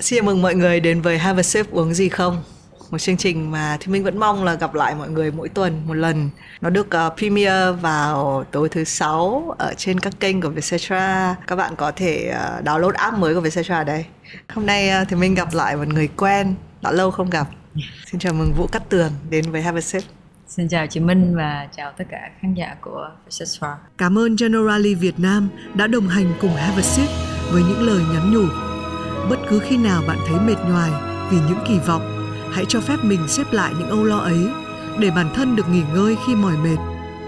[0.00, 2.42] Xin chào mừng mọi người đến với Have a Sip uống gì không?
[2.90, 5.82] Một chương trình mà thì mình vẫn mong là gặp lại mọi người mỗi tuần
[5.86, 6.30] một lần.
[6.60, 11.36] Nó được uh, premiere vào tối thứ sáu ở trên các kênh của Vietcetera.
[11.46, 14.04] Các bạn có thể uh, download app mới của Vietcetera đây.
[14.48, 17.46] Hôm nay uh, thì mình gặp lại một người quen đã lâu không gặp.
[18.06, 20.02] Xin chào mừng Vũ Cát Tường đến với Have a Sip.
[20.48, 23.76] Xin chào chị Minh và chào tất cả khán giả của Vietcetera.
[23.98, 27.08] Cảm ơn Generali Việt Nam đã đồng hành cùng Have a Sip
[27.52, 28.69] với những lời nhắn nhủ
[29.28, 30.90] bất cứ khi nào bạn thấy mệt nhoài
[31.30, 32.20] vì những kỳ vọng
[32.52, 34.48] hãy cho phép mình xếp lại những âu lo ấy
[34.98, 36.76] để bản thân được nghỉ ngơi khi mỏi mệt.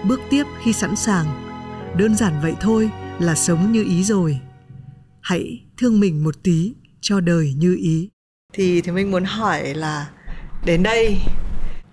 [0.05, 1.27] Bước tiếp khi sẵn sàng.
[1.97, 4.41] Đơn giản vậy thôi là sống như ý rồi.
[5.20, 8.09] Hãy thương mình một tí cho đời như ý.
[8.52, 10.09] Thì thì mình muốn hỏi là
[10.64, 11.16] đến đây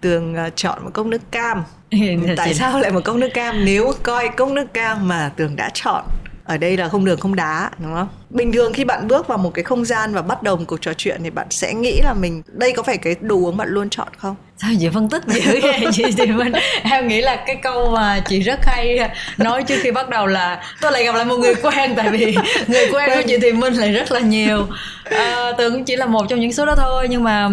[0.02, 1.64] tường uh, chọn một cốc nước cam.
[2.38, 3.66] Tại sao lại một cốc nước cam?
[3.66, 6.06] Nếu coi cốc nước cam mà tường đã chọn
[6.50, 8.08] ở đây là không đường không đá đúng không?
[8.30, 10.82] Bình thường khi bạn bước vào một cái không gian và bắt đầu một cuộc
[10.82, 13.68] trò chuyện thì bạn sẽ nghĩ là mình đây có phải cái đồ uống bạn
[13.70, 14.36] luôn chọn không?
[14.58, 15.86] Sao chị phân tích dữ vậy?
[15.94, 16.52] Chị thì mình
[16.84, 20.64] em nghĩ là cái câu mà chị rất hay nói trước khi bắt đầu là
[20.82, 22.36] tôi lại gặp lại một người quen tại vì
[22.68, 24.68] người quen của chị thì minh lại rất là nhiều
[25.10, 27.50] à, tưởng chỉ là một trong những số đó thôi nhưng mà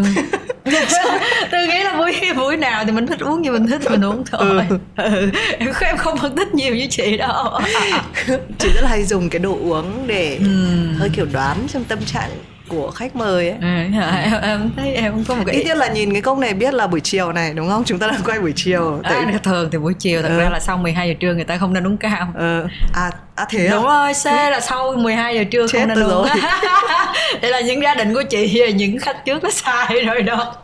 [1.51, 4.25] tôi nghĩ là buổi buổi nào thì mình thích uống gì mình thích mình uống
[4.31, 4.79] thôi ừ.
[4.97, 5.31] Ừ.
[5.59, 7.61] em em không phân tích nhiều với chị đâu
[8.59, 10.47] chị rất là hay dùng cái đồ uống để ừ.
[10.99, 12.31] hơi kiểu đoán trong tâm trạng
[12.69, 13.59] của khách mời ấy.
[13.62, 16.55] À, em, em thấy em có một cái ít nhất là nhìn cái cốc này
[16.55, 17.84] biết là buổi chiều này đúng không?
[17.84, 19.00] Chúng ta đang quay buổi chiều.
[19.03, 19.39] À, tại...
[19.42, 20.39] thường thì buổi chiều thật ừ.
[20.39, 22.34] ra là sau 12 giờ trưa người ta không nên uống cam.
[22.34, 22.67] Ừ.
[22.94, 24.05] à à thế đúng à?
[24.05, 26.27] rồi c là sau 12 giờ trưa Chết không nên uống.
[27.42, 30.55] đây là những gia đình của chị những khách trước nó sai rồi đó.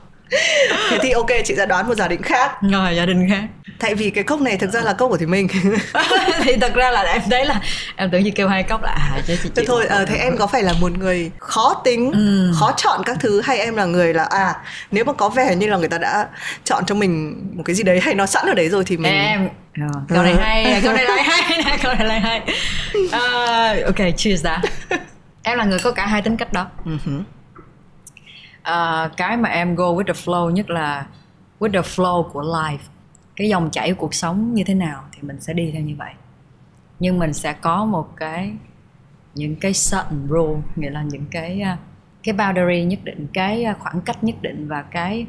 [0.90, 2.52] Thế thì ok chị sẽ đoán một giả định khác.
[2.62, 3.42] Rồi gia đình khác
[3.82, 5.48] tại vì cái cốc này thực ra là cốc của thì mình
[6.42, 7.60] thì thật ra là em thấy là
[7.96, 10.36] em tưởng chị kêu hai cốc là à chứ chị, chị thôi à, thế em
[10.36, 12.52] có phải là một người khó tính ừ.
[12.60, 14.54] khó chọn các thứ hay em là người là à
[14.90, 16.28] nếu mà có vẻ như là người ta đã
[16.64, 19.12] chọn cho mình một cái gì đấy hay nó sẵn ở đấy rồi thì mình
[19.12, 19.48] em.
[19.80, 22.40] Ờ, câu này hay câu này lại hay nè câu này lại hay.
[22.96, 24.62] Uh, ok cheers đã.
[25.42, 26.66] Em là người có cả hai tính cách đó.
[28.70, 31.04] Uh, cái mà em go with the flow nhất là
[31.60, 32.91] with the flow của life
[33.36, 35.94] cái dòng chảy của cuộc sống như thế nào thì mình sẽ đi theo như
[35.98, 36.12] vậy.
[37.00, 38.52] Nhưng mình sẽ có một cái
[39.34, 41.78] những cái certain rule nghĩa là những cái à,
[42.22, 45.26] cái boundary nhất định cái à, khoảng cách nhất định và cái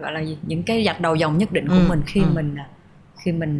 [0.00, 2.30] gọi là gì những cái dạch đầu dòng nhất định của ừ, mình khi ừ.
[2.34, 2.56] mình
[3.16, 3.58] khi mình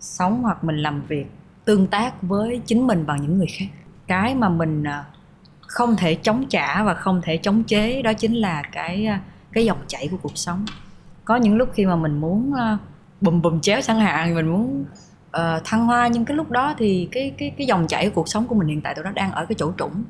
[0.00, 1.26] sống hoặc mình làm việc
[1.64, 3.66] tương tác với chính mình bằng những người khác.
[4.06, 4.84] Cái mà mình
[5.60, 9.08] không thể chống trả và không thể chống chế đó chính là cái
[9.52, 10.64] cái dòng chảy của cuộc sống.
[11.24, 12.52] Có những lúc khi mà mình muốn
[13.22, 14.34] bùm bùm chéo chẳng hạn.
[14.34, 14.84] Mình muốn
[15.36, 18.28] uh, thăng hoa nhưng cái lúc đó thì cái cái cái dòng chảy của cuộc
[18.28, 20.04] sống của mình hiện tại tụi nó đang ở cái chỗ trũng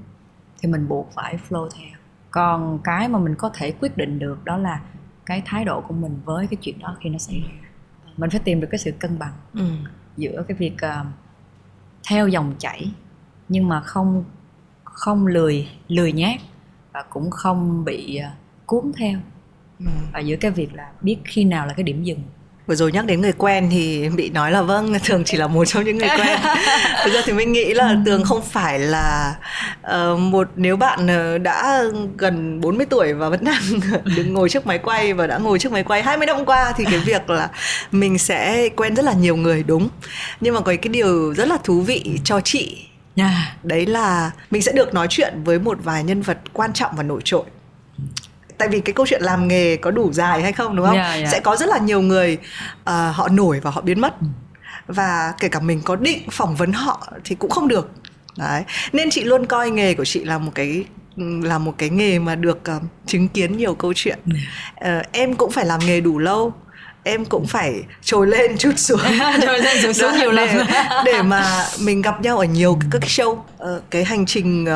[0.61, 1.99] thì mình buộc phải flow theo.
[2.31, 4.81] Còn cái mà mình có thể quyết định được đó là
[5.27, 7.69] cái thái độ của mình với cái chuyện đó khi nó xảy ra.
[8.17, 9.65] Mình phải tìm được cái sự cân bằng ừ.
[10.17, 11.07] giữa cái việc uh,
[12.09, 12.93] theo dòng chảy
[13.49, 14.25] nhưng mà không
[14.85, 16.41] không lười lười nhát
[16.93, 19.19] và cũng không bị uh, cuốn theo.
[19.79, 19.87] Ừ.
[20.13, 22.23] và giữa cái việc là biết khi nào là cái điểm dừng
[22.67, 25.65] vừa rồi nhắc đến người quen thì bị nói là vâng thường chỉ là một
[25.65, 26.39] trong những người quen
[27.05, 27.97] thực ra thì mình nghĩ là ừ.
[28.05, 29.35] tường không phải là
[29.87, 31.83] uh, một nếu bạn ờ, đã
[32.17, 33.63] gần 40 tuổi và vẫn đang
[34.17, 36.85] đứng ngồi trước máy quay và đã ngồi trước máy quay 20 năm qua thì
[36.85, 37.51] cái việc là
[37.93, 39.89] mình sẽ quen rất là nhiều người đúng
[40.41, 42.87] nhưng mà có cái điều rất là thú vị cho chị
[43.17, 43.33] Yeah.
[43.63, 47.03] Đấy là mình sẽ được nói chuyện với một vài nhân vật quan trọng và
[47.03, 47.45] nổi trội
[48.59, 50.97] tại vì cái câu chuyện làm nghề có đủ dài hay không đúng không?
[50.97, 51.29] Yeah, yeah.
[51.33, 52.39] sẽ có rất là nhiều người
[52.81, 54.15] uh, họ nổi và họ biến mất.
[54.21, 54.27] Ừ.
[54.87, 57.91] và kể cả mình có định phỏng vấn họ thì cũng không được.
[58.37, 58.63] Đấy.
[58.93, 60.85] Nên chị luôn coi nghề của chị là một cái
[61.43, 64.19] là một cái nghề mà được uh, chứng kiến nhiều câu chuyện.
[64.85, 66.53] Uh, em cũng phải làm nghề đủ lâu.
[67.05, 69.01] Em cũng phải trồi lên chút xuống.
[69.43, 70.49] Trồi lên chút xuống nhiều lần.
[71.05, 73.37] để mà mình gặp nhau ở nhiều các cái show.
[73.91, 74.67] Cái hành trình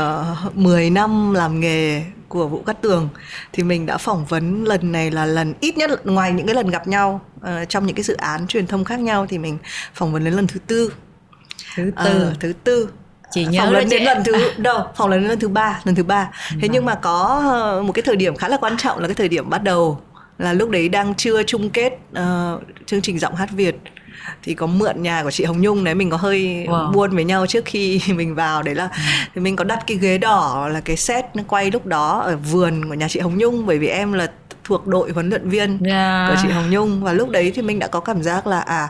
[0.47, 2.03] uh, 10 năm làm nghề
[2.36, 3.08] của Vũ Cát Tường
[3.52, 6.71] thì mình đã phỏng vấn lần này là lần ít nhất ngoài những cái lần
[6.71, 9.59] gặp nhau uh, trong những cái dự án truyền thông khác nhau thì mình
[9.94, 10.92] phỏng vấn đến lần thứ tư.
[11.77, 12.28] Thứ tư.
[12.33, 12.88] uh, thứ tư.
[13.30, 15.94] Chị nhớ phỏng vấn đến lần thứ đâu phỏng vấn đến lần thứ ba lần
[15.94, 16.30] thứ ba.
[16.50, 16.71] Thế vâng.
[16.72, 17.42] nhưng mà có
[17.86, 20.00] một cái thời điểm khá là quan trọng là cái thời điểm bắt đầu
[20.39, 23.77] là lúc đấy đang chưa chung kết uh, chương trình giọng hát Việt
[24.42, 26.92] thì có mượn nhà của chị Hồng Nhung đấy mình có hơi wow.
[26.92, 28.98] buôn với nhau trước khi mình vào đấy là ừ.
[29.34, 32.36] thì mình có đặt cái ghế đỏ là cái set nó quay lúc đó ở
[32.36, 34.30] vườn của nhà chị Hồng Nhung bởi vì em là
[34.65, 36.30] thuộc đội huấn luyện viên yeah.
[36.30, 38.89] của chị Hồng Nhung và lúc đấy thì mình đã có cảm giác là à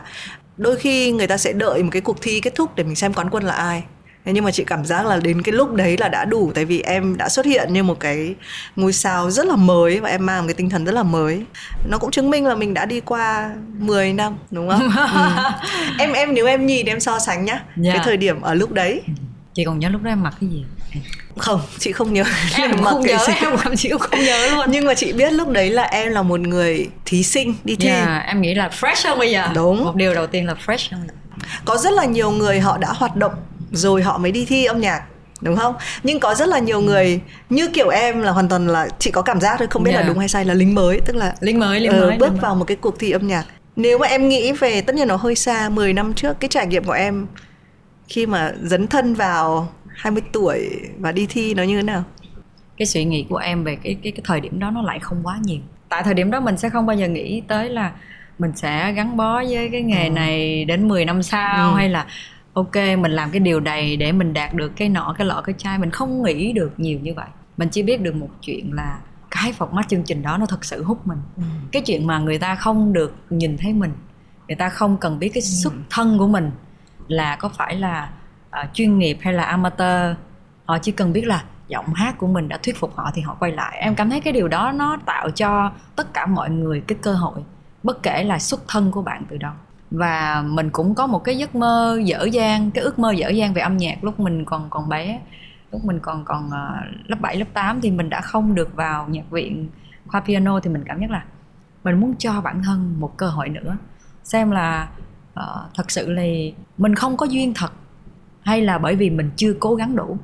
[0.57, 3.13] đôi khi người ta sẽ đợi một cái cuộc thi kết thúc để mình xem
[3.13, 3.83] quán quân là ai
[4.27, 6.65] thế nhưng mà chị cảm giác là đến cái lúc đấy là đã đủ tại
[6.65, 8.35] vì em đã xuất hiện như một cái
[8.75, 11.43] ngôi sao rất là mới và em mang một cái tinh thần rất là mới.
[11.89, 14.89] Nó cũng chứng minh là mình đã đi qua 10 năm đúng không?
[15.13, 15.29] Ừ.
[15.99, 17.65] em em nếu em nhìn em so sánh nhá yeah.
[17.75, 18.01] cái dạ.
[18.03, 19.01] thời điểm ở lúc đấy.
[19.53, 20.65] Chị còn nhớ lúc đó em mặc cái gì?
[21.37, 22.23] Không chị không nhớ.
[22.55, 23.33] Em cũng không nhớ gì.
[23.41, 24.65] em chị cũng không nhớ luôn.
[24.69, 27.87] Nhưng mà chị biết lúc đấy là em là một người thí sinh đi thi.
[27.87, 29.47] Yeah, dạ, em nghĩ là fresh hơn bây giờ.
[29.55, 29.85] Đúng.
[29.85, 31.07] Một điều đầu tiên là fresh hơn.
[31.65, 33.33] Có rất là nhiều người họ đã hoạt động
[33.71, 35.03] rồi họ mới đi thi âm nhạc
[35.41, 38.87] đúng không nhưng có rất là nhiều người như kiểu em là hoàn toàn là
[38.99, 40.01] chị có cảm giác thôi không biết yeah.
[40.01, 40.13] là dạ.
[40.13, 42.55] đúng hay sai là lính mới tức là lính mới lính uh, mới bước vào
[42.55, 45.35] một cái cuộc thi âm nhạc nếu mà em nghĩ về tất nhiên nó hơi
[45.35, 47.27] xa 10 năm trước cái trải nghiệm của em
[48.07, 52.03] khi mà dấn thân vào 20 tuổi và đi thi nó như thế nào
[52.77, 55.17] cái suy nghĩ của em về cái cái cái thời điểm đó nó lại không
[55.23, 55.59] quá nhiều
[55.89, 57.91] tại thời điểm đó mình sẽ không bao giờ nghĩ tới là
[58.39, 60.09] mình sẽ gắn bó với cái nghề ừ.
[60.09, 61.75] này đến 10 năm sau ừ.
[61.75, 62.05] hay là
[62.57, 65.55] ok mình làm cái điều này để mình đạt được cái nọ cái lọ cái
[65.57, 65.77] chai.
[65.77, 67.27] Mình không nghĩ được nhiều như vậy.
[67.57, 68.99] Mình chỉ biết được một chuyện là
[69.31, 71.17] cái format chương trình đó nó thật sự hút mình.
[71.37, 71.43] Ừ.
[71.71, 73.91] cái chuyện mà người ta không được nhìn thấy mình
[74.47, 75.45] người ta không cần biết cái ừ.
[75.63, 76.51] xuất thân của mình
[77.07, 78.09] là có phải là
[78.49, 80.15] uh, chuyên nghiệp hay là amateur.
[80.65, 83.35] Họ chỉ cần biết là giọng hát của mình đã thuyết phục họ thì họ
[83.39, 83.77] quay lại.
[83.77, 87.13] Em cảm thấy cái điều đó nó tạo cho tất cả mọi người cái cơ
[87.13, 87.43] hội
[87.83, 89.53] bất kể là xuất thân của bạn từ đâu
[89.91, 93.53] và mình cũng có một cái giấc mơ dở dang cái ước mơ dở dang
[93.53, 95.19] về âm nhạc lúc mình còn còn bé.
[95.71, 99.07] Lúc mình còn còn uh, lớp 7, lớp 8 thì mình đã không được vào
[99.09, 99.69] nhạc viện
[100.07, 101.25] khoa piano thì mình cảm giác là
[101.83, 103.77] mình muốn cho bản thân một cơ hội nữa.
[104.23, 104.87] Xem là
[105.39, 105.45] uh,
[105.75, 106.23] thật sự là
[106.77, 107.71] mình không có duyên thật
[108.41, 110.17] hay là bởi vì mình chưa cố gắng đủ.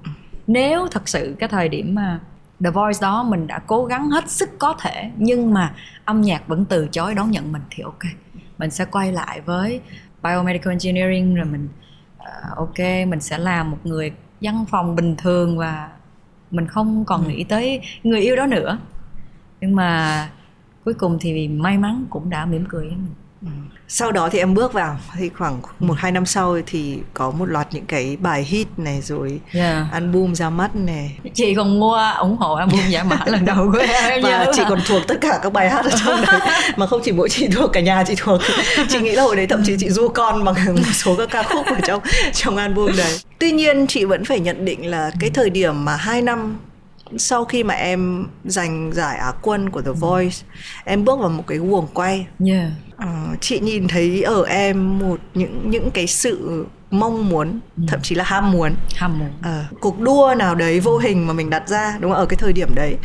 [0.48, 2.20] Nếu thật sự cái thời điểm mà
[2.64, 5.74] The Voice đó mình đã cố gắng hết sức có thể nhưng mà
[6.06, 8.04] âm nhạc vẫn từ chối đón nhận mình thì ok
[8.64, 9.82] mình sẽ quay lại với
[10.24, 11.68] biomedical engineering rồi mình
[12.18, 14.12] uh, ok mình sẽ làm một người
[14.42, 15.90] văn phòng bình thường và
[16.52, 17.30] mình không còn ừ.
[17.30, 18.80] nghĩ tới người yêu đó nữa.
[19.62, 20.30] Nhưng mà
[20.86, 22.98] cuối cùng thì may mắn cũng đã mỉm cười với
[23.42, 24.98] mình sau đó thì em bước vào.
[25.18, 29.02] Thì khoảng một hai năm sau thì có một loạt những cái bài hit này
[29.02, 29.92] rồi yeah.
[29.92, 31.18] album ra mắt này.
[31.34, 34.80] Chị còn mua ủng hộ album giả mã lần đầu của em và chị còn
[34.86, 36.40] thuộc tất cả các bài hát ở trong đấy.
[36.76, 38.42] Mà không chỉ mỗi chị thuộc cả nhà chị thuộc.
[38.90, 41.44] Chị nghĩ là hồi đấy thậm chí chị du con bằng một số các ca
[41.44, 42.02] khúc ở trong
[42.34, 43.20] trong album đấy.
[43.40, 46.58] Tuy nhiên chị vẫn phải nhận định là cái thời điểm mà hai năm
[47.18, 50.38] sau khi mà em giành giải Á quân của The Voice
[50.86, 52.72] em bước vào một cái guồng quay yeah.
[52.96, 57.84] uh, chị nhìn thấy ở em một những những cái sự mong muốn ừ.
[57.88, 61.34] thậm chí là ham muốn ham muốn uh, cuộc đua nào đấy vô hình mà
[61.34, 62.96] mình đặt ra đúng không ở cái thời điểm đấy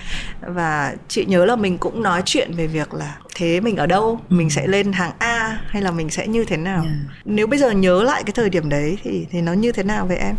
[0.40, 4.20] và chị nhớ là mình cũng nói chuyện về việc là thế mình ở đâu
[4.28, 4.34] ừ.
[4.34, 6.96] mình sẽ lên hàng A hay là mình sẽ như thế nào yeah.
[7.24, 10.06] nếu bây giờ nhớ lại cái thời điểm đấy thì thì nó như thế nào
[10.06, 10.36] với em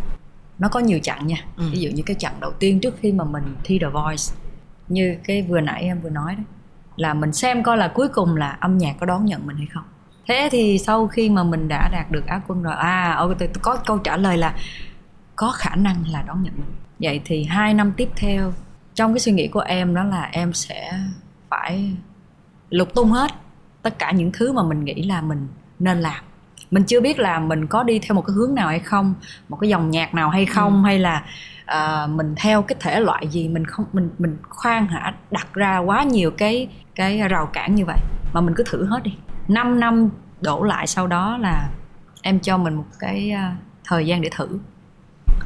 [0.59, 1.37] nó có nhiều chặng nha.
[1.57, 1.63] Ừ.
[1.71, 4.23] ví dụ như cái chặng đầu tiên trước khi mà mình thi The Voice
[4.87, 6.43] như cái vừa nãy em vừa nói đó
[6.95, 9.67] là mình xem coi là cuối cùng là âm nhạc có đón nhận mình hay
[9.73, 9.83] không.
[10.27, 13.77] Thế thì sau khi mà mình đã đạt được á quân rồi à tôi có
[13.85, 14.55] câu trả lời là
[15.35, 16.75] có khả năng là đón nhận mình.
[16.99, 18.53] Vậy thì hai năm tiếp theo
[18.93, 20.99] trong cái suy nghĩ của em đó là em sẽ
[21.49, 21.93] phải
[22.69, 23.31] lục tung hết
[23.81, 25.47] tất cả những thứ mà mình nghĩ là mình
[25.79, 26.23] nên làm
[26.71, 29.13] mình chưa biết là mình có đi theo một cái hướng nào hay không
[29.49, 30.85] một cái dòng nhạc nào hay không ừ.
[30.85, 31.23] hay là
[31.75, 35.77] uh, mình theo cái thể loại gì mình không mình mình khoan hả đặt ra
[35.77, 37.99] quá nhiều cái cái rào cản như vậy.
[38.33, 39.11] Mà mình cứ thử hết đi.
[39.47, 40.09] 5 năm
[40.41, 41.69] đổ lại sau đó là
[42.21, 44.59] em cho mình một cái uh, thời gian để thử.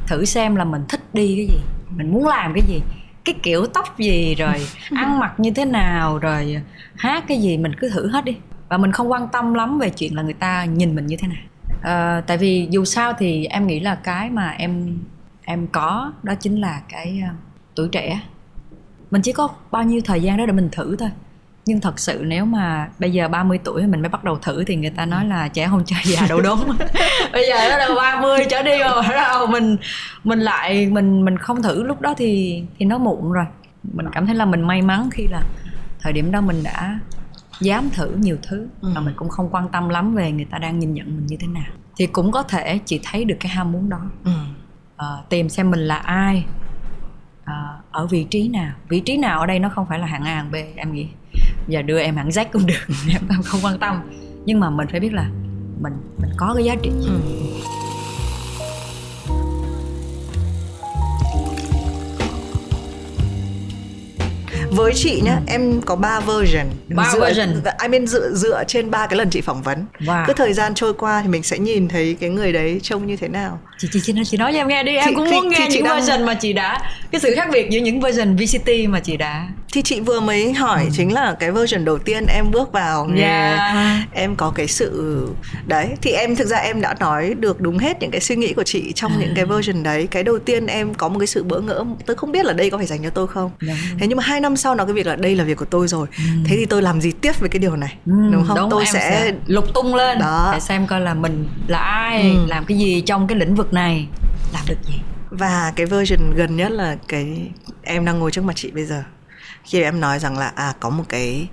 [0.06, 1.62] Thử xem là mình thích đi cái gì
[1.96, 2.82] mình muốn làm cái gì
[3.24, 4.66] cái kiểu tóc gì rồi
[4.96, 6.62] ăn mặc như thế nào rồi
[6.96, 8.36] hát cái gì mình cứ thử hết đi
[8.74, 11.28] và mình không quan tâm lắm về chuyện là người ta nhìn mình như thế
[11.28, 11.38] nào.
[11.82, 14.98] À, tại vì dù sao thì em nghĩ là cái mà em
[15.44, 17.36] em có đó chính là cái uh,
[17.74, 18.20] tuổi trẻ.
[19.10, 21.08] Mình chỉ có bao nhiêu thời gian đó để mình thử thôi.
[21.66, 24.76] Nhưng thật sự nếu mà bây giờ 30 tuổi mình mới bắt đầu thử thì
[24.76, 26.60] người ta nói là trẻ không chơi già đâu đúng
[27.32, 29.76] bây giờ nó đâu 30 trở đi rồi đầu mình
[30.24, 31.82] mình lại mình mình không thử.
[31.82, 33.44] Lúc đó thì thì nó muộn rồi.
[33.92, 35.40] Mình cảm thấy là mình may mắn khi là
[36.00, 36.98] thời điểm đó mình đã
[37.64, 38.88] dám thử nhiều thứ ừ.
[38.94, 41.36] mà mình cũng không quan tâm lắm về người ta đang nhìn nhận mình như
[41.40, 44.30] thế nào thì cũng có thể chị thấy được cái ham muốn đó ừ.
[44.96, 46.44] à, tìm xem mình là ai
[47.44, 50.22] à, ở vị trí nào vị trí nào ở đây nó không phải là hạng
[50.22, 51.08] A hạng B em nghĩ
[51.68, 52.94] giờ đưa em hạng Z cũng được
[53.28, 54.00] em không quan tâm
[54.44, 55.30] nhưng mà mình phải biết là
[55.80, 57.20] mình mình có cái giá trị ừ.
[64.74, 65.42] Với chị nhá ừ.
[65.46, 67.48] em có ba version ba dựa, version
[67.82, 70.24] I mean dựa dựa trên ba cái lần chị phỏng vấn wow.
[70.26, 73.16] cứ thời gian trôi qua thì mình sẽ nhìn thấy cái người đấy trông như
[73.16, 75.30] thế nào chị chị chị nói chị nói cho em nghe đi em thì, cũng
[75.30, 75.96] muốn nghe những đang...
[75.96, 76.78] version mà chị đã
[77.10, 80.52] cái sự khác biệt giữa những version VCT mà chị đã thì chị vừa mới
[80.52, 80.90] hỏi ừ.
[80.92, 84.08] chính là cái version đầu tiên em bước vào nghề yeah.
[84.12, 85.28] em có cái sự
[85.66, 88.52] đấy thì em thực ra em đã nói được đúng hết những cái suy nghĩ
[88.52, 89.16] của chị trong à.
[89.20, 92.16] những cái version đấy cái đầu tiên em có một cái sự bỡ ngỡ tôi
[92.16, 93.76] không biết là đây có phải dành cho tôi không đúng.
[93.98, 95.88] thế nhưng mà hai năm sau nó cái việc là đây là việc của tôi
[95.88, 96.22] rồi ừ.
[96.46, 98.86] thế thì tôi làm gì tiếp với cái điều này ừ, đúng không đúng, tôi
[98.86, 98.92] sẽ...
[98.92, 100.50] sẽ lục tung lên đó.
[100.52, 102.46] để xem coi là mình là ai ừ.
[102.48, 104.08] làm cái gì trong cái lĩnh vực này
[104.52, 105.00] làm được gì?
[105.30, 107.50] Và cái version gần nhất là cái
[107.82, 109.02] em đang ngồi trước mặt chị bây giờ.
[109.64, 111.48] Khi em nói rằng là à có một cái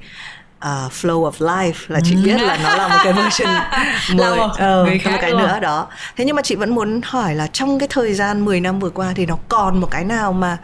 [0.66, 3.54] uh, flow of life là chị biết là nó là một cái version
[4.18, 5.42] mới một, uh, một cái luôn.
[5.42, 5.88] nữa đó.
[6.18, 8.90] Thế nhưng mà chị vẫn muốn hỏi là trong cái thời gian 10 năm vừa
[8.90, 10.58] qua thì nó còn một cái nào mà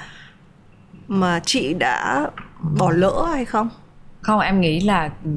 [1.08, 2.28] mà chị đã
[2.78, 3.70] bỏ lỡ hay không?
[4.22, 5.32] Không em nghĩ là ừ,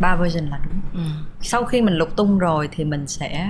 [0.00, 0.80] ba version là đúng.
[1.04, 1.10] Ừ.
[1.42, 3.48] sau khi mình lục tung rồi thì mình sẽ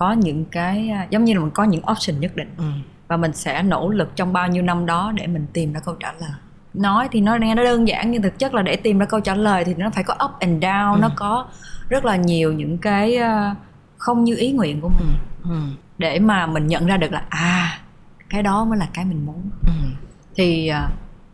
[0.00, 2.64] có những cái à, giống như là mình có những option nhất định ừ.
[3.08, 5.94] và mình sẽ nỗ lực trong bao nhiêu năm đó để mình tìm ra câu
[6.00, 6.30] trả lời
[6.74, 9.20] nói thì nó nghe nó đơn giản nhưng thực chất là để tìm ra câu
[9.20, 10.98] trả lời thì nó phải có up and down ừ.
[11.00, 11.46] nó có
[11.88, 13.54] rất là nhiều những cái à,
[13.96, 15.08] không như ý nguyện của mình
[15.42, 15.50] ừ.
[15.50, 15.60] Ừ.
[15.98, 17.78] để mà mình nhận ra được là à
[18.28, 19.72] cái đó mới là cái mình muốn ừ.
[20.34, 20.92] thì uh,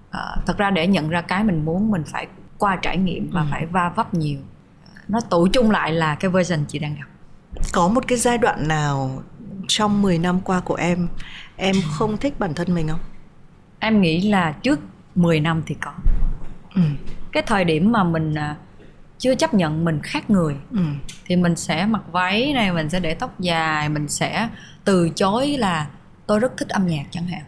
[0.08, 2.26] uh, thật ra để nhận ra cái mình muốn mình phải
[2.58, 3.46] qua trải nghiệm và ừ.
[3.50, 4.38] phải va vấp nhiều
[5.08, 7.06] nó tụ chung lại là cái version chị đang gặp
[7.72, 9.22] có một cái giai đoạn nào
[9.68, 11.08] trong 10 năm qua của em
[11.56, 13.00] em không thích bản thân mình không
[13.78, 14.80] em nghĩ là trước
[15.14, 15.92] 10 năm thì có
[16.74, 16.82] ừ.
[17.32, 18.56] cái thời điểm mà mình à,
[19.18, 20.78] chưa chấp nhận mình khác người ừ.
[21.24, 24.48] thì mình sẽ mặc váy này mình sẽ để tóc dài mình sẽ
[24.84, 25.86] từ chối là
[26.26, 27.42] tôi rất thích âm nhạc chẳng hạn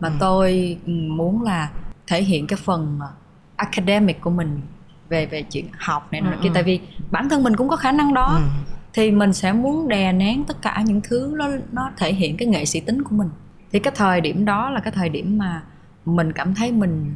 [0.00, 0.14] mà ừ.
[0.20, 1.70] tôi ừ, muốn là
[2.06, 3.08] thể hiện cái phần à,
[3.56, 4.60] academic của mình
[5.08, 6.36] về về chuyện học này ừ.
[6.42, 6.52] kia ừ.
[6.54, 6.80] tại vì
[7.10, 10.44] bản thân mình cũng có khả năng đó ừ thì mình sẽ muốn đè nén
[10.44, 13.28] tất cả những thứ nó nó thể hiện cái nghệ sĩ tính của mình.
[13.72, 15.62] Thì cái thời điểm đó là cái thời điểm mà
[16.04, 17.14] mình cảm thấy mình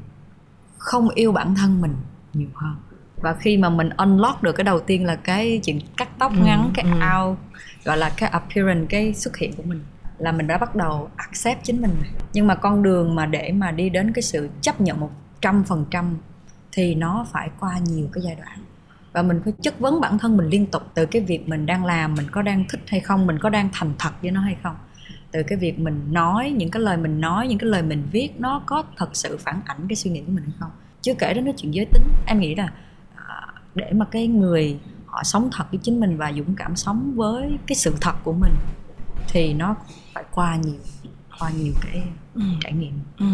[0.78, 1.94] không yêu bản thân mình
[2.34, 2.76] nhiều hơn.
[3.16, 6.44] Và khi mà mình unlock được cái đầu tiên là cái chuyện cắt tóc ừ,
[6.44, 7.18] ngắn cái ừ.
[7.18, 7.38] out
[7.84, 9.80] gọi là cái appearance cái xuất hiện của mình
[10.18, 11.90] là mình đã bắt đầu accept chính mình
[12.32, 15.64] nhưng mà con đường mà để mà đi đến cái sự chấp nhận một trăm
[15.64, 16.18] phần trăm
[16.72, 18.58] thì nó phải qua nhiều cái giai đoạn
[19.18, 21.84] và mình phải chất vấn bản thân mình liên tục từ cái việc mình đang
[21.84, 24.56] làm mình có đang thích hay không mình có đang thành thật với nó hay
[24.62, 24.76] không.
[25.30, 28.30] Từ cái việc mình nói những cái lời mình nói những cái lời mình viết
[28.38, 30.70] nó có thật sự phản ảnh cái suy nghĩ của mình hay không.
[31.02, 32.72] Chưa kể đến nói chuyện giới tính em nghĩ là
[33.14, 37.12] à, để mà cái người họ sống thật với chính mình và dũng cảm sống
[37.16, 38.52] với cái sự thật của mình
[39.28, 39.76] thì nó
[40.14, 40.80] phải qua nhiều
[41.38, 42.02] qua nhiều cái
[42.34, 42.42] ừ.
[42.60, 43.00] trải nghiệm.
[43.18, 43.26] Ừ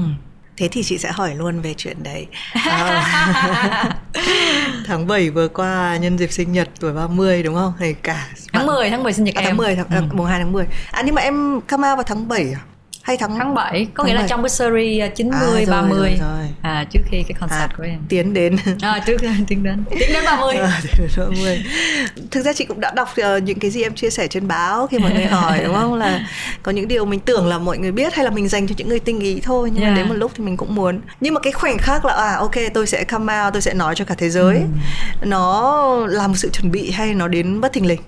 [0.56, 2.26] Thế thì chị sẽ hỏi luôn về chuyện đấy.
[2.64, 4.00] À,
[4.86, 7.72] tháng 7 vừa qua nhân dịp sinh nhật tuổi 30 đúng không?
[7.78, 8.76] Thì cả tháng bạn...
[8.76, 9.46] 10 tháng 10 sinh nhật à, em.
[9.46, 10.02] Tháng 10 tháng ừ.
[10.12, 10.66] mùng 2 tháng 10.
[10.90, 12.60] À nhưng mà em come out vào tháng 7 à?
[13.04, 14.22] Hay tháng tháng 7 có tháng nghĩa 7.
[14.22, 16.48] là trong cái series 90 à, rồi, 30 rồi, rồi.
[16.62, 17.98] à trước khi cái concert à, của em.
[18.08, 18.56] tiến đến.
[18.82, 19.84] À trước tiến đến.
[19.90, 21.64] Tiến đến 30 à, tiến đến 30
[22.30, 24.86] thực ra chị cũng đã đọc uh, những cái gì em chia sẻ trên báo
[24.86, 25.94] khi mọi người hỏi đúng không?
[25.94, 26.28] Là
[26.62, 28.88] có những điều mình tưởng là mọi người biết hay là mình dành cho những
[28.88, 29.94] người tinh ý thôi nhưng yeah.
[29.94, 31.00] mà đến một lúc thì mình cũng muốn.
[31.20, 33.94] Nhưng mà cái khoảnh khắc là à ok tôi sẽ come out tôi sẽ nói
[33.94, 34.64] cho cả thế giới ừ.
[35.26, 38.00] nó là một sự chuẩn bị hay nó đến bất thình lình?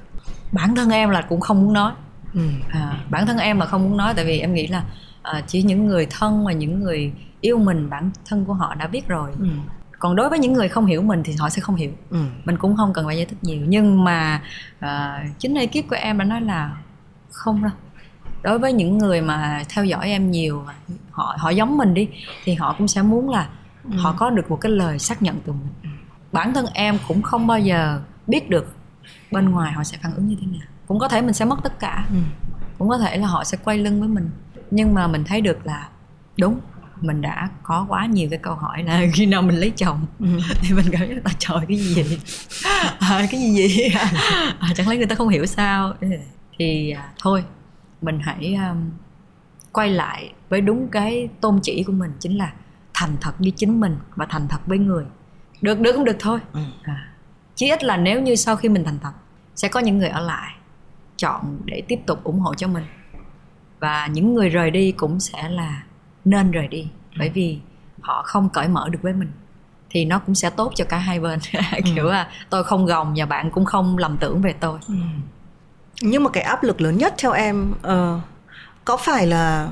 [0.52, 1.92] Bản thân em là cũng không muốn nói
[2.36, 2.42] ừ.
[2.70, 4.84] à, bản thân em là không muốn nói tại vì em nghĩ là
[5.22, 8.86] à, chỉ những người thân và những người yêu mình bản thân của họ đã
[8.86, 9.46] biết rồi ừ.
[9.98, 12.18] còn đối với những người không hiểu mình thì họ sẽ không hiểu ừ.
[12.44, 14.42] mình cũng không cần phải giải thích nhiều nhưng mà
[14.80, 16.76] à, chính ekip của em đã nói là
[17.30, 17.72] không đâu
[18.42, 20.64] đối với những người mà theo dõi em nhiều
[21.10, 22.08] họ họ giống mình đi
[22.44, 23.48] thì họ cũng sẽ muốn là
[23.84, 23.96] ừ.
[23.96, 25.88] họ có được một cái lời xác nhận từ mình ừ.
[26.32, 28.74] bản thân em cũng không bao giờ biết được
[29.30, 31.56] bên ngoài họ sẽ phản ứng như thế nào cũng có thể mình sẽ mất
[31.62, 32.06] tất cả.
[32.10, 32.16] Ừ.
[32.78, 34.30] cũng có thể là họ sẽ quay lưng với mình.
[34.70, 35.88] Nhưng mà mình thấy được là
[36.38, 36.60] đúng
[37.00, 40.06] mình đã có quá nhiều cái câu hỏi là khi nào mình lấy chồng?
[40.20, 40.26] Ừ.
[40.60, 42.20] thì mình cảm thấy là trời cái gì vậy?
[42.98, 43.92] À, cái gì vậy?
[44.60, 45.94] À, chẳng lẽ người ta không hiểu sao?
[46.58, 47.44] Thì à, thôi
[48.02, 48.90] mình hãy um,
[49.72, 52.52] quay lại với đúng cái tôn chỉ của mình chính là
[52.94, 55.04] thành thật với chính mình và thành thật với người.
[55.60, 56.04] Được được không?
[56.04, 56.38] Được thôi.
[56.52, 56.60] Ừ.
[56.82, 57.08] à,
[57.54, 59.12] chí ít là nếu như sau khi mình thành thật
[59.56, 60.52] sẽ có những người ở lại
[61.16, 62.84] chọn để tiếp tục ủng hộ cho mình
[63.80, 65.82] và những người rời đi cũng sẽ là
[66.24, 67.58] nên rời đi bởi vì
[68.00, 69.30] họ không cởi mở được với mình
[69.90, 71.38] thì nó cũng sẽ tốt cho cả hai bên
[71.94, 72.12] kiểu ừ.
[72.12, 74.94] là tôi không gồng và bạn cũng không lầm tưởng về tôi ừ.
[76.00, 78.20] nhưng mà cái áp lực lớn nhất theo em uh,
[78.84, 79.68] có phải là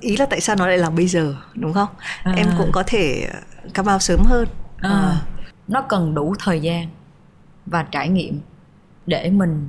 [0.00, 1.88] ý là tại sao nó lại làm bây giờ đúng không
[2.22, 2.32] à.
[2.36, 3.30] em cũng có thể
[3.74, 4.48] come out sớm hơn
[4.78, 5.20] à, à.
[5.68, 6.88] nó cần đủ thời gian
[7.66, 8.40] và trải nghiệm
[9.06, 9.68] để mình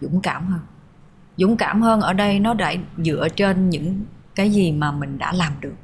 [0.00, 0.60] dũng cảm hơn.
[1.36, 4.04] Dũng cảm hơn ở đây nó đã dựa trên những
[4.34, 5.74] cái gì mà mình đã làm được.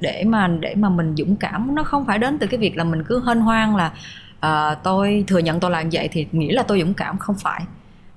[0.00, 2.84] Để mà để mà mình dũng cảm nó không phải đến từ cái việc là
[2.84, 3.92] mình cứ hân hoan là
[4.46, 7.18] uh, tôi thừa nhận tôi làm vậy thì nghĩ là tôi dũng cảm.
[7.18, 7.62] Không phải.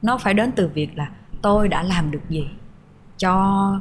[0.01, 1.09] Nó phải đến từ việc là
[1.41, 2.47] tôi đã làm được gì
[3.17, 3.79] cho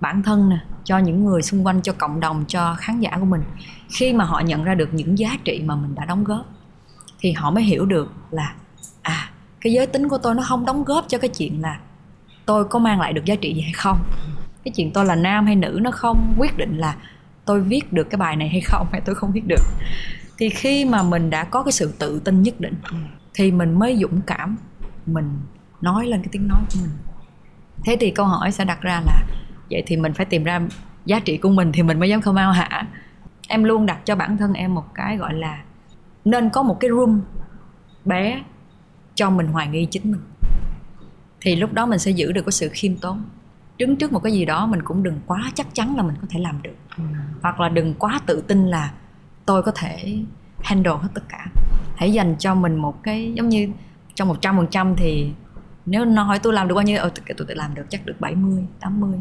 [0.00, 3.24] bản thân nè cho những người xung quanh cho cộng đồng cho khán giả của
[3.24, 3.42] mình.
[3.88, 6.46] Khi mà họ nhận ra được những giá trị mà mình đã đóng góp
[7.20, 8.54] thì họ mới hiểu được là
[9.02, 11.80] à cái giới tính của tôi nó không đóng góp cho cái chuyện là
[12.46, 13.98] tôi có mang lại được giá trị gì hay không.
[14.64, 16.96] Cái chuyện tôi là nam hay nữ nó không quyết định là
[17.44, 19.62] tôi viết được cái bài này hay không hay tôi không viết được.
[20.38, 22.74] Thì khi mà mình đã có cái sự tự tin nhất định,
[23.34, 24.56] thì mình mới dũng cảm
[25.06, 25.40] mình
[25.80, 26.90] nói lên cái tiếng nói của mình.
[27.84, 29.22] Thế thì câu hỏi sẽ đặt ra là,
[29.70, 30.60] vậy thì mình phải tìm ra
[31.04, 32.86] giá trị của mình thì mình mới dám come out hả?
[33.48, 35.62] Em luôn đặt cho bản thân em một cái gọi là
[36.24, 37.20] nên có một cái room
[38.04, 38.42] bé
[39.18, 40.20] cho mình hoài nghi chính mình.
[41.40, 43.22] Thì lúc đó mình sẽ giữ được cái sự khiêm tốn.
[43.78, 46.26] Đứng trước một cái gì đó mình cũng đừng quá chắc chắn là mình có
[46.30, 46.74] thể làm được.
[46.96, 47.02] Ừ.
[47.42, 48.92] hoặc là đừng quá tự tin là
[49.46, 50.18] tôi có thể
[50.62, 51.46] handle hết tất cả.
[51.96, 53.68] Hãy dành cho mình một cái giống như
[54.14, 55.32] trong một trăm phần trăm thì
[55.86, 58.20] nếu nó hỏi tôi làm được bao nhiêu ờ, tôi tự làm được chắc được
[58.20, 59.18] 70, 80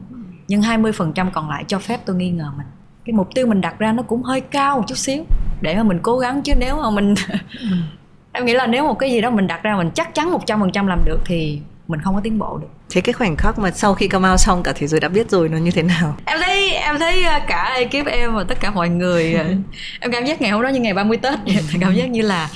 [0.47, 2.67] nhưng 20 phần trăm còn lại cho phép tôi nghi ngờ mình.
[3.05, 5.23] Cái mục tiêu mình đặt ra nó cũng hơi cao một chút xíu.
[5.61, 7.15] Để mà mình cố gắng chứ nếu mà mình
[7.59, 7.67] ừ.
[8.31, 10.45] em nghĩ là nếu một cái gì đó mình đặt ra mình chắc chắn một
[10.45, 12.67] trăm phần trăm làm được thì mình không có tiến bộ được.
[12.89, 15.29] Thế cái khoảnh khắc mà sau khi come out xong cả thế giới đã biết
[15.29, 16.15] rồi nó như thế nào?
[16.25, 19.45] Em thấy em thấy à, cả ekip em và tất cả mọi người à,
[19.99, 21.39] em cảm giác ngày hôm đó như ngày 30 tết
[21.79, 22.49] cảm giác như là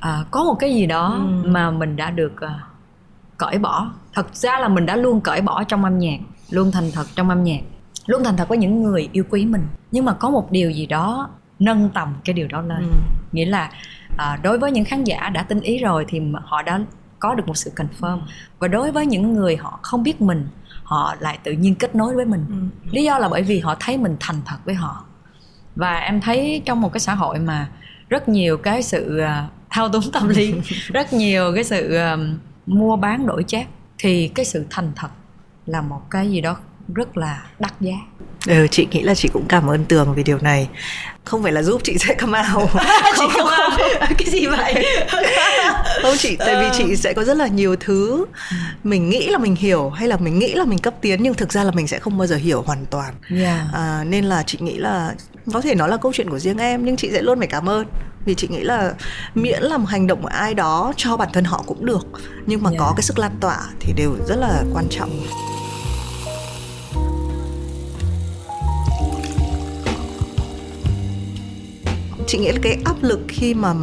[0.00, 1.48] à, có một cái gì đó ừ.
[1.48, 2.60] mà mình đã được à,
[3.38, 3.90] cởi bỏ.
[4.14, 6.18] Thật ra là mình đã luôn cởi bỏ trong âm nhạc
[6.50, 7.60] luôn thành thật trong âm nhạc
[8.06, 9.66] luôn thành thật với những người yêu quý mình.
[9.90, 11.30] Nhưng mà có một điều gì đó
[11.64, 12.96] nâng tầm cái điều đó lên ừ.
[13.32, 13.70] nghĩa là
[14.16, 16.80] à, đối với những khán giả đã tinh ý rồi thì họ đã
[17.18, 18.20] có được một sự confirm
[18.58, 20.46] và đối với những người họ không biết mình
[20.82, 22.88] họ lại tự nhiên kết nối với mình ừ.
[22.90, 25.04] lý do là bởi vì họ thấy mình thành thật với họ
[25.76, 27.68] và em thấy trong một cái xã hội mà
[28.08, 30.54] rất nhiều cái sự uh, thao túng tâm lý
[30.92, 32.20] rất nhiều cái sự uh,
[32.66, 35.08] mua bán đổi chác thì cái sự thành thật
[35.66, 36.56] là một cái gì đó
[36.88, 37.94] rất là đắt giá.
[38.46, 40.68] Ừ, chị nghĩ là chị cũng cảm ơn tường vì điều này.
[41.24, 42.70] Không phải là giúp chị sẽ come out.
[43.18, 43.72] Chị không, không.
[44.18, 44.84] cái gì vậy?
[46.02, 48.24] Không chị tại vì chị sẽ có rất là nhiều thứ.
[48.84, 51.52] Mình nghĩ là mình hiểu hay là mình nghĩ là mình cấp tiến nhưng thực
[51.52, 53.14] ra là mình sẽ không bao giờ hiểu hoàn toàn.
[53.40, 53.60] Yeah.
[53.72, 55.14] à, nên là chị nghĩ là
[55.52, 57.68] có thể nó là câu chuyện của riêng em nhưng chị sẽ luôn phải cảm
[57.68, 57.86] ơn.
[58.24, 58.92] Vì chị nghĩ là
[59.34, 62.06] miễn là một hành động của ai đó cho bản thân họ cũng được.
[62.46, 62.80] Nhưng mà yeah.
[62.80, 65.10] có cái sức lan tỏa thì đều rất là quan trọng
[72.34, 73.74] chị nghĩ là cái áp lực khi mà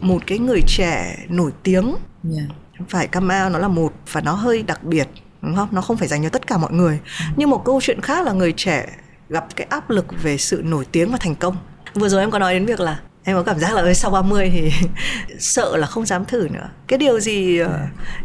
[0.00, 1.94] một cái người trẻ nổi tiếng
[2.36, 2.48] yeah.
[2.88, 5.08] phải come out nó là một và nó hơi đặc biệt
[5.42, 5.68] đúng không?
[5.72, 6.98] Nó không phải dành cho tất cả mọi người.
[7.36, 8.86] Nhưng một câu chuyện khác là người trẻ
[9.28, 11.56] gặp cái áp lực về sự nổi tiếng và thành công.
[11.94, 14.10] Vừa rồi em có nói đến việc là em có cảm giác là ơi sau
[14.10, 14.70] 30 thì
[15.38, 16.68] sợ là không dám thử nữa.
[16.86, 17.70] Cái điều gì yeah.
[17.70, 17.78] Ờ,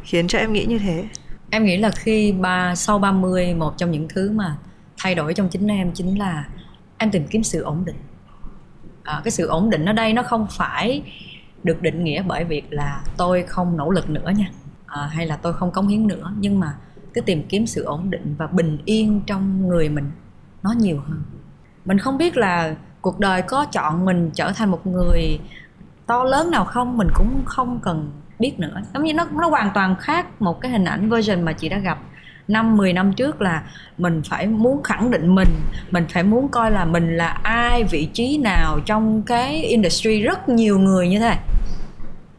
[0.03, 1.05] khiến cho em nghĩ như thế?
[1.49, 4.57] Em nghĩ là khi ba sau 30 một trong những thứ mà
[4.97, 6.45] thay đổi trong chính em chính là
[6.97, 7.95] em tìm kiếm sự ổn định
[9.03, 11.03] à, cái sự ổn định ở đây nó không phải
[11.63, 14.47] được định nghĩa bởi việc là tôi không nỗ lực nữa nha.
[14.85, 16.73] À, hay là tôi không cống hiến nữa nhưng mà
[17.13, 20.11] cái tìm kiếm sự ổn định và bình yên trong người mình
[20.63, 21.23] nó nhiều hơn.
[21.85, 25.39] Mình không biết là cuộc đời có chọn mình trở thành một người
[26.05, 28.81] to lớn nào không mình cũng không cần biết nữa.
[28.93, 31.77] Giống như nó nó hoàn toàn khác một cái hình ảnh version mà chị đã
[31.77, 31.99] gặp
[32.47, 33.63] năm 10 năm trước là
[33.97, 35.47] mình phải muốn khẳng định mình
[35.91, 40.49] mình phải muốn coi là mình là ai, vị trí nào trong cái industry rất
[40.49, 41.37] nhiều người như thế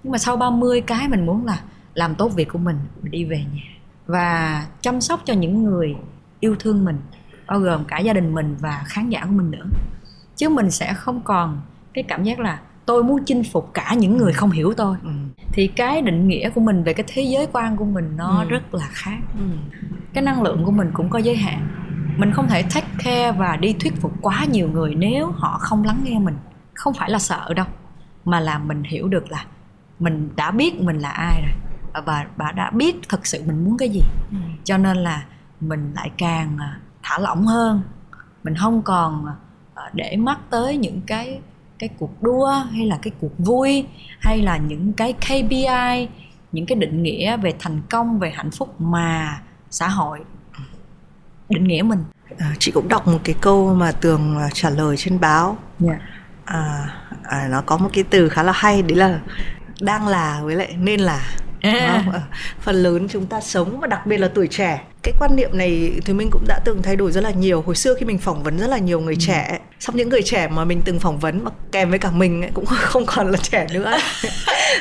[0.02, 1.60] nhưng mà sau 30 cái mình muốn là
[1.94, 3.62] làm tốt việc của mình mình đi về nhà
[4.06, 5.96] và chăm sóc cho những người
[6.40, 6.96] yêu thương mình,
[7.46, 9.66] bao gồm cả gia đình mình và khán giả của mình nữa.
[10.36, 11.60] Chứ mình sẽ không còn
[11.94, 15.10] cái cảm giác là tôi muốn chinh phục cả những người không hiểu tôi ừ.
[15.52, 18.48] thì cái định nghĩa của mình về cái thế giới quan của mình nó ừ.
[18.48, 19.44] rất là khác ừ.
[20.12, 21.68] cái năng lượng của mình cũng có giới hạn
[22.16, 25.84] mình không thể take care và đi thuyết phục quá nhiều người nếu họ không
[25.84, 26.36] lắng nghe mình
[26.74, 27.66] không phải là sợ đâu
[28.24, 29.44] mà là mình hiểu được là
[29.98, 31.64] mình đã biết mình là ai rồi
[32.06, 34.36] và bà đã biết thật sự mình muốn cái gì ừ.
[34.64, 35.24] cho nên là
[35.60, 37.82] mình lại càng à, thả lỏng hơn
[38.44, 39.26] mình không còn
[39.74, 41.40] à, để mắt tới những cái
[41.78, 43.86] cái cuộc đua hay là cái cuộc vui
[44.18, 46.08] hay là những cái KPI
[46.52, 50.20] những cái định nghĩa về thành công về hạnh phúc mà xã hội
[51.48, 52.04] định nghĩa mình
[52.38, 55.56] à, chị cũng đọc một cái câu mà tường à, trả lời trên báo
[55.86, 55.98] yeah.
[56.00, 56.06] Dạ.
[56.44, 56.88] à,
[57.22, 59.20] à nó có một cái từ khá là hay đấy là
[59.80, 61.36] đang là với lại nên là
[61.72, 62.04] À.
[62.60, 65.92] phần lớn chúng ta sống và đặc biệt là tuổi trẻ cái quan niệm này
[66.04, 68.42] thì mình cũng đã từng thay đổi rất là nhiều hồi xưa khi mình phỏng
[68.42, 69.20] vấn rất là nhiều người ừ.
[69.26, 72.42] trẻ xong những người trẻ mà mình từng phỏng vấn mà kèm với cả mình
[72.42, 73.98] ấy, cũng không còn là trẻ nữa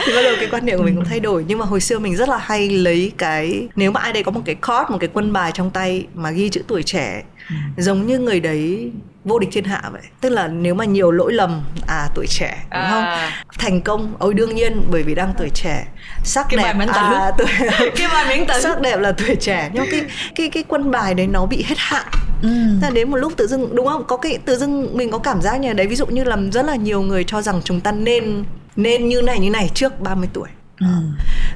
[0.06, 2.00] thì bắt đầu cái quan niệm của mình cũng thay đổi nhưng mà hồi xưa
[2.00, 4.98] mình rất là hay lấy cái nếu mà ai đây có một cái card một
[5.00, 7.56] cái quân bài trong tay mà ghi chữ tuổi trẻ ừ.
[7.78, 8.92] giống như người đấy
[9.26, 10.02] vô địch thiên hạ vậy.
[10.22, 12.92] Tức là nếu mà nhiều lỗi lầm à tuổi trẻ đúng à.
[12.92, 15.88] không thành công ôi đương nhiên bởi vì đang tuổi trẻ.
[16.24, 17.48] Sắc cái đẹp à tuổi
[17.96, 20.02] cái bài miếng tử sắc đẹp là tuổi trẻ nhưng cái
[20.36, 22.08] cái cái quân bài đấy nó bị hết hạn.
[22.42, 22.50] Ừ.
[22.94, 24.04] đến một lúc tự dưng đúng không?
[24.08, 26.66] Có cái tự dưng mình có cảm giác như đấy ví dụ như là rất
[26.66, 28.44] là nhiều người cho rằng chúng ta nên
[28.76, 30.50] nên như này như này trước 30 tuổi.
[30.80, 30.88] Ừ.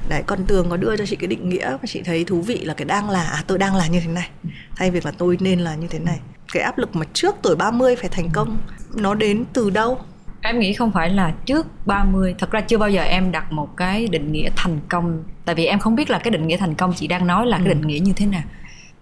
[0.08, 2.64] đấy còn tường có đưa cho chị cái định nghĩa và chị thấy thú vị
[2.64, 4.28] là cái đang là à, tôi đang là như thế này.
[4.76, 6.18] Thay vì là tôi nên là như thế này
[6.52, 8.58] cái áp lực mà trước tuổi 30 phải thành công
[8.94, 9.98] nó đến từ đâu?
[10.42, 13.76] Em nghĩ không phải là trước 30 thật ra chưa bao giờ em đặt một
[13.76, 15.24] cái định nghĩa thành công.
[15.44, 17.56] Tại vì em không biết là cái định nghĩa thành công chị đang nói là
[17.56, 17.62] ừ.
[17.64, 18.42] cái định nghĩa như thế nào.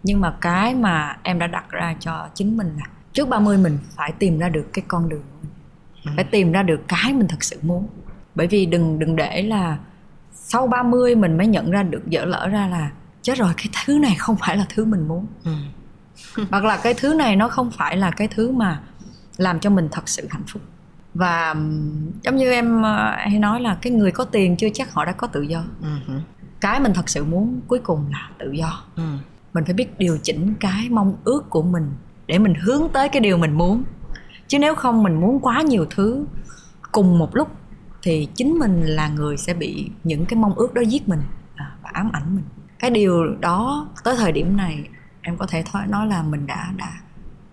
[0.02, 3.78] Nhưng mà cái mà em đã đặt ra cho chính mình là trước 30 mình
[3.96, 5.24] phải tìm ra được cái con đường
[6.04, 6.10] ừ.
[6.16, 7.88] phải tìm ra được cái mình thật sự muốn.
[8.34, 9.78] Bởi vì đừng đừng để là
[10.32, 12.90] sau 30 mình mới nhận ra được dở lỡ ra là
[13.22, 15.26] chết rồi cái thứ này không phải là thứ mình muốn.
[15.44, 15.52] Ừ.
[16.50, 18.80] hoặc là cái thứ này nó không phải là cái thứ mà
[19.36, 20.62] làm cho mình thật sự hạnh phúc.
[21.14, 21.54] Và
[22.22, 25.12] giống như em ờ, hay nói là cái người có tiền chưa chắc họ đã
[25.12, 25.64] có tự do.
[25.82, 26.20] Uh-huh.
[26.60, 28.84] cái mình thật sự muốn cuối cùng là tự do.
[28.96, 29.18] Uh-huh.
[29.52, 31.90] mình phải biết điều chỉnh cái mong ước của mình
[32.26, 33.84] để mình hướng tới cái điều mình muốn.
[34.48, 36.26] Chứ nếu không mình muốn quá nhiều thứ
[36.92, 37.48] cùng một lúc
[38.02, 41.20] thì chính mình là người sẽ bị những cái mong ước đó giết mình
[41.54, 42.44] à, và ám ảnh mình.
[42.78, 44.88] Cái điều đó tới thời điểm này
[45.26, 46.92] em có thể nói là mình đã đã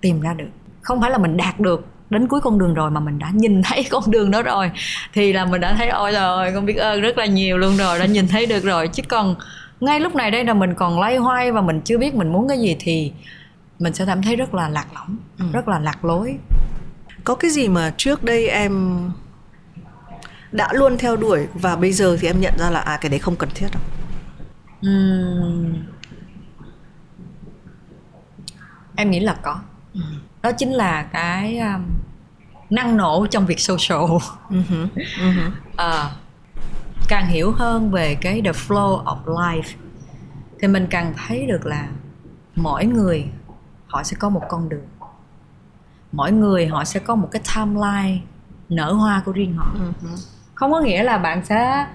[0.01, 0.49] tìm ra được.
[0.81, 3.62] Không phải là mình đạt được đến cuối con đường rồi mà mình đã nhìn
[3.63, 4.71] thấy con đường đó rồi.
[5.13, 7.99] Thì là mình đã thấy ôi trời con biết ơn rất là nhiều luôn rồi
[7.99, 8.88] đã nhìn thấy được rồi.
[8.88, 9.36] Chứ còn
[9.79, 12.47] ngay lúc này đây là mình còn lay hoay và mình chưa biết mình muốn
[12.47, 13.12] cái gì thì
[13.79, 15.45] mình sẽ cảm thấy rất là lạc lõng ừ.
[15.53, 16.38] rất là lạc lối.
[17.23, 19.01] Có cái gì mà trước đây em
[20.51, 23.19] đã luôn theo đuổi và bây giờ thì em nhận ra là à cái đấy
[23.19, 23.81] không cần thiết đâu?
[24.88, 25.92] Uhm.
[28.95, 29.60] Em nghĩ là có
[29.93, 30.01] ừ.
[30.41, 31.84] đó chính là cái um,
[32.69, 34.88] năng nổ trong việc social uh-huh.
[35.19, 35.51] Uh-huh.
[35.77, 36.10] À,
[37.08, 39.75] càng hiểu hơn về cái the flow of life
[40.60, 41.88] thì mình càng thấy được là
[42.56, 43.25] mỗi người
[43.88, 44.88] họ sẽ có một con đường
[46.12, 48.21] mỗi người họ sẽ có một cái timeline
[48.69, 50.17] nở hoa của riêng họ uh-huh.
[50.53, 51.88] không có nghĩa là bạn sẽ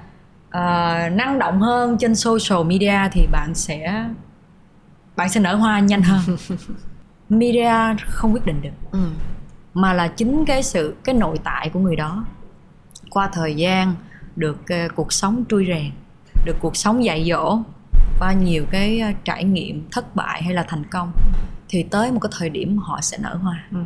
[0.49, 4.05] uh, năng động hơn trên social media thì bạn sẽ
[5.19, 6.21] bạn sẽ nở hoa nhanh hơn.
[7.29, 7.73] Media
[8.07, 8.99] không quyết định được ừ.
[9.75, 12.25] mà là chính cái sự cái nội tại của người đó.
[13.11, 13.95] Qua thời gian
[14.37, 15.91] được uh, cuộc sống trui rèn
[16.45, 17.59] được cuộc sống dạy dỗ
[18.19, 21.13] qua nhiều cái uh, trải nghiệm thất bại hay là thành công
[21.69, 23.65] thì tới một cái thời điểm họ sẽ nở hoa.
[23.71, 23.79] Ừ.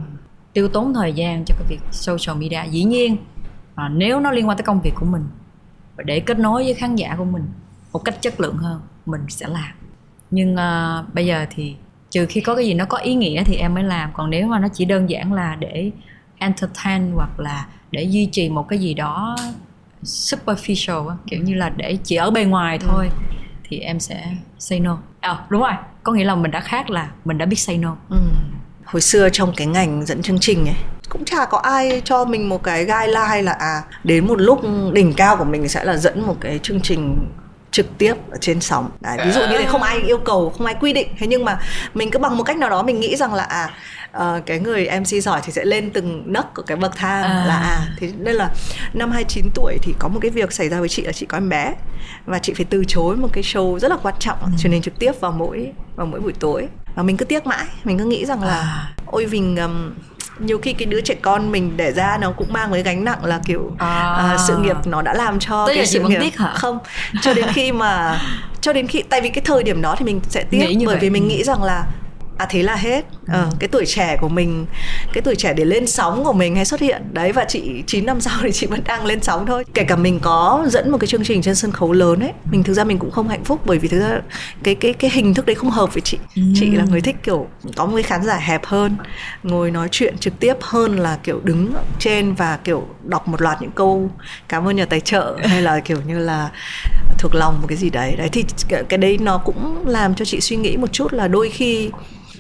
[0.52, 2.70] tiêu tốn thời gian cho cái việc social media.
[2.70, 3.16] Dĩ nhiên
[3.74, 5.24] à, nếu nó liên quan tới công việc của mình
[5.96, 7.44] và để kết nối với khán giả của mình
[7.92, 9.81] một cách chất lượng hơn mình sẽ làm
[10.32, 11.74] nhưng uh, bây giờ thì
[12.10, 14.46] trừ khi có cái gì nó có ý nghĩa thì em mới làm còn nếu
[14.46, 15.90] mà nó chỉ đơn giản là để
[16.38, 19.36] entertain hoặc là để duy trì một cái gì đó
[20.02, 22.86] superficial kiểu như là để chỉ ở bên ngoài ừ.
[22.88, 23.36] thôi ừ.
[23.64, 27.10] thì em sẽ say no à, đúng rồi có nghĩa là mình đã khác là
[27.24, 28.16] mình đã biết say no ừ.
[28.84, 30.76] hồi xưa trong cái ngành dẫn chương trình ấy
[31.08, 34.60] cũng chả có ai cho mình một cái guideline là à đến một lúc
[34.92, 37.28] đỉnh cao của mình sẽ là dẫn một cái chương trình
[37.72, 40.66] trực tiếp ở trên sóng Đấy, ví dụ như thế không ai yêu cầu không
[40.66, 41.60] ai quy định thế nhưng mà
[41.94, 43.70] mình cứ bằng một cách nào đó mình nghĩ rằng là à
[44.16, 47.44] uh, cái người MC giỏi thì sẽ lên từng nấc của cái bậc thang à.
[47.46, 48.50] là à thế nên là
[48.92, 51.36] năm 29 tuổi thì có một cái việc xảy ra với chị là chị có
[51.36, 51.74] em bé
[52.26, 54.48] và chị phải từ chối một cái show rất là quan trọng ừ.
[54.58, 57.66] truyền hình trực tiếp vào mỗi vào mỗi buổi tối và mình cứ tiếc mãi
[57.84, 58.94] mình cứ nghĩ rằng là à.
[59.06, 59.92] ôi mình um,
[60.38, 63.24] nhiều khi cái đứa trẻ con mình đẻ ra nó cũng mang cái gánh nặng
[63.24, 64.32] là kiểu à.
[64.34, 66.52] uh, sự nghiệp nó đã làm cho Tức cái sự nghiệp tiếc hả?
[66.56, 66.78] không
[67.22, 68.20] cho đến khi mà
[68.60, 71.10] cho đến khi tại vì cái thời điểm đó thì mình sẽ tiếc bởi vì
[71.10, 71.84] mình nghĩ rằng là
[72.36, 73.04] à thế là hết.
[73.28, 73.48] Ờ, ừ.
[73.58, 74.66] cái tuổi trẻ của mình
[75.12, 77.02] cái tuổi trẻ để lên sóng của mình hay xuất hiện.
[77.12, 79.64] Đấy và chị 9 năm sau thì chị vẫn đang lên sóng thôi.
[79.74, 82.62] Kể cả mình có dẫn một cái chương trình trên sân khấu lớn ấy mình
[82.62, 84.20] thực ra mình cũng không hạnh phúc bởi vì thực ra
[84.62, 86.18] cái cái cái hình thức đấy không hợp với chị.
[86.36, 86.42] Ừ.
[86.54, 88.96] chị là người thích kiểu có một cái khán giả hẹp hơn
[89.42, 93.62] ngồi nói chuyện trực tiếp hơn là kiểu đứng trên và kiểu đọc một loạt
[93.62, 94.10] những câu
[94.48, 96.50] cảm ơn nhà tài trợ hay là kiểu như là
[97.18, 98.14] thuộc lòng một cái gì đấy.
[98.18, 98.44] Đấy thì
[98.88, 101.90] cái đấy nó cũng làm cho chị suy nghĩ một chút là đôi khi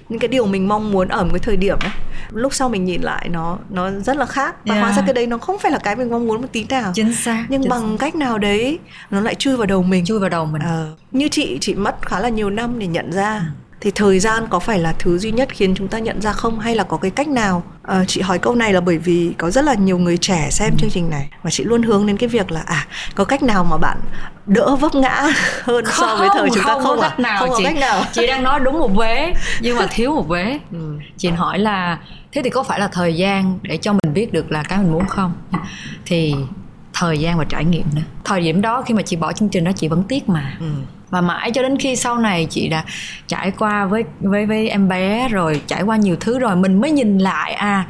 [0.08, 1.90] những cái điều mình mong muốn ở một cái thời điểm ấy
[2.30, 4.54] lúc sau mình nhìn lại nó nó rất là khác.
[4.66, 4.84] Và Yeah.
[4.84, 6.92] hóa ra cái đấy nó không phải là cái mình mong muốn một tí nào.
[6.94, 8.78] Chính xác nhưng chính bằng cách nào đấy
[9.10, 10.04] nó lại chui vào đầu mình.
[10.04, 10.62] Chui vào đầu mình.
[10.62, 13.42] Ờ, như chị chị mất khá là nhiều năm để nhận ra
[13.82, 16.60] thì thời gian có phải là thứ duy nhất khiến chúng ta nhận ra không?
[16.60, 17.62] Hay là có cái cách nào?
[17.82, 20.74] Ờ, chị hỏi câu này là bởi vì có rất là nhiều người trẻ xem
[20.78, 23.64] chương trình này và chị luôn hướng đến cái việc là à có cách nào
[23.64, 23.98] mà bạn
[24.46, 25.22] đỡ vấp ngã
[25.62, 26.74] hơn so với thời chúng ta?
[26.74, 27.08] không, có à?
[27.08, 27.40] cách nào.
[27.40, 28.04] Không có chị cách nào.
[28.12, 30.58] chị đang nói đúng một vế nhưng mà thiếu một vế.
[30.72, 30.98] Ừ.
[31.16, 31.98] chị hỏi là
[32.32, 34.92] thế thì có phải là thời gian để cho mình biết được là cái mình
[34.92, 35.32] muốn không?
[36.06, 36.34] Thì
[36.94, 38.02] thời gian và trải nghiệm nữa.
[38.24, 40.56] Thời điểm đó khi mà chị bỏ chương trình đó chị vẫn tiếc mà.
[40.60, 40.66] Ừ.
[41.12, 42.84] và mãi cho đến khi sau này chị đã
[43.26, 46.90] trải qua với với với em bé rồi trải qua nhiều thứ rồi mình mới
[46.90, 47.86] nhìn lại à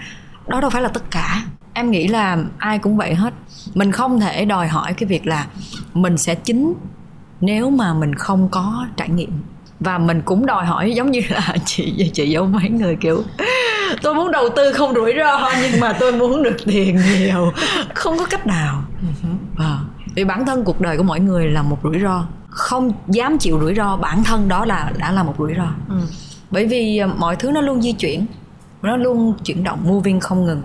[0.46, 1.42] đó đâu phải là tất cả.
[1.74, 3.34] Em nghĩ là ai cũng vậy hết.
[3.74, 5.46] Mình không thể đòi hỏi cái việc là
[5.94, 6.74] mình sẽ chính
[7.40, 9.30] nếu mà mình không có trải nghiệm.
[9.80, 13.22] Và mình cũng đòi hỏi giống như là chị chị giống mấy người kiểu
[14.02, 17.52] tôi muốn đầu tư không rủi ro nhưng mà tôi muốn được tiền nhiều.
[17.94, 18.82] Không có cách nào.
[19.58, 19.78] Ờ.
[20.14, 23.60] vì bản thân cuộc đời của mỗi người là một rủi ro không dám chịu
[23.60, 25.68] rủi ro bản thân đó là đã là một rủi ro.
[25.88, 26.00] Ừ.
[26.50, 28.26] bởi vì à, mọi thứ nó luôn di chuyển
[28.82, 30.62] nó luôn chuyển động moving không ngừng.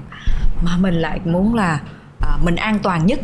[0.63, 1.81] Mà mình lại muốn là
[2.21, 3.19] à, mình an toàn nhất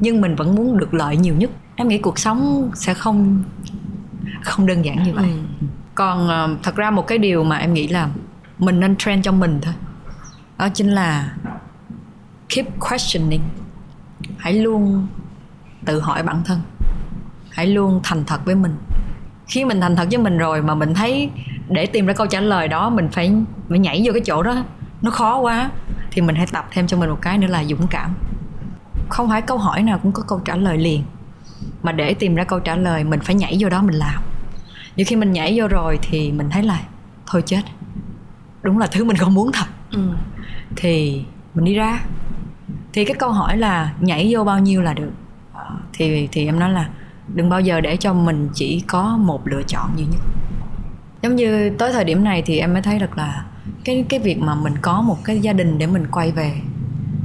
[0.00, 1.50] nhưng mình vẫn muốn được lợi nhiều nhất.
[1.76, 3.42] Em nghĩ cuộc sống sẽ không
[4.42, 5.30] không đơn giản như vậy.
[5.60, 5.66] Ừ.
[5.94, 8.08] còn à, thật ra một cái điều mà em nghĩ là
[8.58, 9.74] mình nên train cho mình thôi.
[10.58, 11.36] Đó chính là
[12.48, 13.42] keep questioning.
[14.38, 15.06] Hãy luôn
[15.84, 16.60] tự hỏi bản thân
[17.56, 18.76] hãy luôn thành thật với mình.
[19.46, 21.30] Khi mình thành thật với mình rồi mà mình thấy
[21.68, 23.32] để tìm ra câu trả lời đó mình phải
[23.68, 24.64] phải nhảy vô cái chỗ đó.
[25.02, 25.70] Nó khó quá.
[26.10, 28.14] Thì mình hãy tập thêm cho mình một cái nữa là dũng cảm.
[29.08, 31.02] Không phải câu hỏi nào cũng có câu trả lời liền.
[31.82, 34.22] Mà để tìm ra câu trả lời mình phải nhảy vô đó mình làm.
[34.96, 36.80] Nhưng khi mình nhảy vô rồi thì mình thấy là
[37.26, 37.62] thôi chết.
[38.62, 39.66] Đúng là thứ mình không muốn thật.
[39.90, 40.08] Ừ.
[40.76, 42.00] thì mình đi ra.
[42.92, 45.10] Thì cái câu hỏi là nhảy vô bao nhiêu là được?
[45.52, 46.88] Ờ, thì thì em nói là
[47.34, 50.20] đừng bao giờ để cho mình chỉ có một lựa chọn duy nhất.
[51.22, 53.44] Giống như tới thời điểm này thì em mới thấy được là
[53.84, 56.60] cái cái việc mà mình có một cái gia đình để mình quay về,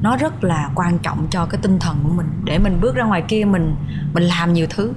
[0.02, 2.28] nó rất là quan trọng cho cái tinh thần của mình.
[2.44, 3.76] Để mình bước ra ngoài kia mình
[4.14, 4.94] mình làm nhiều thứ.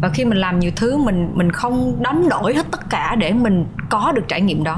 [0.00, 3.32] Và khi mình làm nhiều thứ, mình mình không đánh đổi hết tất cả để
[3.32, 4.76] mình có được trải nghiệm đó.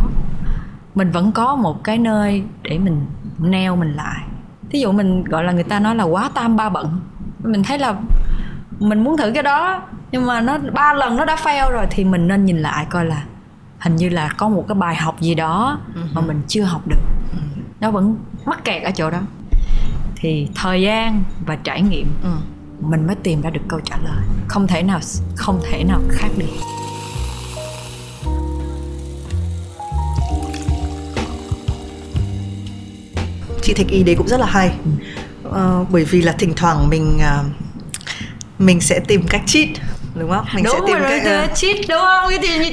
[0.94, 3.06] Mình vẫn có một cái nơi để mình
[3.38, 4.22] neo mình lại.
[4.70, 7.00] Thí dụ mình gọi là người ta nói là quá tam ba bận.
[7.44, 7.94] Mình thấy là
[8.78, 12.04] mình muốn thử cái đó nhưng mà nó ba lần nó đã fail rồi thì
[12.04, 13.24] mình nên nhìn lại coi là
[13.78, 15.78] hình như là có một cái bài học gì đó
[16.12, 17.00] mà mình chưa học được.
[17.80, 19.18] Nó vẫn mắc kẹt ở chỗ đó.
[20.16, 22.28] Thì thời gian và trải nghiệm Ừ.
[22.80, 24.22] mình mới tìm ra được câu trả lời.
[24.48, 25.00] Không thể nào
[25.36, 26.46] không thể nào khác được
[33.62, 34.72] chị thích ý đấy cũng rất là hay.
[35.44, 37.42] Ờ, bởi vì là thỉnh thoảng mình à,
[38.58, 39.68] mình sẽ tìm cách cheat
[40.14, 40.44] đúng không?
[40.54, 42.30] Mình đúng sẽ tìm rồi cách ờ, cheat đúng không?
[42.42, 42.48] Thì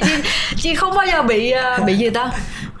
[0.56, 2.30] chị không bao giờ bị ờ, bị gì ta?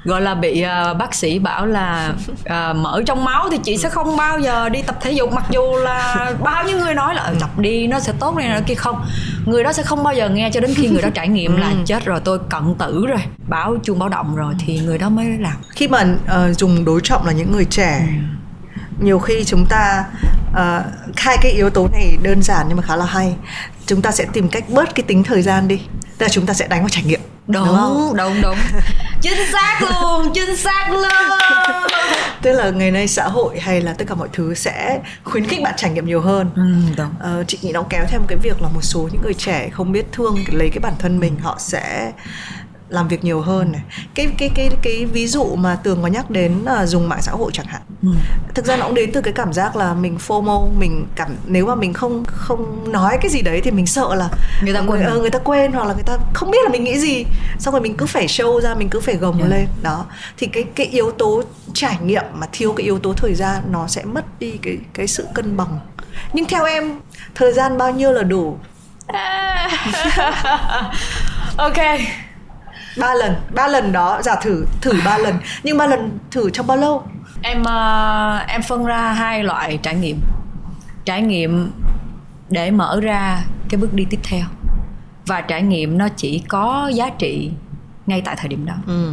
[0.04, 2.12] Gọi là bị ờ, bác sĩ bảo là
[2.44, 5.44] ờ, mỡ trong máu thì chị sẽ không bao giờ đi tập thể dục mặc
[5.50, 8.60] dù là bao nhiêu người nói là "Ờ, tập đi nó sẽ tốt này nọ
[8.66, 8.74] kia.
[8.74, 9.04] Không
[9.46, 11.72] người đó sẽ không bao giờ nghe cho đến khi người đó trải nghiệm là
[11.86, 15.26] chết rồi tôi cận tử rồi báo chuông báo động rồi thì người đó mới
[15.38, 15.54] làm.
[15.76, 18.06] Khi mà ờ, dùng đối trọng là những người trẻ
[19.00, 20.04] nhiều khi chúng ta
[20.56, 20.84] ờ,
[21.16, 23.34] hai cái yếu tố này đơn giản nhưng mà khá là hay.
[23.86, 25.80] Chúng ta sẽ tìm cách bớt cái tính thời gian đi.
[26.18, 28.16] Tức là chúng ta sẽ đánh vào trải nghiệm đúng không?
[28.16, 28.56] đúng đúng,
[29.20, 31.08] chính xác luôn chính xác luôn.
[32.42, 35.62] Tức là ngày nay xã hội hay là tất cả mọi thứ sẽ khuyến khích
[35.62, 36.50] bạn trải nghiệm nhiều hơn.
[36.56, 36.62] Ừ,
[36.96, 37.10] đúng.
[37.20, 39.68] Ờ, chị nghĩ nó kéo theo một cái việc là một số những người trẻ
[39.72, 42.12] không biết thương lấy cái bản thân mình họ sẽ
[42.88, 43.80] làm việc nhiều hơn này.
[44.14, 47.32] Cái cái cái cái ví dụ mà tường có nhắc đến là dùng mạng xã
[47.32, 47.82] hội chẳng hạn.
[48.02, 48.08] Ừ.
[48.54, 51.66] thực ra nó cũng đến từ cái cảm giác là mình FOMO mình cảm nếu
[51.66, 54.28] mà mình không không nói cái gì đấy thì mình sợ là
[54.62, 56.68] Người ta quên người, ờ, người ta quên hoặc là người ta không biết là
[56.68, 57.24] mình nghĩ gì.
[57.58, 59.50] Xong rồi mình cứ phải show ra mình cứ phải gồng Yeah.
[59.50, 59.66] lên.
[59.82, 60.04] Đó.
[60.36, 61.42] Thì cái cái yếu tố
[61.74, 65.06] trải nghiệm mà thiếu cái yếu tố thời gian nó sẽ mất đi cái cái
[65.06, 65.78] sự cân bằng.
[66.32, 67.00] Nhưng theo em
[67.34, 68.58] thời gian bao nhiêu là đủ?
[71.56, 71.76] Ok
[73.00, 75.34] ba lần ba lần đó giả thử thử ba lần.
[75.62, 77.02] Nhưng ba lần thử trong bao lâu?
[77.42, 80.20] Em ờ, em phân ra hai loại trải nghiệm.
[81.04, 81.70] Trải nghiệm
[82.50, 84.44] để mở ra cái bước đi tiếp theo.
[85.26, 87.50] Và trải nghiệm nó chỉ có giá trị
[88.06, 88.74] ngay tại thời điểm đó.
[88.86, 89.12] Ừ.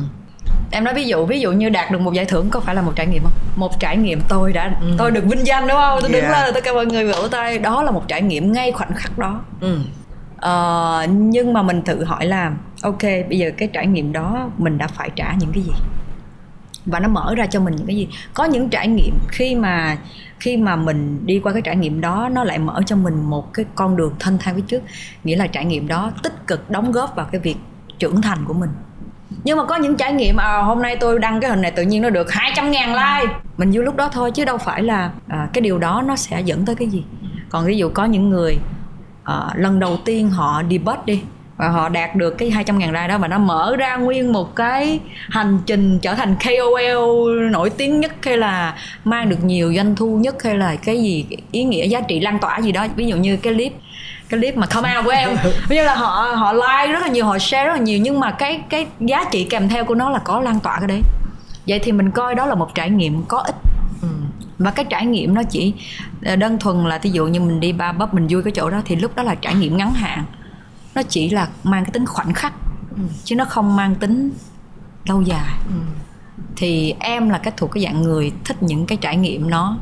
[0.71, 2.81] em nói ví dụ ví dụ như đạt được một giải thưởng có phải là
[2.81, 3.31] một trải nghiệm không?
[3.55, 5.99] Một trải nghiệm tôi đã tôi được vinh danh đúng không?
[6.01, 6.33] Tôi đứng Yeah.
[6.33, 7.59] lên là tất cả mọi người vỗ tay.
[7.59, 9.41] Đó là một trải nghiệm ngay khoảnh khắc đó.
[9.61, 9.79] Ừ
[10.43, 14.77] uh, nhưng mà mình tự hỏi là ok bây giờ cái trải nghiệm đó mình
[14.77, 15.73] đã phải trả những cái gì?
[16.85, 18.07] Và nó mở ra cho mình những cái gì?
[18.33, 19.97] Có những trải nghiệm khi mà
[20.39, 23.53] khi mà mình đi qua cái trải nghiệm đó nó lại mở cho mình một
[23.53, 24.83] cái con đường thanh thang phía trước.
[25.23, 27.55] Nghĩa là trải nghiệm đó tích cực đóng góp vào cái việc
[27.99, 28.69] trưởng thành của mình.
[29.43, 31.83] Nhưng mà có những trải nghiệm à, hôm nay tôi đăng cái hình này tự
[31.83, 33.33] nhiên nó được 200 ngàn like.
[33.57, 36.41] Mình vui lúc đó thôi chứ đâu phải là à, cái điều đó nó sẽ
[36.41, 37.03] dẫn tới cái gì.
[37.49, 38.57] Còn ví dụ có những người
[39.23, 41.21] à, lần đầu tiên họ debut đi
[41.57, 44.55] và họ đạt được cái 200 ngàn like đó và nó mở ra nguyên một
[44.55, 49.95] cái hành trình trở thành KOL nổi tiếng nhất hay là mang được nhiều doanh
[49.95, 52.87] thu nhất hay là cái gì ý nghĩa giá trị lan tỏa gì đó.
[52.95, 53.73] Ví dụ như cái clip
[54.29, 55.29] cái clip mà come out của em.
[55.69, 58.19] Ví dụ là họ họ like rất là nhiều họ share rất là nhiều nhưng
[58.19, 61.01] mà cái cái giá trị kèm theo của nó là có lan tỏa cái đấy.
[61.67, 63.55] Vậy thì mình coi đó là một trải nghiệm có ích.
[64.59, 65.73] Và cái trải nghiệm nó chỉ
[66.25, 68.69] ờ, đơn thuần là ví dụ như mình đi ba bắp mình vui cái chỗ
[68.69, 70.25] đó thì lúc đó là trải nghiệm ngắn hạn
[70.95, 72.53] nó chỉ là mang cái tính khoảnh khắc
[72.95, 73.03] ừ.
[73.23, 74.31] chứ nó không mang tính
[75.05, 75.73] lâu dài ừ.
[76.55, 79.77] thì em là cái thuộc cái dạng người thích những cái trải nghiệm nó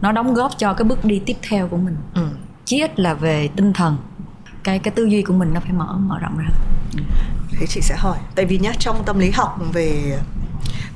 [0.00, 2.28] nó đóng góp cho cái bước đi tiếp theo của mình ừ.
[2.64, 3.96] chí ít là về tinh thần
[4.64, 6.48] cái cái tư duy của mình nó phải mở mở rộng ra
[7.58, 10.18] thế chị sẽ hỏi tại vì nhá trong tâm lý học về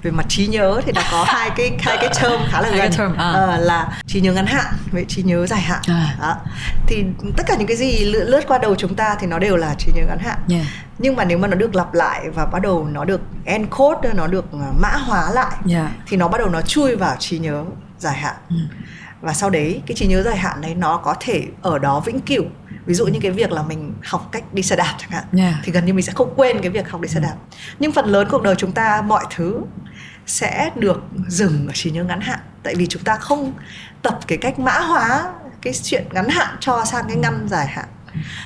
[0.02, 2.92] về mặt trí nhớ thì đã có hai cái hai cái term khá là gần
[2.98, 3.54] term, à.
[3.54, 6.16] uh, là trí nhớ ngắn hạn với trí nhớ dài hạn à.
[6.20, 6.36] đó.
[6.86, 7.04] thì
[7.36, 9.74] tất cả những cái gì lướt, lướt qua đầu chúng ta thì nó đều là
[9.78, 10.66] trí nhớ ngắn hạn yeah.
[10.98, 14.26] nhưng mà nếu mà nó được lặp lại và bắt đầu nó được encode nó
[14.26, 15.86] được ờ, mã hóa lại yeah.
[16.06, 17.64] thì nó bắt đầu nó chui vào trí nhớ
[17.98, 18.56] dài hạn ừ.
[19.20, 22.20] và sau đấy cái trí nhớ dài hạn đấy nó có thể ở đó vĩnh
[22.20, 22.44] cửu
[22.86, 25.54] ví dụ như cái việc là mình học cách đi xe đạp chẳng hạn yeah.
[25.64, 27.34] thì gần như mình sẽ không quên cái việc học đi xe đạp.
[27.78, 29.60] Nhưng phần lớn cuộc đời chúng ta mọi thứ
[30.26, 32.38] sẽ được dừng ở trí nhớ ngắn hạn.
[32.62, 33.52] Tại vì chúng ta không
[34.02, 37.86] tập cái cách mã hóa cái chuyện ngắn hạn cho sang cái ngăn dài hạn.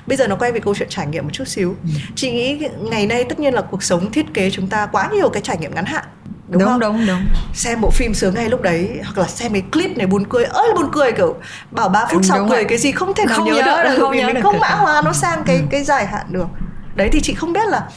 [0.06, 1.76] Bây giờ nó quay về câu chuyện trải nghiệm một chút xíu.
[1.84, 1.90] Ừ.
[2.14, 5.28] chị nghĩ ngày nay tất nhiên là cuộc sống thiết kế chúng ta quá nhiều
[5.28, 6.04] cái trải nghiệm ngắn hạn
[6.48, 6.80] đúng, đúng không?
[6.80, 7.26] đúng đúng.
[7.54, 10.44] Xem bộ phim sướng ngay lúc đấy hoặc là xem cái clip này buồn cười
[10.44, 11.36] ơi buồn cười kiểu
[11.70, 13.96] bảo 3 phút sau cười cái gì không thể nào không nhớ, nhớ được, được
[14.00, 14.40] không vì nhớ mình được.
[14.42, 15.62] không mã hóa nó sang cái ừ.
[15.70, 16.46] cái dài hạn được.
[16.94, 17.88] Đấy thì chị không biết là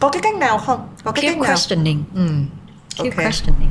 [0.00, 0.88] có cái cách nào không?
[1.04, 1.52] Có cái Keep cách nào?
[1.52, 2.04] questioning.
[2.14, 2.26] Ừ
[3.02, 3.24] keep okay.
[3.26, 3.70] questioning.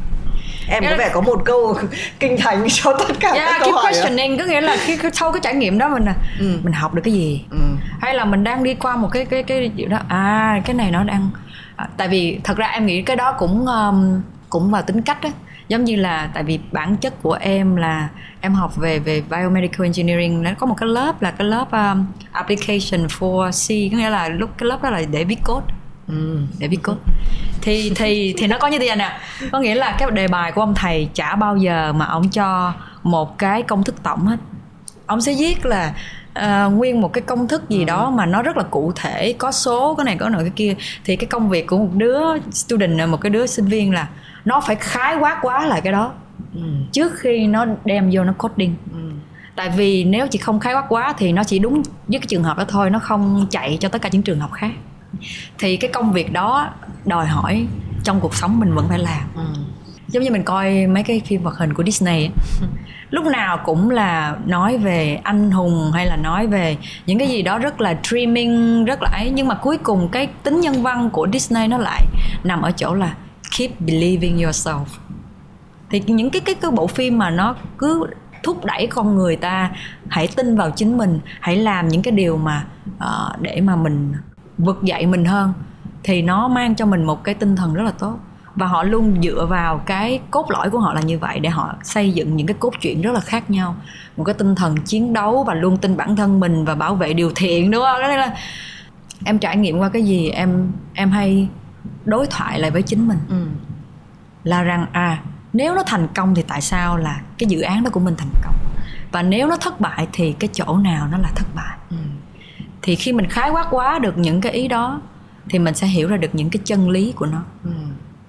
[0.70, 1.78] Em có vẻ có một câu
[2.20, 5.32] kinh thành cho tất cả yeah, các câu keep questioning có nghĩa là khi sau
[5.32, 6.60] cái trải nghiệm đó mình là ừ.
[6.64, 7.46] mình học được cái gì?
[7.52, 7.58] Ừ.
[8.02, 9.98] hay là mình đang đi qua một cái cái cái chuyện đó?
[10.08, 11.30] À cái này nó đang
[11.78, 15.22] à, tại vì thật ra em nghĩ cái đó cũng um, cũng vào tính cách
[15.22, 15.30] á.
[15.68, 18.10] Giống như là tại vì bản chất của em là
[18.42, 20.44] em học về về biomedical engineering.
[20.44, 24.30] Nó có một cái lớp là cái lớp um, application for C có nghĩa là
[24.30, 25.66] lúc cái lớp đó là để viết code.
[26.08, 26.40] Ừ.
[26.60, 27.00] để viết code.
[27.62, 29.20] Thì thì thì nó có như thế này nè.
[29.52, 32.74] Có nghĩa là cái đề bài của ông thầy chả bao giờ mà ông cho
[33.04, 34.38] một cái công thức tổng hết.
[35.06, 35.94] Ông sẽ viết là
[36.38, 37.86] uh, nguyên một cái công thức gì ừ.
[37.86, 40.76] đó mà nó rất là cụ thể có số cái này có nọ cái kia
[41.06, 42.22] thì cái công việc của một đứa
[42.52, 44.08] student một cái đứa sinh viên là
[44.46, 46.14] nó phải khái quát quá lại cái đó
[46.56, 46.62] ừ.
[46.92, 49.00] trước khi nó đem vô nó coding ừ.
[49.56, 52.44] tại vì nếu chỉ không khái quát quá thì nó chỉ đúng với cái trường
[52.44, 54.72] hợp đó thôi nó không chạy cho tất cả những trường hợp khác
[55.58, 56.70] thì cái công việc đó
[57.06, 57.68] đòi hỏi
[58.04, 59.42] trong cuộc sống mình vẫn phải làm ừ.
[60.08, 62.32] giống như mình coi mấy cái phim hoạt hình của Disney ấy.
[63.10, 67.42] lúc nào cũng là nói về anh hùng hay là nói về những cái gì
[67.42, 69.30] đó rất là dreaming rất là ấy.
[69.30, 72.06] Nhưng mà cuối cùng cái tính nhân văn của Disney nó lại
[72.44, 73.16] nằm ở chỗ là
[73.58, 74.86] keep believing yourself.
[75.90, 78.08] Thì những cái cái cái bộ phim mà nó cứ
[78.44, 79.72] thúc đẩy con người ta
[80.08, 82.66] hãy tin vào chính mình hãy làm những cái điều mà
[82.98, 84.14] uh, để mà mình
[84.58, 85.54] vực dậy mình hơn
[86.04, 88.20] thì nó mang cho mình một cái tinh thần rất là tốt
[88.58, 91.76] và họ luôn dựa vào cái cốt lõi của họ là như vậy để họ
[91.84, 93.76] xây dựng những cái cốt truyện rất là khác nhau.
[94.18, 97.14] Một cái tinh thần chiến đấu và luôn tin bản thân mình và bảo vệ
[97.14, 97.98] điều thiện đúng không?
[98.00, 98.36] Cái là
[99.26, 101.50] em trải nghiệm qua cái gì em em hay
[102.06, 103.20] đối thoại lại với chính mình.
[103.30, 103.46] Ừ.
[104.44, 105.22] là rằng à
[105.54, 108.32] nếu nó thành công thì tại sao là cái dự án đó của mình thành
[108.44, 108.56] công?
[109.12, 111.78] Và nếu nó thất bại thì cái chỗ nào nó là thất bại?
[111.90, 111.98] Ừ.
[112.82, 115.02] Thì khi mình khái quát quá được những cái ý đó
[115.50, 117.42] thì mình sẽ hiểu ra được những cái chân lý của nó.
[117.64, 117.72] Ừ.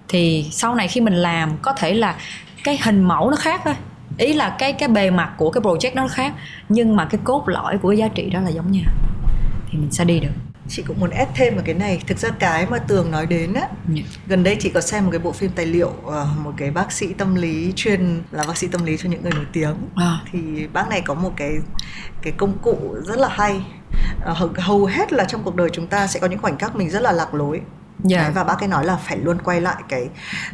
[0.09, 2.17] thì sau này khi mình làm có thể là
[2.65, 3.75] cái hình mẫu nó khác thôi
[4.19, 6.35] ý là cái cái bề mặt của cái project nó khác
[6.69, 8.91] nhưng mà cái cốt lõi của cái giá trị đó là giống nhau
[9.71, 10.33] thì mình sẽ đi được
[10.69, 13.55] chị cũng muốn ép thêm vào cái này thực ra cái mà tường nói đến
[13.55, 13.73] á yeah.
[13.89, 14.03] Dạ.
[14.27, 16.93] gần đây chị có xem một cái bộ phim tài liệu ờ, một cái bác
[16.93, 20.19] sĩ tâm lý chuyên là bác sĩ tâm lý cho những người nổi tiếng à.
[20.33, 21.53] thì bác này có một cái
[22.23, 23.61] cái công cụ rất là hay
[24.21, 26.91] ờ, hầu hết là trong cuộc đời chúng ta sẽ có những khoảnh khắc mình
[26.91, 27.61] rất là lạc lối
[28.11, 28.11] yeah.
[28.11, 28.23] Dạ.
[28.23, 30.09] Đấy, và bác ấy nói là phải luôn quay lại cái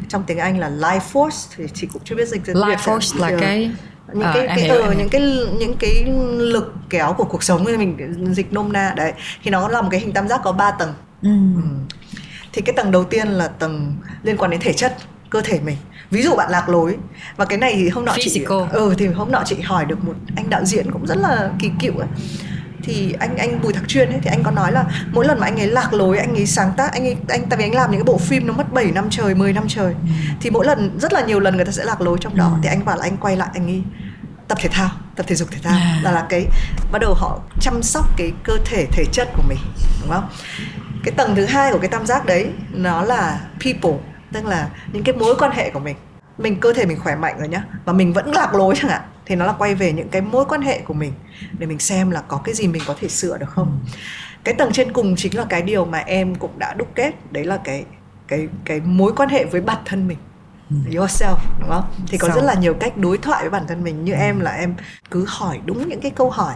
[0.08, 3.20] trong tiếng Anh là life force thì chị cũng chưa biết dịch life Việt force
[3.20, 3.70] là cái
[4.12, 5.20] những à, cái cái ở những cái
[5.58, 6.04] những cái
[6.38, 9.88] lực kéo của cuộc sống thì mình dịch nôm na đấy thì nó là một
[9.90, 11.28] cái hình tam giác có 3 tầng ừ.
[11.56, 11.62] Ừ.
[12.52, 14.96] thì cái tầng đầu tiên là tầng liên quan đến thể chất
[15.30, 15.76] cơ thể mình
[16.10, 16.96] ví dụ bạn lạc lối
[17.36, 18.58] và cái này thì hôm nọ Physical.
[18.70, 21.50] chị ừ thì hôm nọ chị hỏi được một anh đạo diễn cũng rất là
[21.58, 22.08] kỳ cựu ấy
[22.84, 25.46] thì anh anh Bùi Thạc Chuyên ấy thì anh có nói là mỗi lần mà
[25.46, 27.90] anh ấy lạc lối anh ấy sáng tác anh ấy anh tại vì anh làm
[27.90, 30.08] những cái bộ phim nó mất 7 năm trời 10 năm trời ừ.
[30.40, 32.58] thì mỗi lần rất là nhiều lần người ta sẽ lạc lối trong đó ừ.
[32.62, 33.82] thì anh bảo là anh quay lại anh ấy
[34.48, 36.00] tập thể thao tập thể dục thể thao à.
[36.02, 36.46] là là cái
[36.92, 39.58] bắt đầu họ chăm sóc cái cơ thể thể chất của mình
[40.02, 40.28] đúng không
[41.04, 43.98] cái tầng thứ hai của cái tam giác đấy nó là people
[44.32, 45.96] tức là những cái mối quan hệ của mình
[46.38, 49.02] mình cơ thể mình khỏe mạnh rồi nhá và mình vẫn lạc lối chẳng hạn.
[49.26, 51.12] Thì nó là quay về những cái mối quan hệ của mình
[51.58, 53.80] để mình xem là có cái gì mình có thể sửa được không.
[54.44, 57.44] Cái tầng trên cùng chính là cái điều mà em cũng đã đúc kết đấy
[57.44, 57.84] là cái
[58.28, 60.18] cái cái mối quan hệ với bản thân mình.
[60.90, 61.84] Yourself đúng không?
[62.08, 62.36] Thì có Sao?
[62.36, 64.04] rất là nhiều cách đối thoại với bản thân mình.
[64.04, 64.74] Như em là em
[65.10, 66.54] cứ hỏi đúng những cái câu hỏi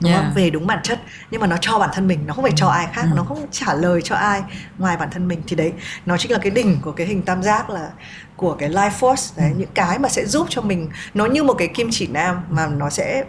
[0.00, 0.24] đúng yeah.
[0.24, 0.32] không?
[0.34, 2.66] về đúng bản chất nhưng mà nó cho bản thân mình nó không phải cho
[2.66, 2.72] ừ.
[2.72, 3.16] ai khác ừ.
[3.16, 4.42] nó không trả lời cho ai
[4.78, 5.72] ngoài bản thân mình thì đấy
[6.06, 7.88] nó chính là cái đỉnh của cái hình tam giác là
[8.36, 9.56] của cái life force đấy ừ.
[9.58, 12.66] những cái mà sẽ giúp cho mình nó như một cái kim chỉ nam mà
[12.66, 13.24] nó sẽ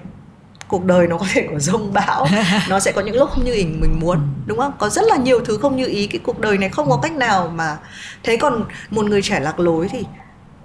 [0.67, 2.27] cuộc đời nó có thể có rông bão
[2.69, 5.17] nó sẽ có những lúc không như ý mình muốn đúng không có rất là
[5.17, 7.77] nhiều thứ không như ý cái cuộc đời này không có cách nào mà
[8.23, 10.05] thế còn một người trẻ lạc lối thì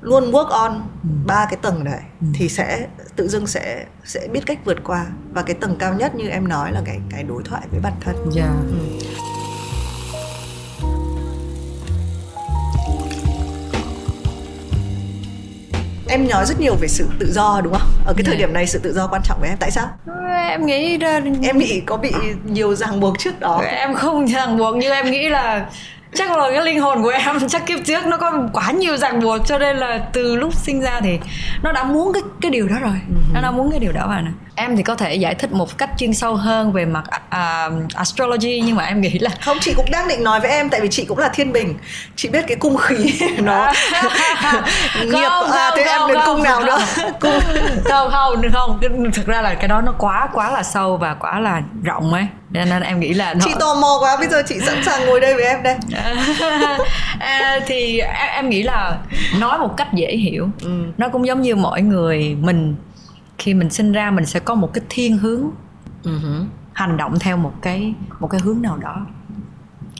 [0.00, 0.82] luôn work on
[1.26, 2.00] ba cái tầng này
[2.34, 2.86] thì sẽ
[3.16, 6.48] tự dưng sẽ sẽ biết cách vượt qua và cái tầng cao nhất như em
[6.48, 8.14] nói là cái cái đối thoại với bản thân.
[8.16, 8.34] Yeah.
[8.34, 8.54] Dạ.
[8.68, 9.24] Ừ.
[16.14, 18.38] em nói rất nhiều về sự tự do đúng không ở cái thời dạ.
[18.38, 19.88] điểm này sự tự do quan trọng với em tại sao
[20.48, 20.98] em nghĩ
[21.42, 22.12] em bị có bị
[22.44, 25.66] nhiều ràng buộc trước đó em không ràng buộc như em nghĩ là
[26.14, 29.20] chắc là cái linh hồn của em chắc kiếp trước nó có quá nhiều ràng
[29.20, 31.18] buộc cho nên là từ lúc sinh ra thì
[31.62, 32.92] nó đã muốn cái cái điều đó rồi.
[32.92, 33.34] Uh-huh.
[33.34, 35.90] nó đã muốn cái điều đó bạn em thì có thể giải thích một cách
[35.98, 39.90] chuyên sâu hơn về mặt uh, astrology nhưng mà em nghĩ là không chị cũng
[39.90, 41.74] đang định nói với em tại vì chị cũng là thiên bình.
[42.16, 43.72] Chị biết cái cung khí nó
[45.02, 46.78] nghiệp không, à, thế em đến cung nào nữa?
[47.20, 47.40] cung.
[47.84, 48.80] Không không không.
[49.12, 52.26] Thực ra là cái đó nó quá quá là sâu và quá là rộng ấy
[52.54, 53.40] nên, em nghĩ là nó...
[53.44, 55.76] chị tò mò quá bây giờ chị sẵn sàng ngồi đây với em đây
[57.18, 58.98] à, thì em, em nghĩ là
[59.38, 60.84] nói một cách dễ hiểu ừ.
[60.98, 62.76] nó cũng giống như mọi người mình
[63.38, 65.50] khi mình sinh ra mình sẽ có một cái thiên hướng
[66.04, 66.44] uh-huh.
[66.72, 69.06] hành động theo một cái một cái hướng nào đó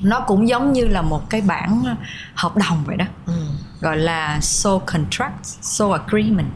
[0.03, 1.83] nó cũng giống như là một cái bản
[2.35, 3.35] hợp đồng vậy đó uh
[3.85, 6.49] gọi là soul contract soul agreement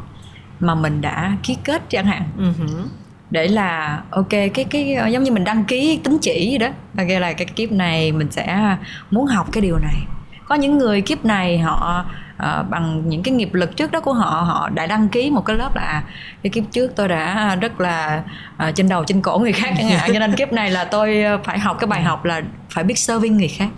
[0.61, 2.87] mà mình đã ký kết chẳng hạn uh-huh
[3.31, 6.67] để là ok cái cái ờ, giống như mình đăng ký tính chỉ gì đó.
[6.67, 8.77] Ok okay, là cái kiếp này mình sẽ
[9.11, 9.97] muốn học cái điều này.
[10.45, 12.05] Có những người kiếp này họ
[12.43, 15.45] uh, bằng những cái nghiệp lực trước đó của họ họ đã đăng ký một
[15.45, 16.03] cái lớp là à,
[16.43, 18.23] cái kiếp trước tôi đã rất là
[18.69, 21.25] uh, trên đầu trên cổ người khác chẳng hạn cho nên kiếp này là tôi
[21.45, 23.69] phải học cái bài học là phải biết serving người khác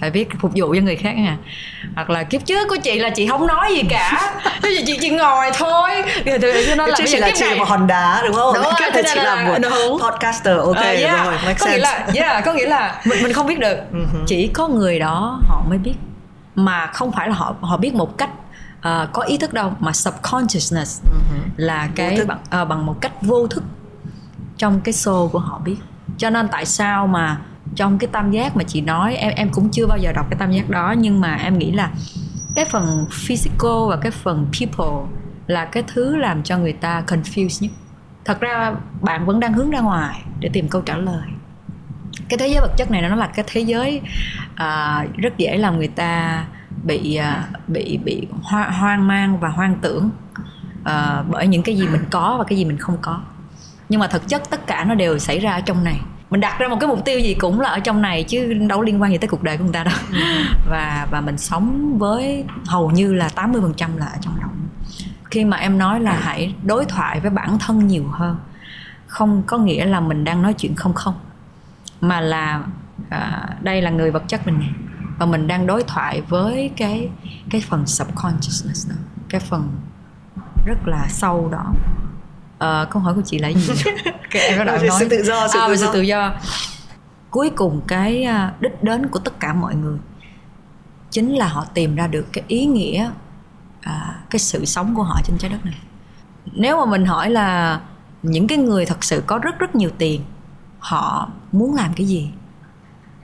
[0.00, 1.36] phải biết phục vụ cho người khác nha.
[1.94, 4.34] Hoặc là kiếp trước của chị là chị không nói gì cả.
[4.62, 5.90] Bây giờ chị chỉ ngồi thôi.
[6.24, 6.32] Thì
[6.66, 7.58] cho nó là chỉ là chị này...
[7.58, 8.54] một hòn đá đúng không?
[8.54, 10.56] Đúng rồi, thế chị là, là một podcaster.
[10.58, 11.24] Ok uh, yeah.
[11.24, 11.76] rồi make có sense.
[11.76, 13.76] nghĩa là yeah, có nghĩa là mình mình không biết được.
[14.26, 15.94] chỉ có người đó họ mới biết
[16.64, 18.30] mà không phải là họ họ biết một cách
[18.78, 21.40] uh, có ý thức đâu mà subconsciousness uh-huh.
[21.56, 23.64] là cái bằng uh, bằng một cách vô thức
[24.56, 25.76] trong cái show của họ biết.
[26.18, 27.40] Cho nên tại sao mà
[27.76, 30.38] trong cái tam giác mà chị nói em em cũng chưa bao giờ đọc cái
[30.38, 31.90] tam giác đó nhưng mà em nghĩ là
[32.54, 37.62] cái phần physical và cái phần people là cái thứ làm cho người ta confused
[37.62, 37.72] nhất.
[38.24, 41.22] Thật ra bạn vẫn đang hướng ra ngoài để tìm câu trả lời
[42.28, 44.00] cái thế giới vật chất này nó là cái thế giới
[44.52, 46.44] uh, rất dễ làm người ta
[46.82, 50.10] bị uh, bị bị hoa, hoang mang và hoang tưởng
[50.80, 53.20] uh, bởi những cái gì mình có và cái gì mình không có.
[53.88, 56.00] Nhưng mà thực chất tất cả nó đều xảy ra ở trong này.
[56.30, 58.82] Mình đặt ra một cái mục tiêu gì cũng là ở trong này chứ đâu
[58.82, 59.94] liên quan gì tới cuộc đời của người ta đâu.
[60.12, 60.20] Ừ.
[60.70, 64.50] và và mình sống với hầu như là 80% là ở trong động
[65.30, 68.36] khi mà em nói là hãy đối thoại với bản thân nhiều hơn
[69.06, 71.14] không có nghĩa là mình đang nói chuyện không không
[72.00, 72.64] mà là
[73.10, 74.62] à, đây là người vật chất mình.
[75.18, 77.08] Và mình đang đối thoại với cái
[77.50, 78.96] cái phần subconsciousness đó
[79.30, 79.70] cái phần
[80.66, 81.72] rất là sâu đó.
[82.58, 83.72] À, câu hỏi của chị là gì?
[84.30, 84.78] Cái em nói.
[84.98, 85.86] sự tự do sự, à, tự, do.
[85.86, 86.34] sự tự do.
[87.30, 89.98] Cuối cùng cái à, đích đến của tất cả mọi người
[91.10, 93.10] chính là họ tìm ra được cái ý nghĩa
[93.80, 95.78] à, cái sự sống của họ trên trái đất này.
[96.52, 97.80] Nếu mà mình hỏi là
[98.22, 100.20] những cái người thật sự có rất rất nhiều tiền
[100.80, 102.30] họ muốn làm cái gì.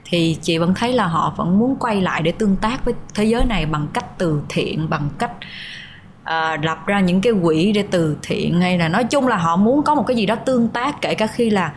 [0.05, 3.23] Thì chị vẫn thấy là họ vẫn muốn quay lại để tương tác với thế
[3.23, 5.31] giới này bằng cách từ thiện bằng cách
[6.21, 9.55] uh, lập ra những cái quỹ để từ thiện hay là nói chung là họ
[9.55, 11.73] muốn có một cái gì đó tương tác kể cả khi là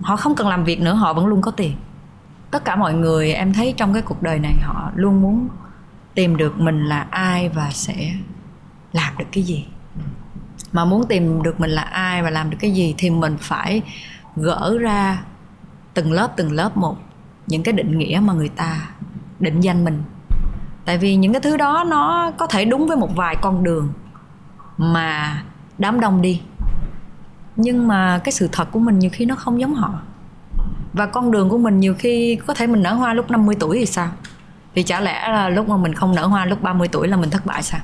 [0.00, 1.76] họ không cần làm việc nữa họ vẫn luôn có tiền.
[2.50, 5.48] Tất cả mọi người em thấy trong cái cuộc đời này họ luôn muốn
[6.14, 8.12] tìm được mình là ai và sẽ
[8.92, 9.66] làm được cái gì.
[10.72, 13.82] Mà muốn tìm được mình là ai và làm được cái gì thì mình phải
[14.36, 15.22] gỡ ra
[15.94, 16.96] từng lớp từng lớp một
[17.46, 18.88] những cái định nghĩa mà người ta
[19.40, 20.02] định danh mình.
[20.84, 23.92] Tại vì những cái thứ đó nó có thể đúng với một vài con đường
[24.78, 25.42] mà
[25.78, 26.42] đám đông đi,
[27.56, 30.00] nhưng mà cái sự thật của mình nhiều khi nó không giống họ.
[30.92, 33.78] Và con đường của mình nhiều khi có thể mình nở hoa lúc 50 tuổi
[33.78, 34.08] thì sao?
[34.74, 37.30] Thì chả lẽ là lúc mà mình không nở hoa lúc 30 tuổi là mình
[37.30, 37.80] thất bại sao?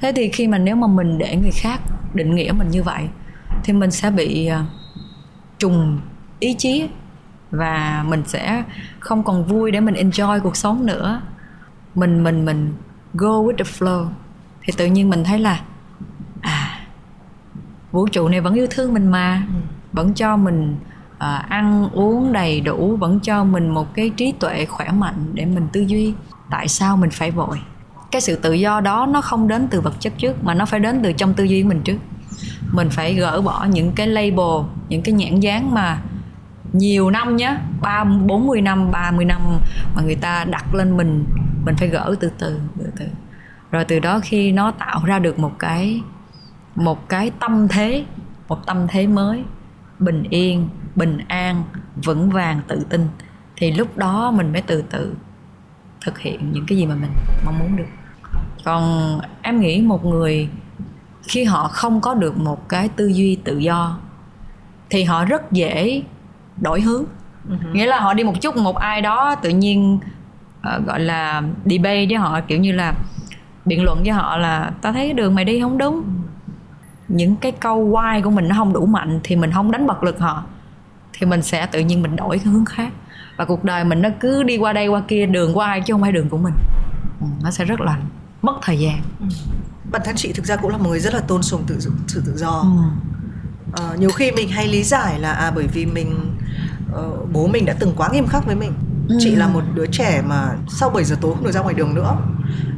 [0.00, 1.80] Thế thì khi mà nếu mà mình để người khác
[2.14, 3.08] định nghĩa mình như vậy,
[3.64, 4.64] thì mình sẽ bị à,
[5.58, 6.00] trùng
[6.38, 6.88] ý chí
[7.50, 8.62] và mình sẽ
[9.00, 11.20] không còn vui để mình enjoy cuộc sống nữa.
[11.94, 12.74] Mình mình mình
[13.14, 14.06] go with the flow.
[14.62, 15.60] Thì tự nhiên mình thấy là
[16.40, 16.80] à
[17.92, 19.42] vũ trụ này vẫn yêu thương mình mà.
[19.92, 20.76] Vẫn cho mình
[21.14, 25.44] uh, ăn uống đầy đủ vẫn cho mình một cái trí tuệ khỏe mạnh để
[25.44, 26.14] mình tư duy.
[26.50, 27.60] Tại sao mình phải vội?
[28.10, 30.80] Cái sự tự do đó nó không đến từ vật chất trước mà nó phải
[30.80, 31.98] đến từ trong tư duy của mình trước
[32.72, 35.98] mình phải gỡ bỏ những cái label, những cái nhãn dán mà
[36.72, 39.40] nhiều năm nhé ba, bốn mươi năm 30 năm
[39.94, 41.24] mà người ta đặt lên mình
[41.64, 43.06] mình phải gỡ từ từ từ từ.
[43.70, 46.02] Rồi từ đó khi nó tạo ra được một cái
[46.74, 48.04] một cái tâm thế,
[48.48, 49.42] một tâm thế mới,
[49.98, 51.62] bình yên, bình an,
[52.04, 53.08] vững vàng, tự tin,
[53.56, 55.14] thì lúc đó mình mới từ từ
[56.00, 57.10] thực hiện những cái gì mà mình
[57.44, 57.84] mong muốn được.
[58.64, 60.48] Còn em nghĩ một người
[61.28, 63.98] khi họ không có được một cái tư duy tự do
[64.90, 66.02] thì họ rất dễ
[66.56, 67.04] đổi hướng.
[67.48, 67.72] Uh-huh.
[67.72, 69.98] nghĩa là họ đi một chút một ai đó tự nhiên
[70.58, 72.94] uh, gọi là debate với họ kiểu như là
[73.64, 76.04] biện luận với họ là ta thấy đường mày đi không đúng.
[77.08, 80.02] Những cái câu why của mình nó không đủ mạnh thì mình không đánh bật
[80.02, 80.42] lực họ
[81.12, 82.92] thì mình sẽ tự nhiên mình đổi cái hướng khác.
[83.36, 85.94] Và cuộc đời mình nó cứ đi qua đây qua kia đường của ai chứ
[85.94, 86.54] không phải đường của mình.
[87.20, 87.98] Ừ, nó sẽ rất là
[88.42, 89.00] mất thời gian.
[89.20, 89.26] Ừ.
[89.90, 92.22] bản thân chị thực ra cũng là một người rất là tôn sùng tự sự
[92.26, 92.50] tự do.
[92.50, 93.82] Ừ.
[93.82, 96.36] à, nhiều khi mình hay lý giải là à bởi vì mình
[96.92, 98.72] uh, bố mình đã từng quá nghiêm khắc với mình.
[99.08, 99.16] Ừ.
[99.20, 101.94] chị là một đứa trẻ mà sau 7 giờ tối không được ra ngoài đường
[101.94, 102.16] nữa.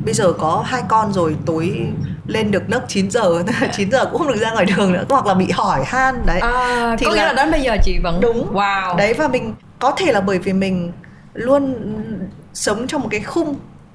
[0.04, 1.92] Bây giờ có hai con rồi tối
[2.26, 3.42] lên được nấc 9 giờ
[3.72, 5.04] 9 giờ cũng không được ra ngoài đường nữa.
[5.08, 6.40] Hoặc là bị hỏi han đấy.
[6.40, 8.54] À, thì có nghĩa là, là đến bây giờ chị vẫn đúng.
[8.54, 8.96] Wow.
[8.96, 10.92] Đấy và mình có thể là bởi vì mình
[11.34, 11.74] luôn
[12.54, 13.54] sống trong một cái khung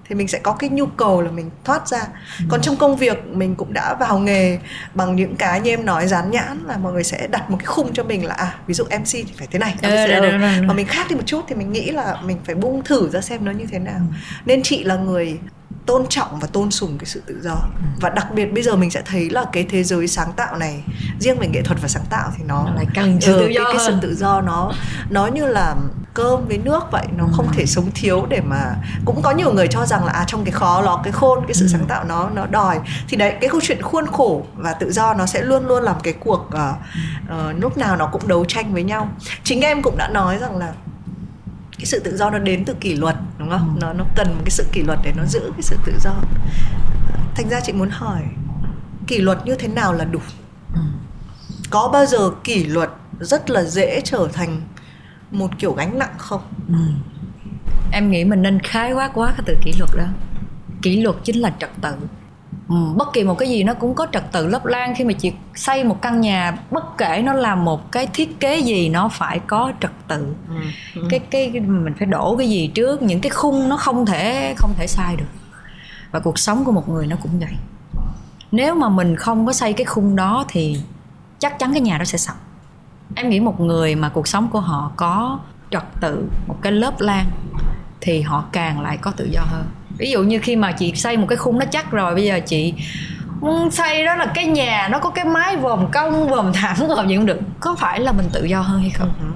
[0.09, 1.99] thì mình sẽ có cái nhu cầu là mình thoát ra
[2.39, 2.45] ừ.
[2.49, 4.59] còn trong công việc mình cũng đã vào nghề
[4.93, 7.65] bằng những cái như em nói dán nhãn là mọi người sẽ đặt một cái
[7.65, 10.41] khung cho mình là à ví dụ mc thì phải thế này ừ, đúng, đúng,
[10.41, 10.67] đúng.
[10.67, 13.21] mà mình khác đi một chút thì mình nghĩ là mình phải bung thử ra
[13.21, 14.15] xem nó như thế nào ừ.
[14.45, 15.39] nên chị là người
[15.85, 17.81] tôn trọng và tôn sùng cái sự tự do ừ.
[18.01, 20.83] và đặc biệt bây giờ mình sẽ thấy là cái thế giới sáng tạo này
[21.19, 23.73] riêng về nghệ thuật và sáng tạo thì nó lại càng ừ, tự do cái,
[23.77, 24.71] cái sự tự do nó
[25.09, 25.75] nó như là
[26.15, 27.29] cơm với nước vậy nó ừ.
[27.35, 30.45] không thể sống thiếu để mà cũng có nhiều người cho rằng là à trong
[30.45, 31.69] cái khó ló cái khôn cái sự ừ.
[31.71, 35.13] sáng tạo nó nó đòi thì đấy cái câu chuyện khuôn khổ và tự do
[35.13, 36.59] nó sẽ luôn luôn làm cái cuộc uh,
[37.25, 39.09] uh, lúc nào nó cũng đấu tranh với nhau
[39.43, 40.73] chính em cũng đã nói rằng là
[41.77, 43.85] cái sự tự do nó đến từ kỷ luật đúng không ừ.
[43.85, 46.13] nó nó cần một cái sự kỷ luật để nó giữ cái sự tự do
[47.35, 48.21] thành ra chị muốn hỏi
[49.07, 50.19] kỷ luật như thế nào là đủ
[50.73, 50.81] ừ.
[51.69, 52.89] có bao giờ kỷ luật
[53.19, 54.61] rất là dễ trở thành
[55.31, 56.41] một kiểu gánh nặng không?
[56.67, 56.75] Ừ.
[57.91, 60.05] em nghĩ mình nên khái quát quá cái từ kỷ luật đó.
[60.81, 61.95] Kỷ luật chính là trật tự.
[62.69, 65.13] Ừ, bất kỳ một cái gì nó cũng có trật tự lấp lan khi mà
[65.13, 69.09] chị xây một căn nhà bất kể nó là một cái thiết kế gì nó
[69.09, 70.35] phải có trật tự.
[70.49, 70.55] Ừ.
[70.95, 71.07] Ừ.
[71.09, 74.73] cái cái mình phải đổ cái gì trước những cái khung nó không thể không
[74.77, 75.25] thể sai được.
[76.11, 77.53] Và cuộc sống của một người nó cũng vậy.
[78.51, 80.81] Nếu mà mình không có xây cái khung đó thì
[81.39, 82.35] chắc chắn cái nhà đó sẽ sập
[83.15, 85.39] em nghĩ một người mà cuộc sống của họ có
[85.71, 87.25] trật tự một cái lớp lan
[88.01, 89.65] thì họ càng lại có tự do hơn.
[89.97, 92.39] Ví dụ như khi mà chị xây một cái khung nó chắc rồi bây giờ
[92.45, 92.73] chị
[93.71, 97.15] xây đó là cái nhà nó có cái mái vòm cong vòm thẳng vòm gì
[97.15, 97.39] cũng được.
[97.59, 99.09] Có phải là mình tự do hơn hay không?
[99.09, 99.33] Uh-huh.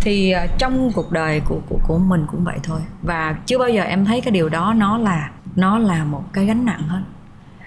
[0.00, 2.80] thì uh, trong cuộc đời của, của của mình cũng vậy thôi.
[3.02, 6.46] Và chưa bao giờ em thấy cái điều đó nó là nó là một cái
[6.46, 7.02] gánh nặng hết.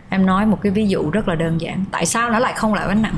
[0.10, 1.86] Em nói một cái ví dụ rất là đơn giản.
[1.92, 3.16] Tại sao nó lại không là gánh nặng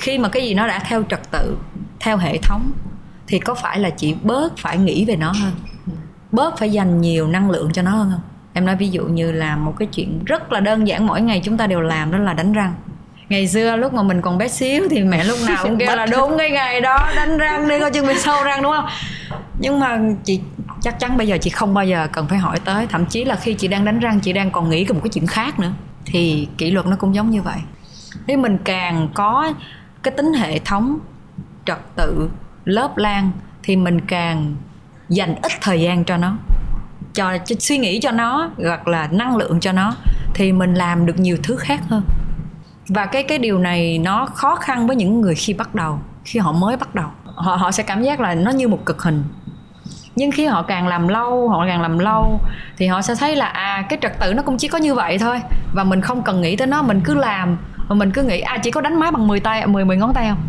[0.00, 1.56] khi mà cái gì nó đã theo trật tự
[2.00, 2.72] theo hệ thống
[3.26, 5.52] thì có phải là chị bớt phải nghĩ về nó hơn?
[6.32, 8.22] Bớt phải dành nhiều năng lượng cho nó hơn không?
[8.52, 11.40] Em nói ví dụ như là một cái chuyện rất là đơn giản mỗi ngày
[11.44, 12.74] chúng ta đều làm đó là đánh răng.
[13.28, 16.06] Ngày xưa lúc mà mình còn bé xíu thì mẹ lúc nào cũng kêu là
[16.06, 18.86] đúng cái ngày đó đánh răng đi coi chừng bị sâu răng đúng không?
[19.58, 20.40] Nhưng mà chị
[20.80, 22.86] chắc chắn bây giờ chị không bao giờ cần phải hỏi tới.
[22.86, 25.26] Thậm chí là khi chị đang đánh răng chị đang còn nghĩ một cái chuyện
[25.26, 25.72] khác nữa.
[26.04, 27.58] Thì kỷ luật nó cũng giống như vậy.
[28.26, 29.52] Nếu mình càng có
[30.06, 30.98] cái tính hệ thống
[31.64, 32.30] trật tự
[32.64, 33.30] lớp lan
[33.62, 34.56] thì mình càng
[35.08, 36.36] dành ít thời gian cho nó.
[37.14, 39.94] Cho, cho suy nghĩ cho nó hoặc là năng lượng cho nó
[40.34, 42.02] thì mình làm được nhiều thứ khác hơn.
[42.88, 46.38] Và cái cái điều này nó khó khăn với những người khi bắt đầu khi
[46.38, 47.08] họ mới bắt đầu.
[47.24, 49.24] Họ họ sẽ cảm giác là nó như một cực hình.
[50.16, 52.40] Nhưng khi họ càng làm lâu họ càng làm lâu
[52.76, 55.18] thì họ sẽ thấy là à cái trật tự nó cũng chỉ có như vậy
[55.18, 55.40] thôi
[55.74, 57.58] và mình không cần nghĩ tới nó mình cứ làm
[57.88, 60.14] và mình cứ nghĩ à chỉ có đánh máy bằng 10 tay 10 10 ngón
[60.14, 60.40] tay không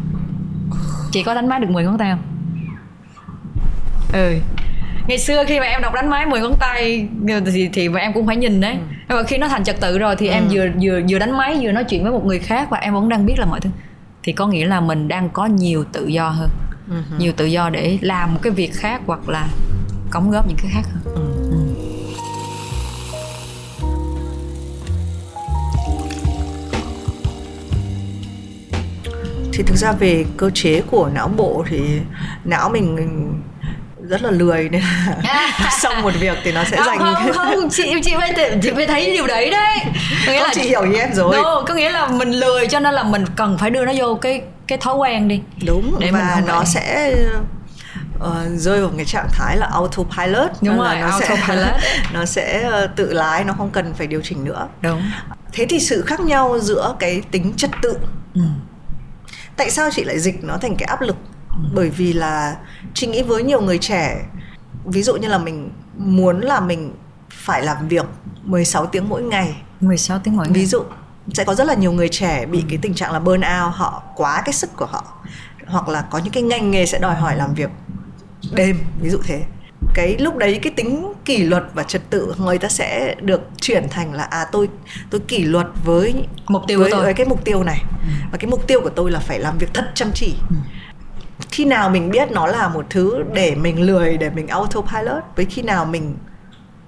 [1.12, 2.22] chỉ có đánh máy được 10 ngón tay không
[4.14, 4.36] ừ
[5.08, 7.08] ngày xưa khi mà em đọc đánh máy 10 ngón tay
[7.54, 8.78] thì thì mà em cũng phải nhìn đấy ừ.
[9.10, 10.32] nhưng mà khi nó thành trật tự rồi thì ừ.
[10.32, 12.94] em vừa vừa vừa đánh máy vừa nói chuyện với một người khác và em
[12.94, 13.70] vẫn đang biết là mọi thứ
[14.24, 16.50] thì có nghĩa là mình đang có nhiều tự do hơn
[16.90, 17.20] uh-huh.
[17.20, 19.48] nhiều tự do để làm một cái việc khác hoặc là
[20.12, 21.47] cống góp những cái khác hơn uh-huh.
[29.58, 31.80] Thì thực ra về cơ chế của não bộ thì
[32.44, 32.98] não mình
[34.10, 35.52] rất là lười nên là
[35.82, 37.00] xong một việc thì nó sẽ dành
[37.34, 39.80] không không chị chị phải chị phải thấy điều đấy đấy.
[40.26, 41.36] Có nghĩa không, là chị hiểu ý em rồi.
[41.36, 44.16] No, có nghĩa là mình lười cho nên là mình cần phải đưa nó vô
[44.16, 45.42] cái cái thói quen đi.
[45.66, 46.66] Đúng để và nó phải...
[46.66, 47.16] sẽ
[48.18, 50.52] uh, rơi vào cái trạng thái là autopilot.
[50.62, 51.82] Đúng rồi nó autopilot.
[51.82, 54.68] sẽ, nó sẽ uh, tự lái nó không cần phải điều chỉnh nữa.
[54.82, 55.02] Đúng.
[55.54, 57.98] Thế thì sự khác nhau giữa cái tính trật tự
[58.34, 58.42] ừ.
[59.58, 61.16] Tại sao chị lại dịch nó thành cái áp lực?
[61.74, 62.58] Bởi vì là
[62.94, 64.26] chị nghĩ với nhiều người trẻ
[64.86, 66.94] ví dụ như là mình muốn là mình
[67.30, 68.06] phải làm việc
[68.44, 69.62] 16 tiếng mỗi ngày.
[69.82, 70.54] 16 tiếng mỗi ngày.
[70.54, 70.84] ví dụ
[71.34, 74.04] sẽ có rất là nhiều người trẻ bị cái tình trạng là burn out họ
[74.16, 75.04] quá cái sức của họ.
[75.68, 77.70] Hoặc là có những cái ngành nghề sẽ đòi hỏi làm việc
[78.54, 79.44] đêm ví dụ thế
[79.98, 83.90] cái lúc đấy cái tính kỷ luật và trật tự người ta sẽ được chuyển
[83.90, 84.70] thành là à tôi
[85.10, 87.06] tôi kỷ luật với mục tiêu với, của tôi.
[87.06, 87.82] với cái mục tiêu này.
[88.02, 88.08] Ừ.
[88.32, 90.36] và cái mục tiêu của tôi là phải làm việc thật chăm chỉ.
[90.50, 90.56] Ừ.
[91.52, 95.46] Khi nào mình biết nó là một thứ để mình lười để mình autopilot với
[95.46, 96.18] khi nào mình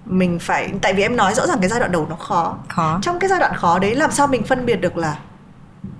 [0.05, 2.57] mình phải tại vì em nói rõ ràng cái giai đoạn đầu nó khó.
[2.67, 2.99] Khó.
[3.01, 5.17] Trong cái giai đoạn khó đấy làm sao mình phân biệt được là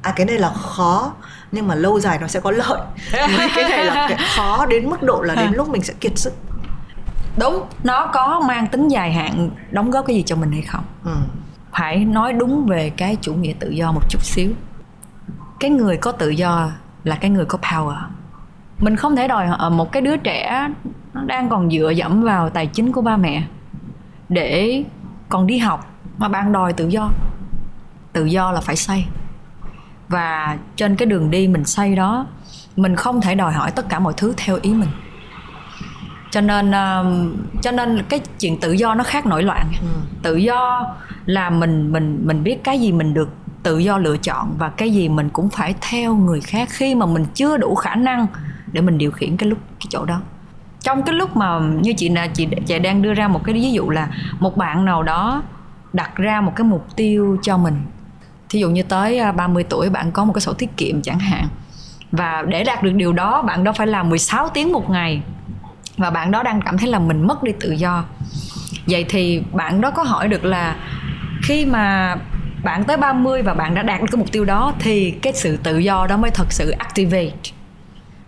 [0.01, 1.13] à cái này là khó
[1.51, 2.81] nhưng mà lâu dài nó sẽ có lợi.
[3.55, 6.33] Cái này là cái khó đến mức độ là đến lúc mình sẽ kiệt sức
[7.39, 10.83] đúng nó có mang tính dài hạn đóng góp cái gì cho mình hay không?
[11.03, 11.15] Ừ.
[11.71, 14.51] phải nói đúng về cái chủ nghĩa tự do một chút xíu.
[15.59, 16.71] Cái người có tự do
[17.03, 17.97] là cái người có power.
[18.79, 20.69] Mình không thể đòi ờ, một cái đứa trẻ
[21.13, 23.43] nó đang còn dựa dẫm vào tài chính của ba mẹ
[24.29, 24.83] để
[25.29, 25.85] còn đi học
[26.17, 27.09] mà bạn đòi tự do.
[28.13, 29.05] Tự do là phải xây
[30.09, 32.25] và trên cái đường đi mình xây đó
[32.75, 34.89] mình không thể đòi hỏi tất cả mọi thứ theo ý mình
[36.31, 39.71] cho nên uh, cho nên cái chuyện tự do nó khác nổi loạn.
[39.81, 39.87] Ừ.
[40.23, 40.87] tự do
[41.25, 43.29] là mình mình mình biết cái gì mình được
[43.63, 46.69] tự do lựa chọn và cái gì mình cũng phải theo người khác.
[46.71, 48.27] Khi mà mình chưa đủ khả năng
[48.71, 50.21] để mình điều khiển cái lúc cái chỗ đó.
[50.79, 53.71] Trong cái lúc mà như chị là chị chị đang đưa ra một cái ví
[53.71, 54.07] dụ là
[54.39, 55.43] một bạn nào đó
[55.93, 57.81] đặt ra một cái mục tiêu cho mình.
[58.49, 61.19] Thí dụ như tới 30 à, tuổi bạn có một cái sổ tiết kiệm chẳng
[61.19, 61.47] hạn.
[62.11, 65.21] Và để đạt được điều đó bạn đó phải làm 16 tiếng một ngày
[65.99, 68.03] và bạn đó đang cảm thấy là mình mất đi tự do.
[68.85, 70.75] Vậy thì bạn đó có hỏi được là
[71.43, 72.15] khi mà
[72.63, 75.57] bạn tới 30 và bạn đã đạt được cái mục tiêu đó thì cái sự
[75.57, 77.31] tự do đó mới thật sự activate?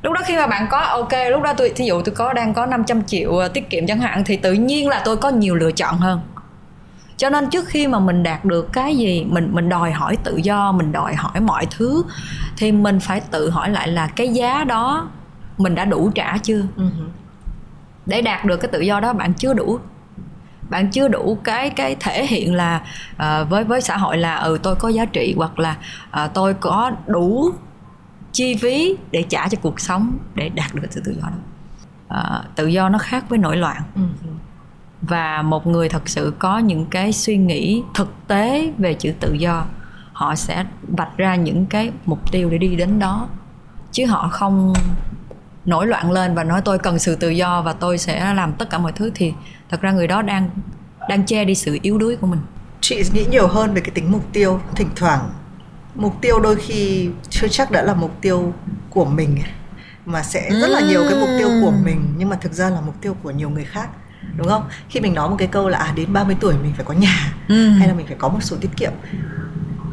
[0.01, 2.53] Lúc đó khi mà bạn có, ok, lúc đó tôi, thí dụ tôi có, đang
[2.53, 5.55] có 500 triệu ờ, tiết kiệm chẳng hạn thì tự nhiên là tôi có nhiều
[5.55, 6.21] lựa chọn hơn.
[7.17, 10.37] Cho nên trước khi mà mình đạt được cái gì, mình mình đòi hỏi tự
[10.37, 12.03] do, mình đòi hỏi mọi thứ,
[12.57, 15.09] thì mình phải tự hỏi lại là cái giá đó
[15.57, 16.59] mình đã đủ trả chưa?
[16.59, 17.20] Uh
[18.11, 19.79] để đạt được cái tự do đó bạn chưa đủ.
[20.69, 22.81] Bạn chưa đủ cái cái thể hiện là
[23.13, 25.77] uh, với với xã hội là ừ tôi có giá trị hoặc là
[26.23, 27.51] uh, tôi có đủ
[28.31, 31.37] chi phí để trả cho cuộc sống để đạt được sự tự do đó.
[32.07, 33.81] À, tự do nó khác với nổi loạn.
[33.95, 34.01] Ừ.
[35.01, 39.33] và một người thật sự có những cái suy nghĩ thực tế về chữ tự
[39.33, 39.65] do
[40.13, 40.65] họ sẽ
[40.97, 43.27] vạch ra những cái mục tiêu để đi đến đó.
[43.91, 44.73] Chứ họ không
[45.65, 48.69] nổi loạn lên và nói tôi cần sự tự do và tôi sẽ làm tất
[48.69, 49.33] cả mọi thứ thì
[49.69, 50.49] thật ra người đó đang
[51.09, 52.39] đang che đi sự yếu đuối của mình.
[52.81, 55.29] Chị nghĩ nhiều hơn về cái tính mục tiêu thỉnh thoảng.
[55.95, 58.53] Mục tiêu đôi khi chưa chắc đã là mục tiêu
[58.89, 59.37] của mình
[60.05, 62.81] mà sẽ rất là nhiều cái mục tiêu của mình nhưng mà thực ra là
[62.81, 63.89] mục tiêu của nhiều người khác
[64.37, 64.63] đúng không?
[64.89, 67.33] Khi mình nói một cái câu là à đến 30 tuổi mình phải có nhà
[67.47, 67.69] ừ.
[67.69, 68.91] hay là mình phải có một số tiết kiệm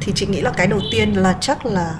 [0.01, 1.95] thì chị nghĩ là cái đầu tiên là chắc là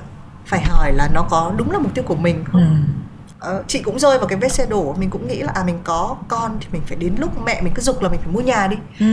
[0.47, 2.61] phải hỏi là nó có đúng là mục tiêu của mình không?
[2.61, 2.93] Ừ.
[3.39, 5.79] ờ, chị cũng rơi vào cái vết xe đổ mình cũng nghĩ là à mình
[5.85, 8.41] có con thì mình phải đến lúc mẹ mình cứ dục là mình phải mua
[8.41, 8.77] nhà đi.
[9.01, 9.07] Ừ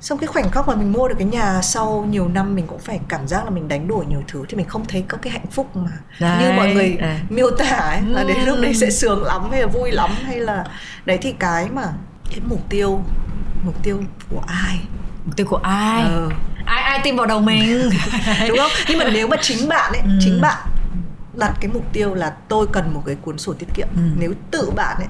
[0.00, 2.78] xong cái khoảnh khắc mà mình mua được cái nhà sau nhiều năm mình cũng
[2.78, 5.32] phải cảm giác là mình đánh đổi nhiều thứ thì mình không thấy có cái
[5.32, 5.90] hạnh phúc mà
[6.20, 7.20] đấy, như mọi người đấy.
[7.28, 10.36] miêu tả ấy, là đến lúc đấy sẽ sướng lắm hay là vui lắm hay
[10.36, 10.64] là
[11.04, 11.82] đấy thì cái mà
[12.30, 13.02] cái mục tiêu
[13.64, 14.80] mục tiêu của ai?
[15.24, 16.02] Mục tiêu của ai?
[16.02, 16.28] Ờ.
[16.64, 17.90] ai ai tin vào đầu mình?
[18.48, 18.70] Đúng không?
[18.88, 20.10] Nhưng mà nếu mà chính bạn ấy ừ.
[20.20, 20.58] chính bạn
[21.40, 24.02] đặt cái mục tiêu là tôi cần một cái cuốn sổ tiết kiệm ừ.
[24.18, 25.08] nếu tự bạn ấy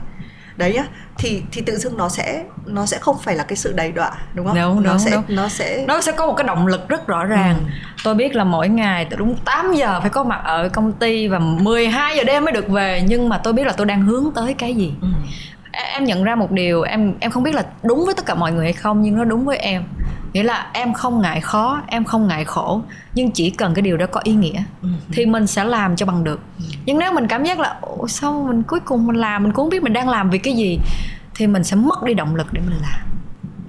[0.56, 0.84] đấy nhá
[1.18, 4.12] thì thì tự dưng nó sẽ nó sẽ không phải là cái sự đầy đọa
[4.34, 5.24] đúng không đúng, nó đúng, sẽ đúng.
[5.28, 7.64] nó sẽ nó sẽ có một cái động lực rất rõ ràng ừ.
[8.04, 11.28] tôi biết là mỗi ngày từ đúng 8 giờ phải có mặt ở công ty
[11.28, 14.30] và 12 giờ đêm mới được về nhưng mà tôi biết là tôi đang hướng
[14.34, 15.08] tới cái gì ừ.
[15.72, 18.52] em nhận ra một điều em em không biết là đúng với tất cả mọi
[18.52, 19.82] người hay không nhưng nó đúng với em
[20.32, 22.82] nghĩa là em không ngại khó em không ngại khổ
[23.14, 24.88] nhưng chỉ cần cái điều đó có ý nghĩa ừ.
[25.12, 26.64] thì mình sẽ làm cho bằng được ừ.
[26.86, 29.64] nhưng nếu mình cảm giác là Ủa, sao mình cuối cùng mình làm mình cũng
[29.64, 30.78] không biết mình đang làm vì cái gì
[31.34, 33.00] thì mình sẽ mất đi động lực để mình làm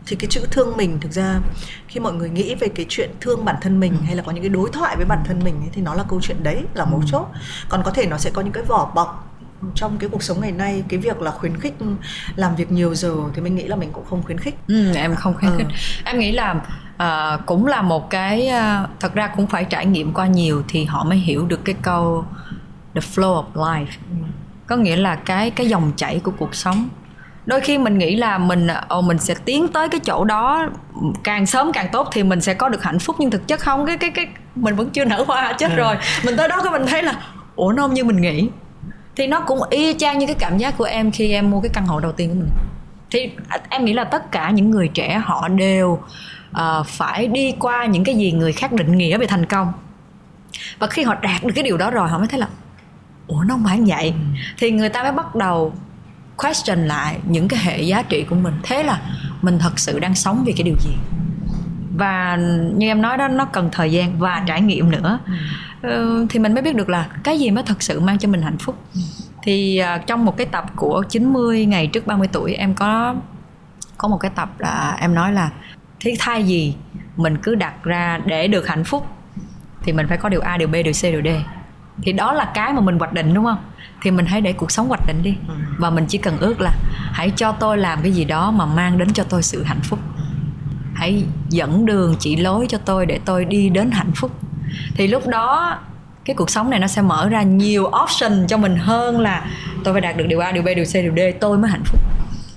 [0.05, 1.39] thì cái chữ thương mình thực ra
[1.88, 4.03] khi mọi người nghĩ về cái chuyện thương bản thân mình ừ.
[4.05, 6.03] hay là có những cái đối thoại với bản thân mình ấy, thì nó là
[6.09, 7.05] câu chuyện đấy là mấu ừ.
[7.12, 7.28] chốt
[7.70, 9.31] còn có thể nó sẽ có những cái vỏ bọc
[9.76, 11.74] trong cái cuộc sống ngày nay cái việc là khuyến khích
[12.36, 14.55] làm việc nhiều giờ thì mình nghĩ là mình cũng không khuyến khích.
[14.68, 15.68] Ừ, em không khuyến khích.
[15.68, 15.74] Ừ.
[16.05, 16.55] em nghĩ là
[17.03, 20.86] uh, cũng là một cái uh, thật ra cũng phải trải nghiệm qua nhiều thì
[20.86, 22.26] họ mới hiểu được cái câu
[22.95, 23.86] the flow of life.
[23.86, 24.26] Ừ.
[24.68, 26.89] có nghĩa là cái cái dòng chảy của cuộc sống.
[27.45, 30.70] Đôi khi mình nghĩ là mình ồ mình sẽ tiến tới cái chỗ đó
[31.24, 33.86] càng sớm càng tốt thì mình sẽ có được hạnh phúc nhưng thực chất không.
[33.86, 35.76] Cái cái cái mình vẫn chưa nở hoa chết ừ.
[35.76, 35.95] rồi.
[36.26, 37.14] Mình tới đó cái mình thấy là
[37.55, 38.49] ủa nó không như mình nghĩ
[39.16, 41.70] thì nó cũng y chang như cái cảm giác của em khi em mua cái
[41.74, 42.49] căn hộ đầu tiên của mình.
[43.12, 43.32] Thì
[43.70, 45.99] em nghĩ là tất cả những người trẻ họ đều
[46.51, 49.74] uh, phải đi qua những cái gì người khác định nghĩa về thành công.
[50.80, 52.47] Và khi họ đạt được cái điều đó rồi họ mới thấy là
[53.28, 54.07] ủa nó không phải vậy.
[54.07, 54.39] Ừ.
[54.57, 55.74] thì người ta mới bắt đầu
[56.38, 58.53] question lại những cái hệ giá trị của mình.
[58.64, 59.01] Thế là
[59.41, 60.95] mình thật sự đang sống vì cái điều gì?
[61.95, 62.38] Và
[62.76, 65.20] như em nói đó nó cần thời gian và trải nghiệm nữa.
[65.26, 65.34] Ừ.
[65.82, 68.42] Ờ, thì mình mới biết được là cái gì mới thật sự mang cho mình
[68.42, 68.76] hạnh phúc.
[69.44, 73.16] Thì à, trong một cái tập của 90 ngày trước 30 tuổi em có
[73.98, 75.52] có một cái tập là em nói là
[76.00, 76.76] thế thay gì
[77.18, 79.08] mình cứ đặt ra để được hạnh phúc
[79.84, 81.28] thì mình phải có điều A, điều B, điều C, điều D.
[82.04, 83.58] Thì đó là cái mà mình hoạch định đúng không?
[84.02, 85.36] Thì mình hãy để cuộc sống hoạch định đi.
[85.78, 86.72] Và mình chỉ cần ước là
[87.12, 90.00] hãy cho tôi làm cái gì đó mà mang đến cho tôi sự hạnh phúc.
[90.94, 94.32] Hãy dẫn đường chỉ lối cho tôi để tôi đi đến hạnh phúc
[94.95, 95.78] thì lúc đó
[96.26, 99.45] cái cuộc sống này nó sẽ mở ra nhiều option cho mình hơn là
[99.84, 101.84] tôi phải đạt được điều A, điều B, điều C, điều D tôi mới hạnh
[101.86, 101.99] phúc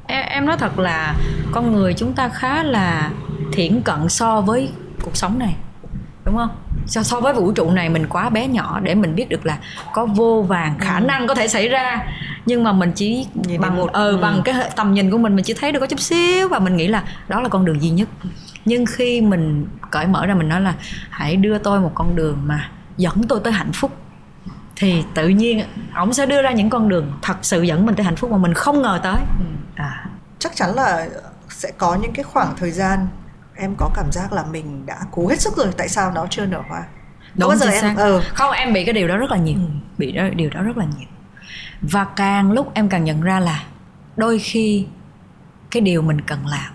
[0.06, 1.14] em, em nói thật là
[1.52, 3.10] con người chúng ta khá là
[3.52, 4.68] thiển cận so với
[5.02, 5.54] cuộc sống này
[6.24, 6.50] đúng không
[6.86, 9.58] so, so với vũ trụ này mình quá bé nhỏ để mình biết được là
[9.92, 11.04] có vô vàng khả ừ.
[11.04, 12.06] năng có thể xảy ra
[12.46, 14.18] nhưng mà mình chỉ nhìn bằng một ờ ừ.
[14.22, 16.76] bằng cái tầm nhìn của mình mình chỉ thấy được có chút xíu và mình
[16.76, 18.08] nghĩ là đó là con đường duy nhất
[18.64, 20.74] nhưng khi mình cởi mở ra mình nói là
[21.10, 23.92] hãy đưa tôi một con đường mà dẫn tôi tới hạnh phúc
[24.76, 25.62] thì tự nhiên
[25.94, 28.36] ổng sẽ đưa ra những con đường thật sự dẫn mình tới hạnh phúc mà
[28.36, 29.44] mình không ngờ tới ừ.
[29.74, 30.06] à.
[30.38, 31.08] chắc chắn là
[31.48, 33.06] sẽ có những cái khoảng thời gian
[33.56, 36.46] em có cảm giác là mình đã cố hết sức rồi tại sao nó chưa
[36.46, 36.82] nở hoa
[37.34, 38.20] đúng bao giờ em ừ.
[38.34, 39.68] không em bị cái điều đó rất là nhiều ừ.
[39.98, 41.08] bị đó, điều đó rất là nhiều
[41.80, 43.62] và càng lúc em càng nhận ra là
[44.16, 44.86] đôi khi
[45.70, 46.72] cái điều mình cần làm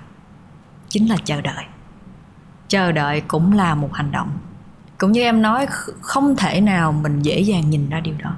[0.90, 1.66] chính là chờ đợi
[2.70, 4.30] chờ đợi cũng là một hành động.
[4.98, 5.68] Cũng như em nói
[6.02, 8.32] không thể nào mình dễ dàng nhìn ra điều đó.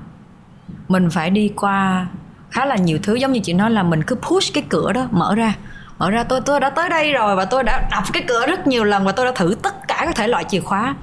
[0.87, 2.07] Mình phải đi qua
[2.49, 5.07] khá là nhiều thứ, giống như chị nói là mình cứ push cái cửa đó,
[5.11, 5.53] mở ra.
[5.97, 8.67] Mở ra, tôi tôi đã tới đây rồi và tôi đã đập cái cửa rất
[8.67, 10.95] nhiều lần và tôi đã thử tất cả các thể loại chìa khóa.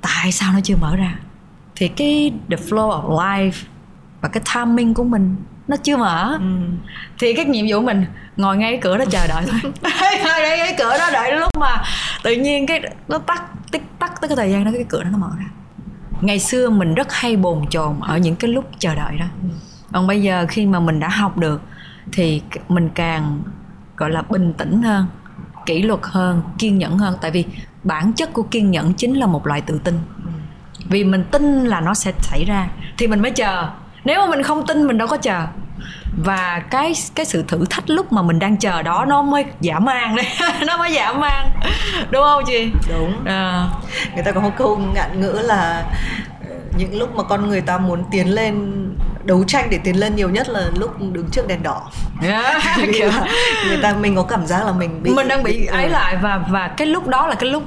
[0.00, 1.14] Tại sao nó chưa mở ra?
[1.76, 3.64] Thì cái the flow of life
[4.20, 5.36] và cái timing của mình
[5.68, 6.36] nó chưa mở.
[6.40, 6.46] Ừ.
[7.18, 8.06] thì cái nhiệm vụ mình
[8.36, 9.72] ngồi ngay cái cửa đó chờ đợi thôi.
[10.24, 11.82] Ngồi ngay cái cửa đó đợi lúc mà
[12.22, 13.42] tự nhiên cái nó tắt
[13.72, 15.46] tích tắt tới cái thời gian đó cái cửa đó nó mở ra.
[16.20, 19.26] Ngày xưa mình rất hay bồn chồn ở những cái lúc chờ đợi đó.
[19.42, 19.48] Ừ.
[19.92, 21.62] còn bây giờ khi mà mình đã học được
[22.12, 23.42] thì mình càng
[23.96, 25.06] gọi là bình tĩnh hơn
[25.66, 27.16] kỷ luật hơn kiên nhẫn hơn.
[27.20, 27.44] Tại vì
[27.84, 29.98] bản chất của kiên nhẫn chính là một loại tự tin.
[30.88, 33.68] Vì mình tin là nó sẽ xảy ra thì mình mới chờ
[34.08, 35.46] nếu mà mình không tin mình đâu có chờ.
[36.24, 39.84] Và cái cái sự thử thách lúc mà mình đang chờ đó nó mới giảm
[39.84, 40.26] mang đấy.
[40.66, 41.50] Nó mới giảm mang.
[42.10, 42.70] Đúng không chị?
[42.88, 43.24] Đúng.
[43.24, 43.66] À.
[44.14, 45.84] người ta có một câu ngạn ngữ là
[46.48, 48.84] ờ, những lúc mà con người ta muốn tiến lên
[49.24, 51.90] đấu tranh để tiến lên nhiều nhất là lúc đứng trước đèn đỏ.
[52.22, 53.10] Yeah, kiểu
[53.68, 55.90] người ta mình có cảm giác là mình bị mình đang bị ấy ừ.
[55.90, 57.62] lại và và cái lúc đó là cái lúc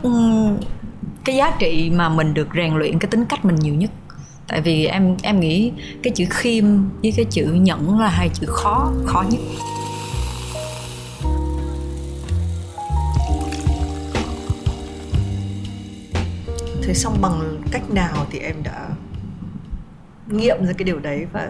[1.25, 3.91] cái giá trị mà mình được rèn luyện cái tính cách mình nhiều nhất
[4.51, 5.71] tại vì em em nghĩ
[6.03, 6.65] cái chữ khiêm
[7.01, 9.39] với cái chữ nhẫn là hai chữ khó khó nhất.
[16.83, 18.89] Thế xong bằng cách nào thì em đã
[20.27, 21.49] nghiệm ra cái điều đấy và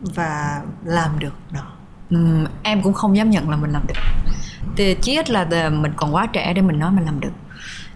[0.00, 1.72] và làm được nó?
[2.62, 4.00] Em cũng không dám nhận là mình làm được.
[4.76, 7.32] Thì chí ít là mình còn quá trẻ để mình nói mình làm được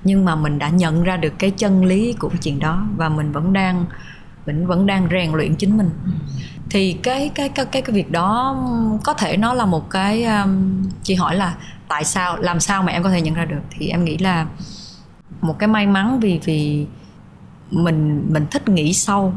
[0.04, 3.32] nhưng mà mình đã nhận ra được cái chân lý của chuyện đó và mình
[3.32, 3.84] vẫn đang
[4.46, 5.90] mình vẫn đang rèn luyện chính mình.
[6.70, 8.56] Thì cái cái cái cái cái việc đó
[9.04, 11.54] có thể nó là một cái um, chị hỏi là
[11.88, 13.60] tại sao làm sao mà em có thể nhận ra được?
[13.70, 14.46] Thì em nghĩ là
[15.40, 16.86] một cái may mắn vì vì
[17.70, 19.34] mình mình thích nghĩ sâu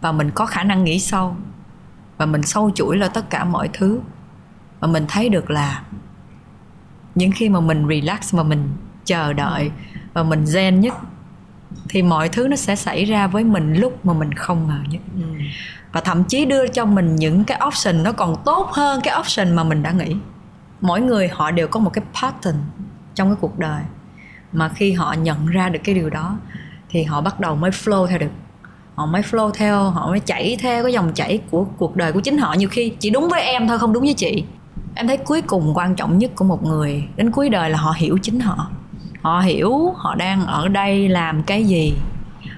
[0.00, 1.36] và mình có khả năng nghĩ sâu
[2.16, 4.00] và mình sâu chuỗi là tất cả mọi thứ.
[4.80, 5.82] Và mình thấy được là
[7.14, 8.68] những khi mà mình relax mà mình
[9.04, 9.70] chờ đợi
[10.12, 10.94] và mình zen nhất
[11.88, 15.00] thì mọi thứ nó sẽ xảy ra với mình lúc mà mình không ngờ nhất.
[15.92, 19.52] Và thậm chí đưa cho mình những cái option nó còn tốt hơn cái option
[19.56, 20.16] mà mình đã nghĩ.
[20.80, 22.56] Mỗi người họ đều có một cái pattern
[23.14, 23.82] trong cái cuộc đời
[24.52, 26.36] mà khi họ nhận ra được cái điều đó
[26.90, 28.30] thì họ bắt đầu mới flow theo được.
[28.94, 32.20] Họ mới flow theo họ mới chảy theo cái dòng chảy của cuộc đời của
[32.20, 32.54] chính họ.
[32.54, 34.44] Nhiều khi chỉ đúng với em thôi không đúng với chị.
[34.94, 37.94] Em thấy cuối cùng quan trọng nhất của một người đến cuối đời là họ
[37.96, 38.70] hiểu chính họ
[39.22, 41.94] họ hiểu họ đang ở đây làm cái gì.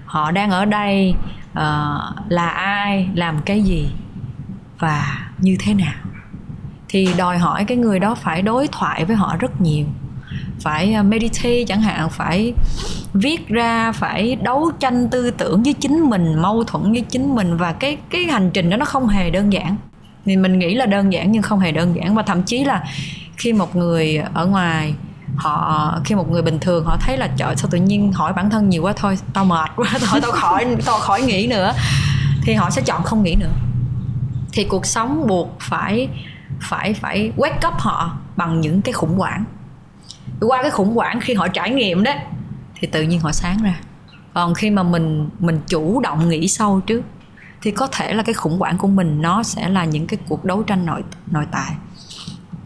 [0.06, 1.14] Họ đang ở đây
[1.52, 1.58] uh,
[2.28, 3.88] là ai làm cái gì
[4.78, 5.94] và như thế nào.
[6.88, 9.86] Thì đòi hỏi cái người đó phải đối thoại với họ rất nhiều.
[10.60, 12.54] Phải ờ, meditate chẳng hạn phải
[13.14, 17.56] viết ra phải đấu tranh tư tưởng với chính mình mâu thuẫn với chính mình
[17.56, 19.76] và cái cái hành trình đó nó không hề đơn giản.
[20.24, 22.84] Thì mình nghĩ là đơn giản nhưng không hề đơn giản và thậm chí là
[23.36, 24.94] khi một người ở ngoài
[25.36, 28.50] họ, khi một người bình thường họ thấy là, trời, sao tự nhiên hỏi bản
[28.50, 31.72] thân nhiều quá, thôi, tao mệt quá, thôi, tao khỏi tao khỏi nghĩ nữa.
[32.42, 33.52] Thì họ sẽ chọn không nghĩ nữa.
[34.52, 36.08] Thì cuộc sống buộc phải
[36.60, 39.44] phải phải wake up họ bằng những cái khủng hoảng.
[40.40, 42.12] Qua cái khủng hoảng khi họ trải nghiệm đó,
[42.74, 43.74] thì tự nhiên họ sáng ra.
[44.34, 47.02] Còn khi mà mình mình chủ động nghĩ sâu trước,
[47.62, 50.44] thì có thể là cái khủng hoảng của mình nó sẽ là những cái cuộc
[50.44, 51.72] đấu tranh nội nội tại.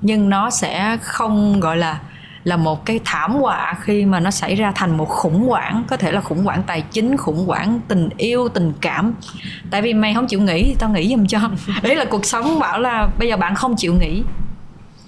[0.00, 2.00] Nhưng nó sẽ không, gọi là
[2.48, 5.96] là một cái thảm họa khi mà nó xảy ra thành một khủng hoảng, có
[5.96, 9.14] thể là khủng hoảng tài chính, khủng hoảng tình yêu, tình cảm.
[9.70, 11.40] Tại vì mày không chịu nghĩ thì tao nghĩ giùm cho.
[11.82, 14.22] Đấy là cuộc sống bảo là bây giờ bạn không chịu nghĩ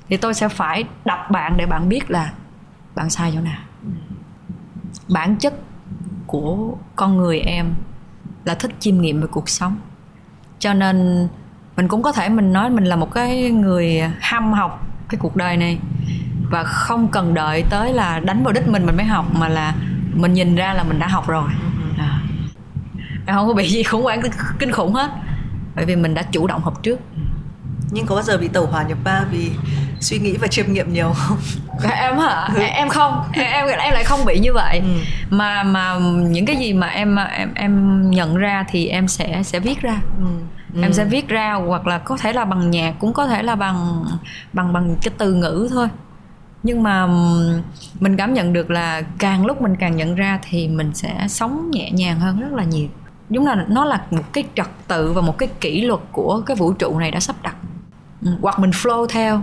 [0.09, 2.33] thì tôi sẽ phải đập bạn để bạn biết là
[2.95, 3.61] bạn sai chỗ nào.
[5.09, 5.55] Bản chất
[6.27, 7.75] của con người em
[8.45, 9.77] là thích chiêm nghiệm về cuộc sống.
[10.59, 11.29] Cho nên
[11.77, 15.37] mình cũng có thể mình nói mình là một cái người ham học cái cuộc
[15.37, 15.79] đời này
[16.51, 19.75] và không cần đợi tới là đánh vào đích mình mình mới học mà là
[20.15, 21.51] mình nhìn ra là mình đã học rồi.
[21.99, 22.21] À.
[23.27, 24.23] em không có bị gì khủng hoảng
[24.59, 25.11] kinh khủng hết.
[25.77, 27.01] Bởi vì mình đã chủ động học trước.
[27.91, 29.51] Nhưng có bao giờ bị tẩu hỏa nhập ba vì
[30.01, 31.39] suy nghĩ và chiêm nghiệm nhiều không?
[31.91, 32.49] Em hả?
[32.57, 33.23] Em không.
[33.33, 34.79] Em em lại không bị như vậy.
[34.79, 34.91] Ừ.
[35.31, 35.99] mà mà
[36.29, 40.01] những cái gì mà em em em nhận ra thì em sẽ sẽ viết ra.
[40.19, 40.83] Ừ.
[40.83, 43.55] em sẽ viết ra hoặc là có thể là bằng nhạc cũng có thể là
[43.55, 44.05] bằng
[44.53, 45.89] bằng bằng cái từ ngữ thôi
[46.63, 47.07] nhưng mà
[48.01, 51.71] mình cảm nhận được là càng lúc mình càng nhận ra thì mình sẽ sống
[51.71, 52.89] nhẹ nhàng hơn rất là nhiều.
[53.29, 56.57] Đúng là nó là một cái trật tự và một cái kỷ luật của cái
[56.57, 57.57] vũ trụ này đã sắp đặt.
[58.43, 59.43] Hoặc mình flow theo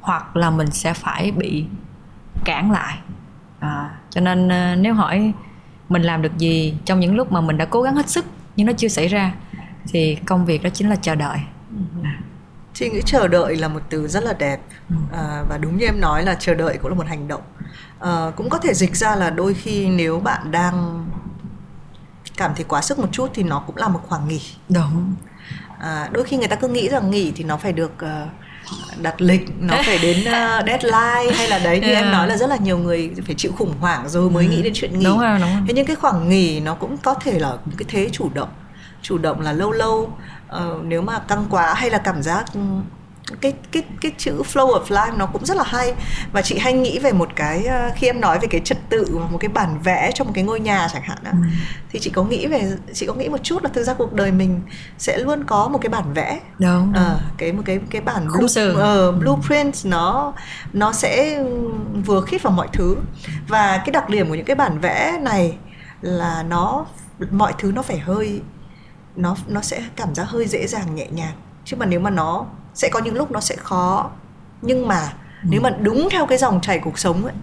[0.00, 1.64] hoặc là mình sẽ phải bị
[2.44, 2.98] cản lại.
[3.60, 5.32] À, cho nên ờ, nếu hỏi
[5.88, 8.24] mình làm được gì trong những lúc mà mình đã cố gắng hết sức
[8.56, 9.34] nhưng nó chưa xảy ra
[9.88, 11.38] thì công việc đó chính là chờ đợi.
[11.70, 12.07] Ừ.
[12.78, 14.60] Chị nghĩ chờ đợi là một từ rất là đẹp
[15.12, 17.42] à, và đúng như em nói là chờ đợi cũng là một hành động.
[18.00, 21.06] À, cũng có thể dịch ra là đôi khi nếu bạn đang
[22.36, 24.40] cảm thấy quá sức một chút thì nó cũng là một khoảng nghỉ.
[24.68, 25.14] đúng
[25.78, 28.26] À, đôi khi người ta cứ nghĩ rằng nghỉ thì nó phải được ờ,
[29.02, 32.04] đặt lịch, nó phải đến ờ, deadline hay là đấy như Yeah.
[32.04, 34.72] em nói là rất là nhiều người phải chịu khủng hoảng rồi mới nghĩ đến
[34.76, 35.04] chuyện nghỉ.
[35.04, 37.72] đúng rồi đúng rồi Thế nhưng cái khoảng nghỉ nó cũng có thể là một
[37.78, 38.48] cái thế chủ động
[39.02, 40.12] chủ động là lâu lâu
[40.48, 42.60] ờ, nếu mà căng quá hay là cảm giác ừ,
[43.40, 45.94] cái cái cái chữ flow of life nó cũng rất là hay.
[46.32, 49.04] Và chị hay nghĩ về một cái ờ, khi em nói về cái trật tự
[49.10, 51.38] và một cái bản vẽ trong một cái ngôi nhà chẳng hạn á, Ừ.
[51.90, 54.32] thì chị có nghĩ về chị có nghĩ một chút là thực ra cuộc đời
[54.32, 54.60] mình
[54.98, 56.40] sẽ luôn có một cái bản vẽ.
[56.58, 58.74] Đúng Ờ, cái một cái cái bản Khung sườn.
[58.76, 60.32] ờ, blueprint nó
[60.72, 61.44] nó sẽ
[62.06, 62.96] vừa khít vào mọi thứ.
[63.48, 65.56] Và cái đặc điểm của những cái bản vẽ này
[66.00, 66.86] là nó
[67.30, 68.40] mọi thứ nó phải hơi
[69.18, 71.34] nó nó sẽ cảm giác hơi dễ dàng nhẹ nhàng.
[71.64, 74.10] Chứ mà nếu mà nó sẽ có những lúc nó sẽ khó.
[74.62, 75.00] Nhưng mà
[75.42, 77.34] nếu mà đúng theo cái dòng chảy cuộc sống ấy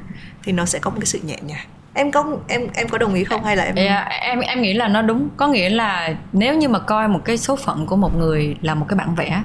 [0.44, 1.66] thì nó sẽ có một cái sự nhẹ nhàng.
[1.94, 4.74] Em có em em có đồng ý không hay là em Yeah, em em nghĩ
[4.74, 5.30] là nó đúng.
[5.38, 8.76] Có nghĩa là nếu như mà coi một cái số phận của một người là
[8.76, 9.44] một cái bản vẽ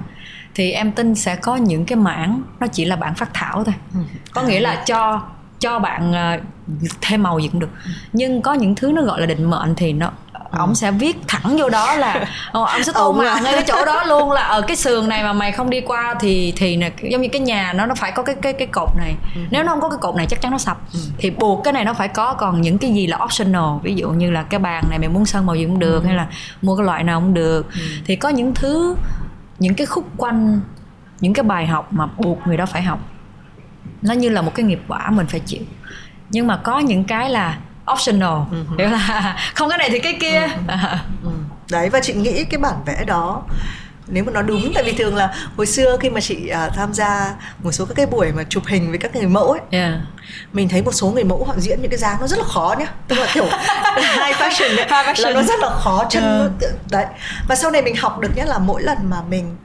[0.55, 3.75] thì em tin sẽ có những cái mảng nó chỉ là bản phát thảo thôi.
[3.93, 3.99] Ừ.
[4.33, 5.21] có À, nghĩa là cho
[5.59, 7.69] cho bạn uh, thêm màu gì cũng được.
[8.13, 10.11] Nhưng có những thứ nó gọi là định mệnh thì nó
[10.51, 10.57] ừ.
[10.57, 14.03] ông sẽ viết thẳng vô đó là ông sẽ tô màu ngay cái chỗ đó
[14.03, 17.21] luôn là ở cái sườn này mà mày không đi qua thì thì nè giống
[17.21, 19.41] như cái nhà nó nó phải có cái cái cái cột này ừ.
[19.51, 20.99] nếu nó không có cái cột này chắc chắn nó sập ừ.
[21.17, 24.09] thì buộc cái này nó phải có còn những cái gì là optional ví dụ
[24.09, 26.07] như là cái bàn này mày muốn sơn màu gì cũng được ừ.
[26.07, 26.27] hay là
[26.61, 27.81] mua cái loại nào cũng được ừ.
[28.05, 28.95] thì có những thứ
[29.59, 30.61] những cái khúc quanh
[31.19, 32.99] những cái bài học mà buộc người đó phải học
[34.01, 35.61] nó như là một cái nghiệp quả mình phải chịu
[36.29, 37.57] nhưng mà có những cái là
[37.93, 38.77] optional uh-huh.
[38.77, 40.67] hiểu là không cái này thì cái kia uh-huh.
[41.23, 41.31] uh-huh.
[41.71, 43.43] đấy và chị nghĩ cái bản vẽ đó
[44.07, 46.93] nếu mà nó đúng tại vì thường là hồi xưa khi mà chị uh, tham
[46.93, 49.93] gia một số các cái buổi mà chụp hình với các người mẫu ấy yeah.
[50.53, 52.75] mình thấy một số người mẫu họ diễn những cái dáng nó rất là khó
[52.79, 53.45] nhá tức là kiểu
[53.95, 55.23] high fashion ấy, high fashion.
[55.23, 56.51] là nó rất là khó chân yeah.
[56.61, 57.05] nó, đấy
[57.47, 59.55] và sau này mình học được nhé là mỗi lần mà mình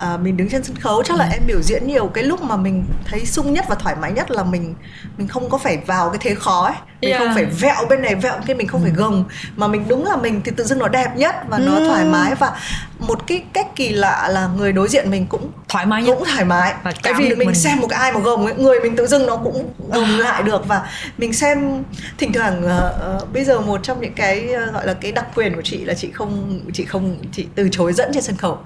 [0.00, 1.30] à, mình đứng trên sân khấu chắc là ừ.
[1.32, 4.30] em biểu diễn nhiều cái lúc mà mình thấy sung nhất và thoải mái nhất
[4.30, 4.74] là mình
[5.18, 7.22] mình không có phải vào cái thế khó ấy mình yeah.
[7.22, 8.84] không phải vẹo bên này vẹo kia mình không ừ.
[8.84, 9.24] phải gồng
[9.56, 11.62] mà mình đúng là mình thì tự dưng nó đẹp nhất và ừ.
[11.66, 12.56] nó thoải mái và
[12.98, 16.14] một cái cách kỳ lạ là người đối diện mình cũng thoải mái nhất.
[16.14, 18.54] cũng thoải mái và tại vì mình, mình xem một cái ai mà gồng ấy,
[18.54, 20.82] người mình tự dưng nó cũng gồng lại được và
[21.18, 21.82] mình xem
[22.18, 25.26] thỉnh thoảng uh, uh, bây giờ một trong những cái uh, gọi là cái đặc
[25.34, 28.58] quyền của chị là chị không chị không chị từ chối dẫn trên sân khấu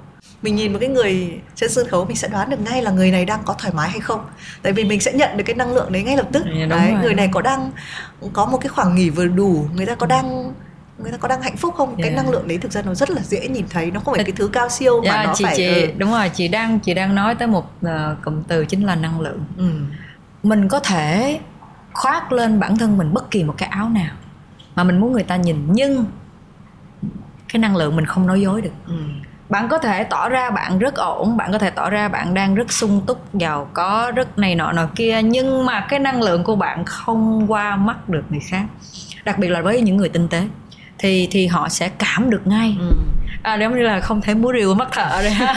[0.44, 3.10] mình nhìn một cái người trên sân khấu mình sẽ đoán được ngay là người
[3.10, 4.24] này đang có thoải mái hay không
[4.62, 6.90] tại vì mình sẽ nhận được cái năng lượng đấy ngay lập tức dạ, đấy
[6.92, 7.02] rồi.
[7.02, 7.70] người này có đang
[8.32, 10.52] có một cái khoảng nghỉ vừa đủ người ta có đang
[10.98, 11.98] người ta có đang hạnh phúc không yeah.
[12.02, 12.22] cái dạ.
[12.22, 14.32] năng lượng đấy thực ra nó rất là dễ nhìn thấy nó không phải cái
[14.36, 15.92] thứ cao siêu yeah, mà dạ, nó chị, phải chị ừ.
[15.98, 17.90] đúng rồi chị đang chị đang nói tới một uh,
[18.24, 19.70] cụm từ chính là năng lượng ừ.
[20.42, 21.38] mình có thể
[21.92, 24.14] khoác lên bản thân mình bất kỳ một cái áo nào
[24.74, 26.06] mà mình muốn người ta nhìn nhưng
[27.52, 28.94] cái năng lượng mình không nói dối được ừ
[29.48, 32.54] bạn có thể tỏ ra bạn rất ổn bạn có thể tỏ ra bạn đang
[32.54, 36.44] rất sung túc giàu có rất này nọ nọ kia nhưng mà cái năng lượng
[36.44, 38.64] của bạn không qua mắt được người khác.
[39.24, 40.42] Đặc biệt là với những người tinh tế
[40.98, 42.76] thì thì họ sẽ cảm được ngay.
[42.80, 42.90] Ừ.
[43.42, 45.34] à, giống như là không thể múa rìu mắt thợ đây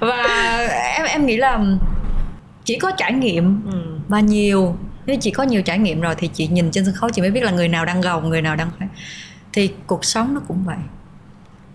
[0.00, 0.26] và
[0.96, 1.60] em em nghĩ là
[2.64, 3.98] chỉ có trải nghiệm ừ.
[4.08, 4.76] và nhiều
[5.06, 7.30] nếu chị có nhiều trải nghiệm rồi thì chị nhìn trên sân khấu chị mới
[7.30, 8.88] biết là người nào đang gồng người nào đang phải
[9.52, 10.76] thì cuộc sống nó cũng vậy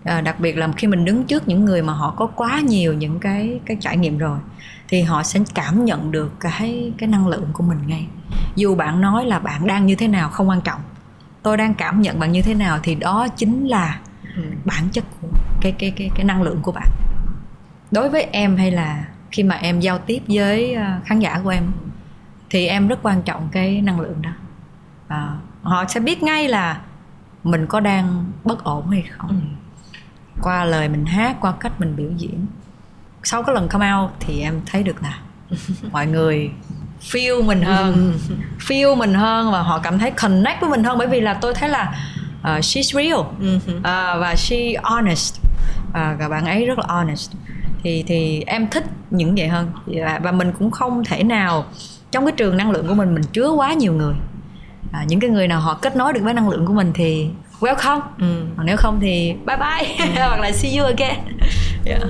[0.06, 2.94] à, đặc biệt là khi mình đứng trước những người mà họ có quá nhiều
[2.94, 4.38] những cái cái trải nghiệm rồi
[4.88, 8.06] thì họ sẽ cảm nhận được cái cái năng lượng của mình ngay.
[8.56, 10.80] Dù bạn nói là bạn đang như thế nào không quan trọng
[11.42, 14.00] tôi đang cảm nhận bạn như thế nào thì đó chính là
[14.36, 14.42] ừ.
[14.64, 15.28] bản chất của
[15.60, 16.88] cái cái cái cái năng lượng của bạn.
[17.90, 21.48] Đối với em hay là khi mà em giao tiếp với à, khán giả của
[21.48, 21.72] em
[22.50, 24.30] thì em rất quan trọng cái năng lượng đó.
[25.08, 26.80] À, họ sẽ biết ngay là
[27.44, 29.28] mình có đang bất ổn hay không.
[29.28, 29.65] Ừ
[30.42, 32.46] qua lời mình hát qua cách mình biểu diễn.
[33.22, 35.18] Sau cái lần come out thì em thấy được là
[35.92, 36.50] mọi người
[37.00, 38.18] feel mình hơn.
[38.58, 40.98] Feel mình hơn và họ cảm thấy connect với mình hơn.
[40.98, 41.94] Bởi vì là tôi thấy là
[42.40, 43.20] uh, she's real.
[43.76, 43.82] Uh,
[44.20, 45.40] và she honest.
[45.88, 47.30] Uh, và bạn ấy rất là honest.
[47.82, 49.70] Thì thì em thích những vậy hơn.
[50.22, 51.64] Và mình cũng không thể nào
[52.10, 54.14] trong cái trường năng lượng của mình mình chứa quá nhiều người.
[54.92, 57.30] À, những cái người nào họ kết nối được với năng lượng của mình thì
[57.60, 58.44] welcome ừ.
[58.56, 60.12] còn nếu không thì bye bye ừ.
[60.16, 61.38] hoặc là see you again
[61.84, 62.02] yeah.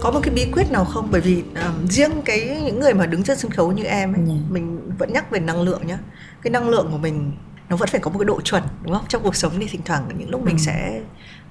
[0.00, 3.06] có một cái bí quyết nào không bởi vì um, riêng cái những người mà
[3.06, 4.28] đứng trên sân khấu như em ấy, yeah.
[4.28, 4.34] Dạ.
[4.50, 5.98] mình vẫn nhắc về năng lượng nhá
[6.42, 7.32] cái năng lượng của mình
[7.68, 9.82] nó vẫn phải có một cái độ chuẩn đúng không trong cuộc sống thì thỉnh
[9.84, 10.46] thoảng những lúc ừ.
[10.46, 11.00] mình sẽ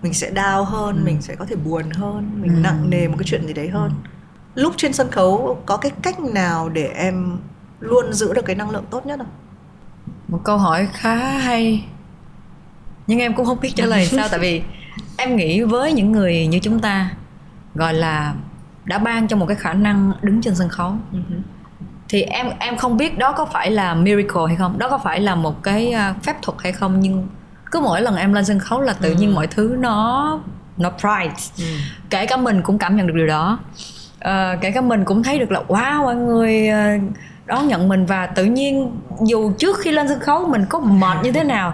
[0.02, 1.02] mình sẽ đau hơn ừ.
[1.06, 2.60] mình sẽ có thể buồn hơn mình ừ.
[2.60, 4.19] nặng nề một cái chuyện gì đấy hơn ừ
[4.56, 7.38] lúc trên sân khấu có cái cách nào để em
[7.80, 9.30] luôn giữ được cái năng lượng tốt nhất không?
[10.28, 11.86] Một câu hỏi khá hay.
[13.08, 14.62] Nhưng em cũng không biết trả lời sao tại vì
[15.18, 17.12] em nghĩ với những người như chúng ta
[17.76, 18.34] gọi là
[18.86, 20.94] đã ban cho một cái khả năng đứng trên sân khấu.
[22.10, 25.20] Thì em em không biết đó có phải là miracle hay không đó có phải
[25.20, 27.28] là một cái à, phép thuật hay không nhưng
[27.72, 30.40] cứ mỗi lần em lên sân khấu là tự nhiên mọi thứ nó
[30.78, 31.38] nó bright.
[31.58, 31.64] Ừ.
[32.10, 33.60] kể cả mình cũng cảm nhận được điều đó
[34.26, 36.90] uh, kể cả mình cũng thấy được là wow mọi người ờ,
[37.46, 38.92] đón nhận mình và tự nhiên
[39.22, 41.74] dù trước khi lên sân khấu mình có mệt như thế nào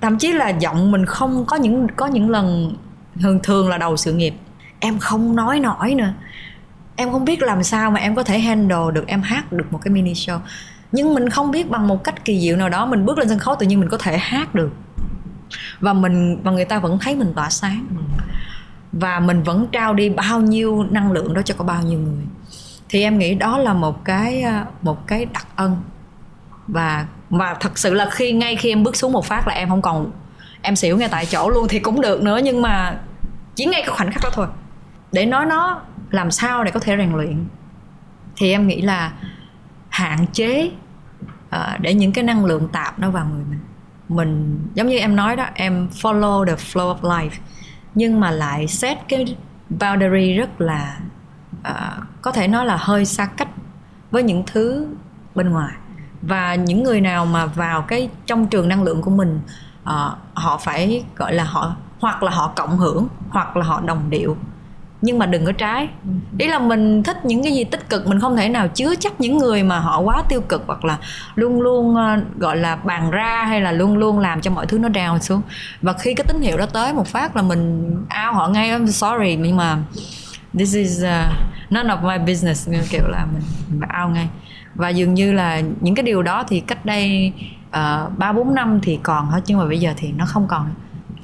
[0.00, 2.76] thậm chí là giọng mình không có những có những lần
[3.20, 4.34] thường thường là đầu sự nghiệp.
[4.80, 6.12] Em không nói nổi nữa.
[6.96, 9.78] Em không biết làm sao mà em có thể handle được em hát được một
[9.82, 10.38] cái mini show.
[10.92, 13.38] Nhưng mình không biết bằng một cách kỳ diệu nào đó mình bước lên sân
[13.38, 14.70] khấu tự nhiên mình có thể hát được.
[15.80, 17.86] Và mình và người ta vẫn thấy mình tỏa sáng.
[17.90, 18.24] Ừ
[19.00, 22.24] và mình vẫn trao đi bao nhiêu năng lượng đó cho có bao nhiêu người.
[22.88, 25.76] Thì em nghĩ đó là một cái ờ, một cái đặc ân.
[26.68, 29.68] Và và thật sự là khi ngay khi em bước xuống một phát là em
[29.68, 30.10] không còn
[30.62, 32.98] em xỉu ngay tại chỗ luôn thì cũng được nữa nhưng mà
[33.54, 34.46] chỉ ngay cái khoảnh khắc đó thôi.
[35.12, 35.80] Để nói nó
[36.10, 37.44] làm sao để có thể rèn luyện
[38.36, 39.12] thì em nghĩ là
[39.88, 40.70] hạn chế
[41.56, 43.60] uh, để những cái năng lượng tạp nó vào người mình.
[44.08, 47.30] Mình giống như em nói đó em follow the flow of life
[47.96, 49.36] nhưng mà lại set cái
[49.70, 50.98] boundary rất là
[51.68, 53.48] uh, có thể nói là hơi xa cách
[54.10, 54.86] với những thứ
[55.34, 55.74] bên ngoài.
[56.22, 59.40] Và những người nào mà vào cái trong trường năng lượng của mình
[59.82, 59.90] uh,
[60.34, 64.36] họ phải gọi là họ hoặc là họ cộng hưởng hoặc là họ đồng điệu
[65.06, 65.88] nhưng mà đừng có trái.
[66.38, 69.20] Ý là mình thích những cái gì tích cực mình không thể nào chứa chấp
[69.20, 70.98] những người mà họ quá tiêu cực hoặc là
[71.34, 74.78] luôn luôn ờ, gọi là bàn ra hay là luôn luôn làm cho mọi thứ
[74.78, 75.42] nó down xuống.
[75.82, 78.86] Và khi cái tín hiệu đó tới một phát là mình ao họ ngay I'm
[78.86, 79.78] sorry nhưng mà
[80.58, 81.32] this is uh,
[81.70, 82.68] none of my business.
[82.90, 84.28] Kiểu là mình, mình ao ngay.
[84.74, 87.32] Và dường như là những cái điều đó thì cách đây
[87.70, 90.48] ờ, ba uh, bốn năm thì còn hết nhưng mà bây giờ thì nó không
[90.48, 90.70] còn.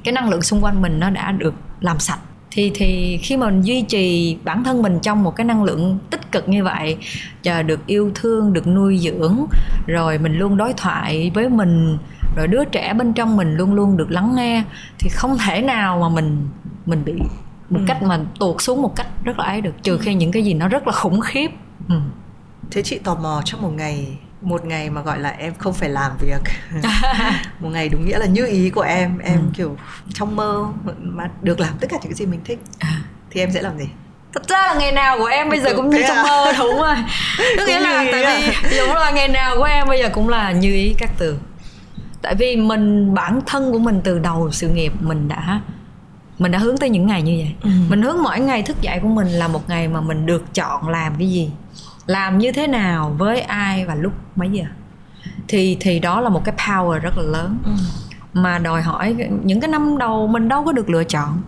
[0.03, 2.19] Cái năng lượng xung quanh mình nó đã được làm sạch
[2.55, 5.97] thì thì khi mà mình duy trì bản thân mình trong một cái năng lượng
[6.09, 6.97] tích cực như vậy
[7.43, 9.45] và được yêu thương được nuôi dưỡng
[9.87, 11.97] rồi mình luôn đối thoại với mình
[12.35, 14.63] rồi đứa trẻ bên trong mình luôn luôn được lắng nghe
[14.99, 16.47] thì không thể nào mà mình
[16.85, 17.13] mình bị
[17.69, 17.85] một ừ.
[17.87, 20.53] cách mà tuột xuống một cách rất là ấy được trừ khi những cái gì
[20.53, 21.51] nó rất là khủng khiếp
[21.89, 21.95] ừ.
[22.71, 25.89] thế chị tò mò trong một ngày một ngày mà gọi là em không phải
[25.89, 26.41] làm việc
[27.59, 29.51] một ngày đúng nghĩa là như ý của em em ừ.
[29.53, 29.77] kiểu
[30.13, 30.65] trong mơ
[30.99, 33.01] mà được làm tất cả những cái gì mình thích à.
[33.31, 33.85] thì em sẽ làm gì
[34.33, 36.23] thật ra là ngày nào của em bây giờ cũng như trong à?
[36.23, 36.95] mơ đúng rồi
[37.57, 38.39] tức nghĩa là tại à?
[38.41, 41.37] vì đúng là ngày nào của em bây giờ cũng là như ý các từ
[42.21, 45.61] tại vì mình bản thân của mình từ đầu sự nghiệp mình đã
[46.39, 47.69] mình đã hướng tới những ngày như vậy ừ.
[47.89, 50.89] mình hướng mỗi ngày thức dậy của mình là một ngày mà mình được chọn
[50.89, 51.51] làm cái gì
[52.05, 54.63] làm như thế nào với ai và lúc mấy giờ?
[55.47, 57.57] Thì thì đó là một cái power rất là lớn.
[57.65, 57.71] Ừ.
[58.33, 61.41] mà đòi hỏi những cái năm đầu mình đâu có được lựa chọn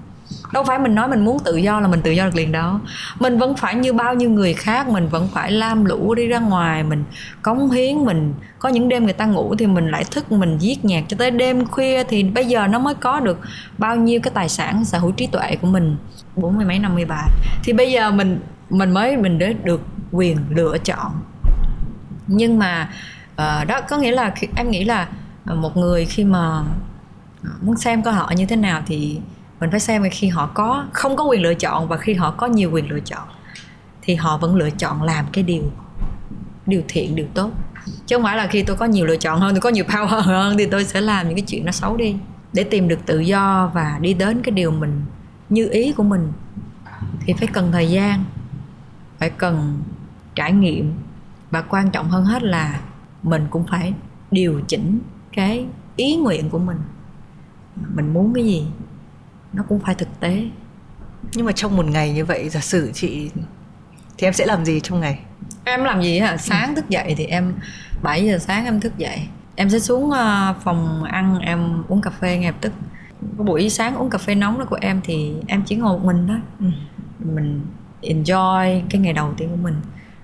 [0.53, 2.79] đâu phải mình nói mình muốn tự do là mình tự do được liền đó
[3.19, 6.39] mình vẫn phải như bao nhiêu người khác mình vẫn phải lam lũ đi ra
[6.39, 7.03] ngoài mình
[7.41, 10.85] cống hiến mình có những đêm người ta ngủ thì mình lại thức mình viết
[10.85, 13.39] nhạc cho tới đêm khuya thì bây giờ nó mới có được
[13.77, 15.97] bao nhiêu cái tài sản sở hữu trí tuệ của mình.
[16.35, 17.29] Bốn mươi mấy năm mươi bài.
[17.63, 18.39] Thì bây giờ mình
[18.69, 19.81] mình mới mình để được
[20.11, 21.11] quyền lựa chọn.
[22.27, 22.89] Nhưng mà
[23.31, 25.07] uh, đó có nghĩa là em nghĩ là
[25.45, 26.63] ờ, một người khi mà
[27.43, 29.19] ờ, muốn xem coi họ như thế nào thì
[29.60, 32.47] mình phải xem khi họ có, không có quyền lựa chọn và khi họ có
[32.47, 33.28] nhiều quyền lựa chọn,
[34.01, 35.64] thì họ vẫn lựa chọn làm cái điều
[36.66, 37.51] điều thiện, điều tốt.
[38.06, 40.22] Chứ không phải là khi tôi có nhiều lựa chọn hơn, tôi có nhiều power
[40.22, 42.16] hơn thì tôi sẽ làm những cái chuyện nó xấu đi.
[42.53, 45.01] Để tìm được tự do và đi đến cái điều mình,
[45.49, 46.32] như ý của mình,
[47.20, 48.24] thì phải cần thời gian,
[49.20, 49.84] phải cần
[50.36, 50.93] trải nghiệm.
[51.51, 52.80] Và quan trọng hơn hết là
[53.24, 53.93] mình cũng phải
[54.32, 54.99] điều chỉnh
[55.34, 56.78] cái ý nguyện của mình.
[57.95, 58.66] Mình muốn cái gì?
[59.56, 60.43] Nó cũng phải thực tế.
[61.34, 63.30] Nhưng mà trong một ngày như vậy giả sử chị
[64.18, 65.20] thì em sẽ làm gì trong ngày?
[65.64, 66.38] Em làm gì hả?
[66.38, 67.53] Sáng thức dậy thì em
[68.03, 69.28] 7 giờ sáng em thức dậy.
[69.56, 72.74] Em sẽ xuống ờ, phòng ăn em uống cà phê ngay lập tức.
[73.38, 76.06] Cái buổi sáng uống cà phê nóng đó của em thì em chỉ ngồi một
[76.06, 76.66] mình đó ừ.
[77.20, 77.62] mình
[78.01, 79.76] enjoy cái ngày đầu tiên của mình.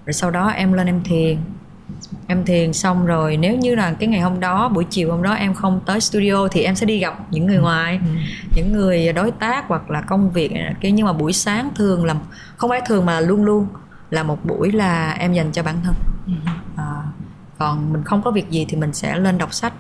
[0.06, 1.38] Rồi sau đó em lên em thiền
[2.32, 5.34] em thiền xong rồi nếu như là cái ngày hôm đó buổi chiều hôm đó
[5.34, 8.12] em không tới studio thì em sẽ đi gặp những người ngoài ừ.
[8.56, 10.52] những người đối tác hoặc là công việc
[10.82, 12.16] cái nhưng mà buổi sáng thường là
[12.58, 13.68] không phải thường mà luôn luôn
[14.10, 15.94] là một buổi là em dành cho bản thân
[16.28, 16.34] ừ.
[16.78, 16.86] à,
[17.58, 19.74] còn mình không có việc gì thì mình sẽ lên đọc sách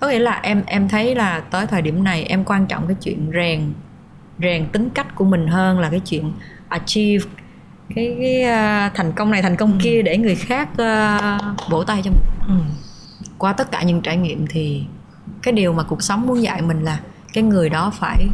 [0.00, 2.96] có nghĩa là em em thấy là tới thời điểm này em quan trọng cái
[3.00, 3.72] chuyện rèn
[4.38, 6.32] rèn tính cách của mình hơn là cái chuyện
[6.68, 7.24] achieve
[7.94, 9.78] cái cái uh, thành công này thành công ừ.
[9.82, 12.54] kia để người khác uh, vỗ tay cho mình ừ.
[13.38, 14.84] qua tất cả những trải nghiệm thì
[15.42, 17.00] cái điều mà cuộc sống muốn dạy mình là
[17.32, 18.26] cái người đó phải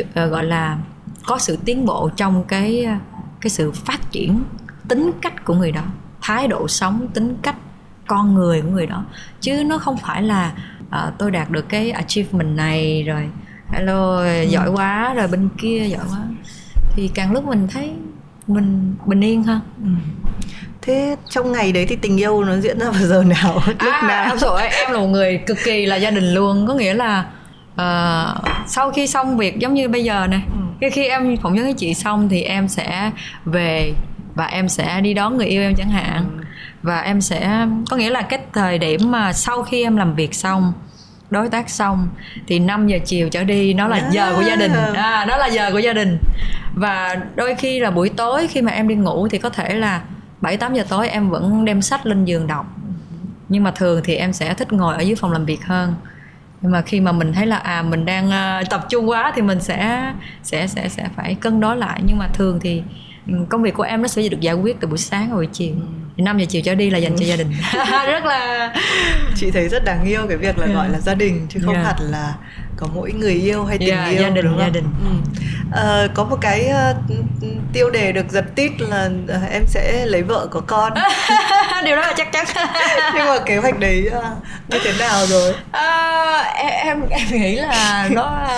[0.00, 0.78] uh, gọi là
[1.26, 2.86] có sự tiến bộ trong cái
[3.40, 4.44] cái sự phát triển
[4.88, 5.82] tính cách của người đó
[6.22, 7.56] thái độ sống tính cách
[8.06, 9.04] con người của người đó
[9.40, 10.52] chứ nó không phải là
[10.86, 13.28] uh, tôi đạt được cái achievement này rồi
[13.72, 14.42] hello ừ.
[14.48, 16.22] giỏi quá rồi bên kia giỏi quá
[16.92, 17.92] thì càng lúc mình thấy
[18.46, 19.88] mình bình yên hơn ừ.
[20.82, 24.02] thế trong ngày đấy thì tình yêu nó diễn ra vào giờ nào lúc à,
[24.08, 26.94] nào em rồi em là một người cực kỳ là gia đình luôn có nghĩa
[26.94, 27.24] là
[27.74, 30.42] uh, sau khi xong việc giống như bây giờ này
[30.80, 30.88] ừ.
[30.92, 33.10] khi em phỏng vấn với chị xong thì em sẽ
[33.44, 33.92] về
[34.34, 36.44] và em sẽ đi đón người yêu em chẳng hạn ừ.
[36.82, 40.34] và em sẽ có nghĩa là cái thời điểm mà sau khi em làm việc
[40.34, 40.72] xong
[41.34, 42.08] đối tác xong
[42.46, 44.12] thì 5 giờ chiều trở đi nó là yeah.
[44.12, 44.72] giờ của gia đình.
[44.94, 46.18] À, đó là giờ của gia đình.
[46.74, 50.02] Và đôi khi là buổi tối khi mà em đi ngủ thì có thể là
[50.40, 52.66] 7 8 giờ tối em vẫn đem sách lên giường đọc.
[53.48, 55.94] Nhưng mà thường thì em sẽ thích ngồi ở dưới phòng làm việc hơn.
[56.60, 59.42] Nhưng mà khi mà mình thấy là à mình đang uh, tập trung quá thì
[59.42, 60.12] mình sẽ
[60.42, 62.00] sẽ sẽ sẽ phải cân đối lại.
[62.04, 62.82] Nhưng mà thường thì
[63.48, 65.74] công việc của em nó sẽ được giải quyết từ buổi sáng và buổi chiều
[66.16, 66.22] ừ.
[66.22, 67.52] 5 giờ chiều trở đi là dành cho gia đình
[68.06, 68.72] rất là
[69.36, 70.76] chị thấy rất đáng yêu cái việc là yeah.
[70.76, 71.86] gọi là gia đình chứ không yeah.
[71.86, 72.34] hẳn là
[72.76, 74.60] có mỗi người yêu hay tình yeah, yêu gia đình đúng không?
[74.60, 75.10] gia đình ừ.
[75.72, 76.96] à, có một cái uh,
[77.72, 80.92] tiêu đề được giật tít là uh, em sẽ lấy vợ có con
[81.84, 82.46] điều đó là chắc chắn
[83.14, 84.24] nhưng mà kế hoạch đấy uh,
[84.68, 86.42] như thế nào rồi à,
[86.84, 88.48] em em nghĩ là nó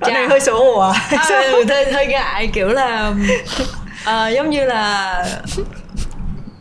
[0.00, 0.92] Đoạn này hơi xấu hổ à?
[1.10, 3.12] à ừ, hơi, hơi ngại kiểu là
[4.04, 5.24] à, giống như là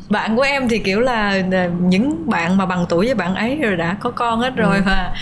[0.09, 1.41] bạn của em thì kiểu là
[1.79, 4.81] những bạn mà bằng tuổi với bạn ấy rồi đã có con hết rồi ừ.
[4.85, 5.13] mà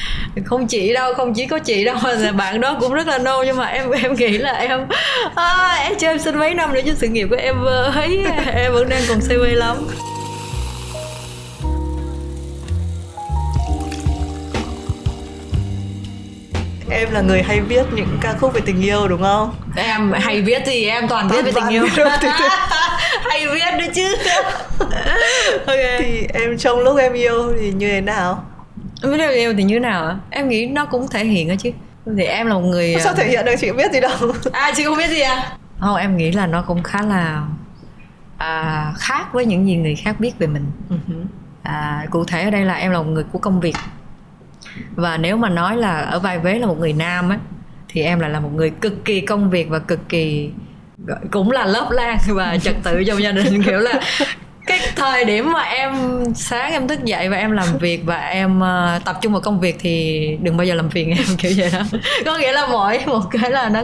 [0.46, 3.44] không chỉ đâu không chỉ có chị đâu mà bạn đó cũng rất là nô
[3.46, 4.88] nhưng mà em em nghĩ là em
[5.36, 7.64] à, em cho em xin mấy năm nữa chứ sự nghiệp của em
[7.96, 9.78] ấy em vẫn đang còn say mê lắm
[16.90, 19.56] em là người hay viết những ca khúc về tình yêu đúng không?
[19.76, 21.88] Em hay viết thì em toàn viết về tình yêu.
[23.30, 24.16] hay viết nữa chứ.
[25.68, 25.98] Okay.
[26.00, 28.44] thì em trong lúc em yêu thì như thế nào?
[29.02, 31.72] Lúc em yêu thì như thế nào em nghĩ nó cũng thể hiện đó chứ.
[32.18, 33.56] Thì em là một người sao thể hiện được?
[33.60, 34.12] Chị biết gì đâu.
[34.52, 35.58] À chị không biết gì à?
[35.80, 37.44] Không em nghĩ là nó cũng khá là
[38.38, 40.66] à, khác với những gì người khác biết về mình.
[40.90, 41.26] Uh-huh.
[41.64, 43.76] à, cụ thể ở đây là em là một người của công việc
[44.96, 47.38] và nếu mà nói là ở vai vế là một người nam á
[47.90, 50.50] thì em lại là một người cực kỳ công việc và cực kỳ
[51.32, 53.64] cũng là lớp lan và trật tự trong gia đình.
[53.64, 54.02] Kiểu là
[54.68, 55.94] cái thời điểm mà em
[56.36, 59.60] sáng em thức dậy và em làm việc và em uh, tập trung vào công
[59.60, 61.80] việc thì đừng bao giờ làm phiền em kiểu vậy đó.
[62.26, 63.84] Có nghĩa là mỗi một cái là nó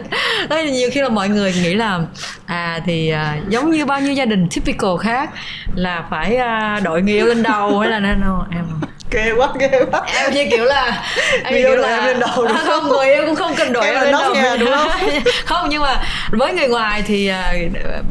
[0.50, 2.00] nó nhiều khi là mọi người nghĩ là
[2.46, 5.30] à thì uh, giống như bao nhiêu gia đình typical khác
[5.74, 8.64] là phải uh, đội người yêu lên đầu hay là nên no, em
[9.10, 10.02] ghê quá ghê quá.
[10.06, 11.04] Em như kiểu là
[11.44, 12.88] em kiểu là em lên đầu đúng không, không?
[12.88, 14.34] người em cũng không cần đội em lên đầu.
[14.34, 14.88] nhà, đúng không?
[15.44, 18.04] Không nhưng mà với người ngoài thì uh,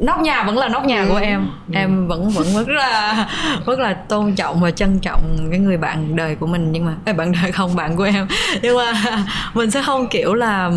[0.00, 1.08] nóc nhà vẫn là nóc nhà ừ.
[1.08, 1.74] của em ừ.
[1.74, 2.08] em.
[2.08, 3.26] Vẫn vẫn rất là
[3.66, 6.72] rất là tôn trọng và trân trọng cái người bạn đời của mình.
[6.72, 8.26] Nhưng mà cái bạn đời không bạn của em.
[8.62, 8.92] Nhưng mà
[9.54, 10.70] mình sẽ không kiểu là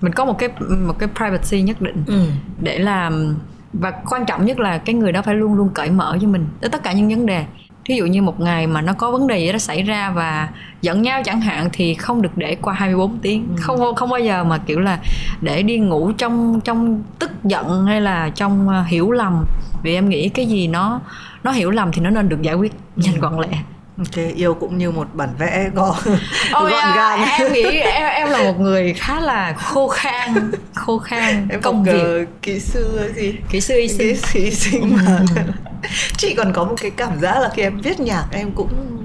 [0.00, 0.48] mình có một cái
[0.86, 2.24] một cái privacy nhất định ừ.
[2.60, 3.36] để làm
[3.72, 6.46] và quan trọng nhất là cái người đó phải luôn luôn cởi mở với mình.
[6.60, 7.44] Tới tất cả những vấn đề
[7.88, 10.48] ví dụ như một ngày mà nó có vấn đề gì đó xảy ra và
[10.82, 13.62] giận nhau chẳng hạn thì không được để qua 24 tiếng ừ.
[13.62, 14.98] không không bao giờ mà kiểu là
[15.40, 19.44] để đi ngủ trong trong tức giận hay là trong uh, hiểu lầm
[19.82, 21.00] vì em nghĩ cái gì nó
[21.44, 23.20] nó hiểu lầm thì nó nên được giải quyết nhanh ừ.
[23.20, 23.58] gọn lẹ
[24.00, 27.28] Ok, yêu cũng như một bản vẽ gọn, oh, gọn gàng.
[27.38, 31.84] Em nghĩ em em là một người khá là khô khan, khô khan em công
[31.84, 32.28] việc.
[32.42, 33.34] kỹ sư gì?
[33.50, 33.98] Kỹ sư y sinh.
[33.98, 35.18] Kỹ sư y sinh mà.
[35.36, 35.42] Ừ.
[36.16, 38.96] chị còn có một cái cảm giác là khi em viết nhạc em cũng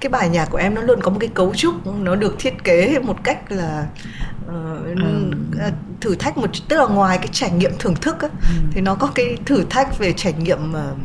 [0.00, 2.64] cái bài nhạc của em nó luôn có một cái cấu trúc nó được thiết
[2.64, 3.86] kế một cách là
[4.46, 5.30] uh, ừ.
[6.00, 8.54] thử thách một tức là ngoài cái trải nghiệm thưởng thức á, ừ.
[8.72, 10.98] thì nó có cái thử thách về trải nghiệm uh,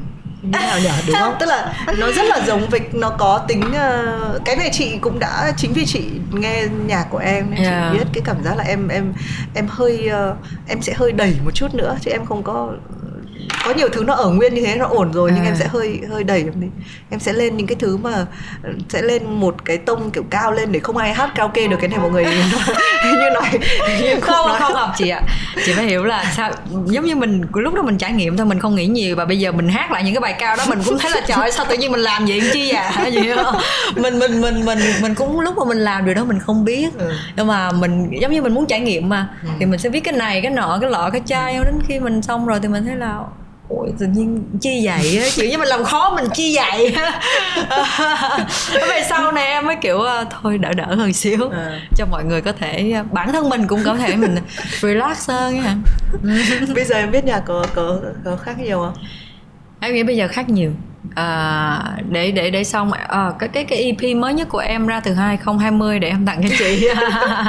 [0.43, 3.61] như nào nhỉ đúng không tức là nó rất là giống với nó có tính
[3.61, 7.91] uh, cái này chị cũng đã chính vì chị nghe nhạc của em nên yeah.
[7.91, 9.13] chị biết cái cảm giác là em em
[9.53, 10.37] em hơi uh,
[10.67, 12.69] em sẽ hơi đẩy một chút nữa chứ em không có
[13.65, 15.33] có nhiều thứ nó ở nguyên như thế nó ổn rồi à.
[15.35, 15.57] nhưng em à.
[15.59, 16.67] sẽ hơi hơi đẩy em đi
[17.09, 18.25] em sẽ lên những cái thứ mà
[18.89, 21.89] sẽ lên một cái tông kiểu cao lên để không ai hát karaoke được cái
[21.89, 22.25] này mọi người
[23.05, 23.49] như nói
[24.01, 24.59] như không nói.
[24.59, 25.21] không học chị ạ
[25.65, 26.51] chị phải hiểu là sao
[26.85, 29.39] giống như mình lúc đó mình trải nghiệm thôi mình không nghĩ nhiều và bây
[29.39, 31.65] giờ mình hát lại những cái bài cao đó mình cũng thấy là trời sao
[31.69, 33.55] tự nhiên mình làm vậy chi à gì không
[33.95, 36.97] mình mình mình mình mình cũng lúc mà mình làm điều đó mình không biết
[36.99, 37.11] ừ.
[37.35, 39.49] nhưng mà mình giống như mình muốn trải nghiệm mà ừ.
[39.59, 42.21] thì mình sẽ viết cái này cái nọ cái lọ cái chai đến khi mình
[42.21, 43.19] xong rồi thì mình thấy là
[43.77, 45.25] ủa tự nhiên chi vậy á?
[45.35, 46.95] Kiểu như mình làm khó mình chi vậy
[48.89, 51.49] về sau này em mới kiểu ờ, thôi đỡ đỡ hơn xíu.
[51.49, 51.79] À.
[51.97, 54.35] cho mọi người có thể ờ, bản thân mình cũng có thể mình
[54.81, 55.75] relax hơn nha
[56.75, 58.93] bây giờ em biết nhà có có có khác nhiều không?
[59.79, 60.71] Em nghĩ bây giờ khác nhiều
[61.15, 64.99] à, để để để xong à, cái cái cái EP mới nhất của em ra
[64.99, 66.87] từ 2020 để em tặng cho chị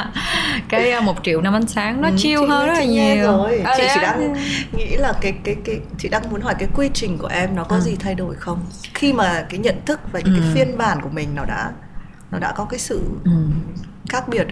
[0.69, 3.61] cái à, một triệu năm ánh sáng nó ừ, chiêu hơn rất là nhiều rồi.
[3.65, 4.35] À, chị chỉ đang
[4.77, 7.65] nghĩ là cái cái cái chị đang muốn hỏi cái quy trình của em nó
[7.65, 7.81] có à.
[7.81, 8.59] gì thay đổi không
[8.95, 10.41] khi mà cái nhận thức và những ừ.
[10.41, 11.71] cái phiên bản của mình nó đã
[12.31, 13.31] nó đã có cái sự ừ.
[14.09, 14.47] khác biệt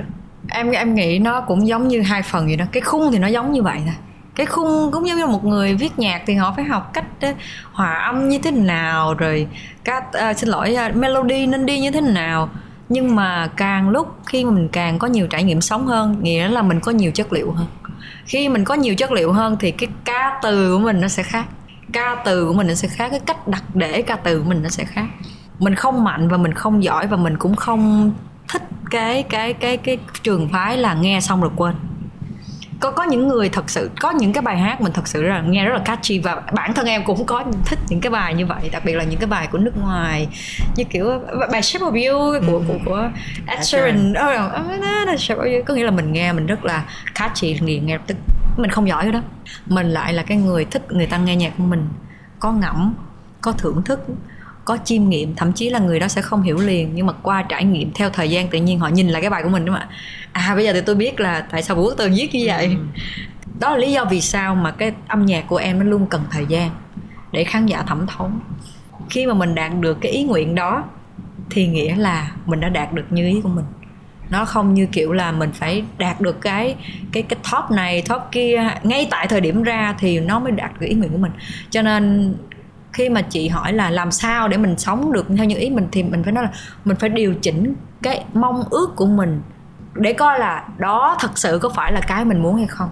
[0.49, 3.29] em em nghĩ nó cũng giống như hai phần vậy đó cái khung thì nó
[3.29, 3.95] giống như vậy thôi
[4.35, 7.37] cái khung cũng giống như một người viết nhạc thì họ phải học cách uh,
[7.73, 9.47] hòa âm như thế nào rồi
[9.85, 12.49] các uh, ờ, xin lỗi uh, melody nên đi như thế nào.
[12.89, 16.63] Nhưng mà càng lúc khi mình càng có nhiều trải nghiệm sống hơn nghĩa là
[16.63, 17.67] mình có nhiều chất liệu hơn.
[18.25, 21.23] Khi mình có nhiều chất liệu hơn thì cái ca từ của mình nó sẽ
[21.23, 21.45] khác.
[21.93, 24.63] Ca từ của mình nó sẽ khác cái cách đặt để ca từ của mình
[24.63, 25.07] nó sẽ khác.
[25.59, 28.13] Mình không mạnh và mình không giỏi và mình cũng không
[28.49, 31.75] thích cái cái cái cái trường phái là nghe xong rồi quên
[32.83, 35.41] có có những người thật sự có những cái bài hát mình thật sự là
[35.41, 38.47] nghe rất là catchy và bản thân em cũng có thích những cái bài như
[38.47, 40.29] vậy đặc biệt là những cái bài của nước ngoài
[40.77, 41.21] như kiểu
[41.53, 43.11] bài Shape of You của của của
[43.47, 44.15] Ed Sheeran.
[45.19, 45.65] Shape of You.
[45.67, 46.85] Có nghĩa là mình nghe mình rất là
[47.15, 48.17] catchy nghiền nghe tức
[48.57, 49.23] mình không giỏi cái đó.
[49.67, 51.89] Mình lại là cái người thích người ta nghe nhạc của mình
[52.41, 52.95] có ngẫm
[53.41, 54.01] có thưởng thức
[54.64, 57.43] có chiêm nghiệm thậm chí là người đó sẽ không hiểu liền nhưng mà qua
[57.43, 59.74] trải nghiệm theo thời gian tự nhiên họ nhìn lại cái bài của mình đúng
[59.74, 59.97] không ạ?
[60.32, 62.66] À bây giờ thì tôi biết là tại sao bố tôi viết như vậy.
[62.66, 63.01] Ừ.
[63.60, 66.22] đó là lý do vì sao mà cái âm nhạc của em nó luôn cần
[66.30, 66.70] thời gian
[67.32, 68.30] để khán giả thẩm thấu.
[69.10, 70.84] Khi mà mình đạt được cái ý nguyện đó
[71.51, 73.64] thì nghĩa là mình đã đạt được như ý của mình.
[74.30, 76.76] Nó không như kiểu là mình phải đạt được cái
[77.12, 78.70] cái cái top này top kia.
[78.82, 81.32] Ngay tại thời điểm ra thì nó mới đạt được ý nguyện của mình.
[81.70, 82.34] Cho nên
[82.93, 85.89] khi mà chị hỏi là làm sao để mình sống được theo những ý mình
[85.93, 86.51] thì mình phải nói là
[86.85, 89.43] mình phải điều chỉnh cái mong ước của mình
[89.94, 92.90] để coi là đó thật sự có phải là cái mình muốn hay không.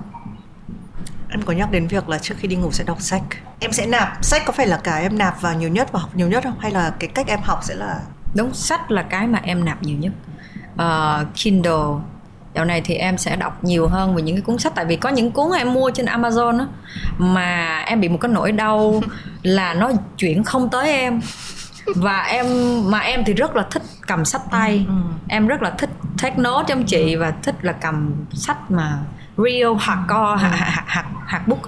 [1.28, 3.22] Em có nhắc đến việc là trước khi đi ngủ sẽ đọc sách.
[3.60, 6.10] Em sẽ nạp sách có phải là cái em nạp vào nhiều nhất và học
[6.14, 6.58] nhiều nhất không?
[6.60, 8.00] Hay là cái cách em học sẽ là
[8.34, 10.12] đúng sách là cái mà em nạp nhiều nhất.
[10.74, 12.02] Uh, Kindle
[12.54, 14.72] dạo này thì em sẽ đọc nhiều hơn về những cái cuốn sách.
[14.74, 16.66] Tại vì có những cuốn em mua trên Amazon á
[17.18, 19.02] mà em bị một cái nỗi đau
[19.42, 21.20] là nó chuyển không tới em.
[21.96, 22.46] Và em
[22.90, 24.84] mà em thì rất là thích cầm sách tay.
[24.88, 25.14] Ừ, ừ.
[25.28, 25.90] em rất là thích
[26.22, 28.98] take note trong chị và thích là cầm sách mà
[29.36, 31.58] real hạt co hạt hạt hạt bút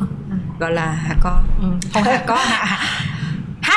[0.58, 1.42] gọi là hạt co.
[1.60, 1.66] Ừ.
[1.94, 2.78] không hạt hạt, hạt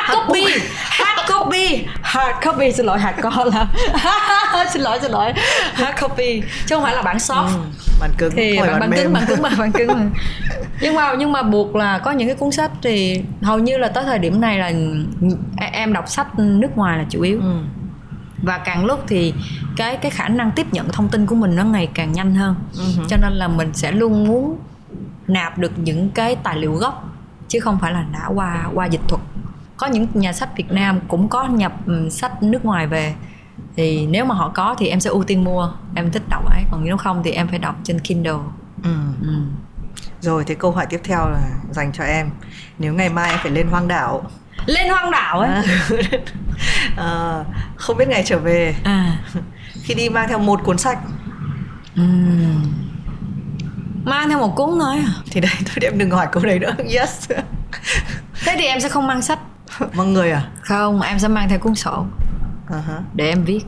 [0.06, 0.46] hard copy.
[0.76, 1.86] hard copy.
[2.02, 2.72] Hard copy.
[2.72, 3.68] Xin lỗi hard co là
[4.74, 5.34] xin lỗi xin lỗi.
[5.74, 6.42] Hard copy.
[6.66, 7.46] Chứ không phải là bản soft.
[7.46, 7.60] Ừ,
[8.00, 8.32] bản cứng.
[8.36, 10.04] Thì bản, bản cứng bản cứng mà bản cứng mà.
[10.82, 13.88] Nhưng mà nhưng mà buộc là có những cái cuốn sách thì hầu như là
[13.88, 14.72] tới thời điểm này là
[15.72, 17.40] em đọc sách nước ngoài là chủ yếu.
[17.40, 17.58] Ừ.
[18.44, 19.34] và càng lúc thì
[19.76, 22.56] cái cái khả năng tiếp nhận thông tin của mình nó ngày càng nhanh hơn.
[22.74, 24.58] Uh cho nên là mình sẽ luôn muốn
[25.28, 27.10] nạp được những cái tài liệu gốc
[27.48, 29.22] chứ không phải là đã qua qua dịch thuật
[29.78, 31.74] có những nhà sách Việt Nam cũng có nhập
[32.12, 33.14] sách nước ngoài về.
[33.76, 35.72] Thì nếu mà họ có thì em sẽ ưu tiên mua.
[35.96, 36.64] Em thích đọc ấy.
[36.72, 38.40] Còn nếu không thì em phải đọc trên Kindle.
[38.84, 38.96] Ừ.
[39.22, 39.42] Ừ.
[40.22, 42.30] rồi thế câu hỏi tiếp theo là dành cho em.
[42.80, 44.24] Nếu ngày mai em phải lên hoang đảo
[44.66, 45.50] lên hoang đảo ấy?
[46.98, 47.44] À,
[47.76, 48.76] không biết ngày trở về.
[48.84, 49.18] À.
[49.84, 51.00] khi đi mang theo một cuốn sách.
[51.96, 52.04] Ừ.
[54.06, 56.76] mang theo một cuốn thôi thì đây thôi em đừng hỏi câu đấy nữa.
[57.00, 57.30] Yes.
[58.46, 59.40] Thế thì em sẽ không mang sách
[59.94, 60.50] mang người à?
[60.62, 62.06] Không em sẽ mang theo cuốn sổ.
[62.70, 63.02] Uh-huh.
[63.14, 63.66] để em viết.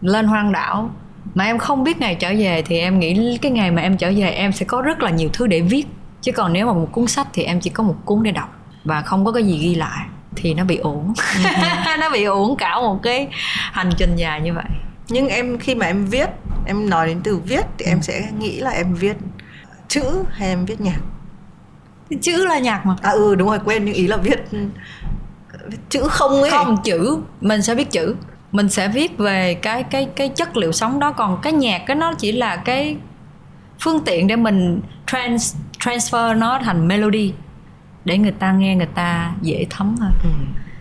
[0.00, 0.90] Lên hoang đảo.
[1.34, 4.12] Mà em không biết ngày trở về thì em nghĩ cái ngày mà em trở
[4.16, 5.86] về em sẽ có rất là nhiều thứ để viết.
[6.22, 8.54] Chứ còn nếu mà một cuốn sách thì em chỉ có một cuốn để đọc.
[8.84, 10.06] Và không có cái gì ghi lại.
[10.36, 11.14] Thì nó bị uổng.
[12.00, 13.28] Nó bị uổng cả một cái
[13.72, 14.64] hành trình dài như vậy.
[15.08, 16.28] Nhưng em khi mà em viết
[16.66, 17.88] em nói đến từ viết thì ừ.
[17.88, 19.16] em sẽ nghĩ là em viết
[19.88, 20.98] chữ hay em viết nhạc?
[22.22, 22.96] Chữ là nhạc mà.
[23.02, 24.44] À ừ đúng rồi quên nhưng ý là viết
[25.88, 26.50] chữ không ấy.
[26.50, 27.18] Không chữ.
[27.40, 28.16] Mình sẽ viết chữ.
[28.52, 31.12] Mình sẽ viết về cái cái cái chất liệu sống đó.
[31.12, 32.96] Còn cái nhạc cái nó chỉ là cái
[33.80, 37.32] phương tiện để mình trans transfer nó thành melody
[38.04, 40.12] để người ta nghe người ta dễ thấm hơn.
[40.22, 40.30] Ừ.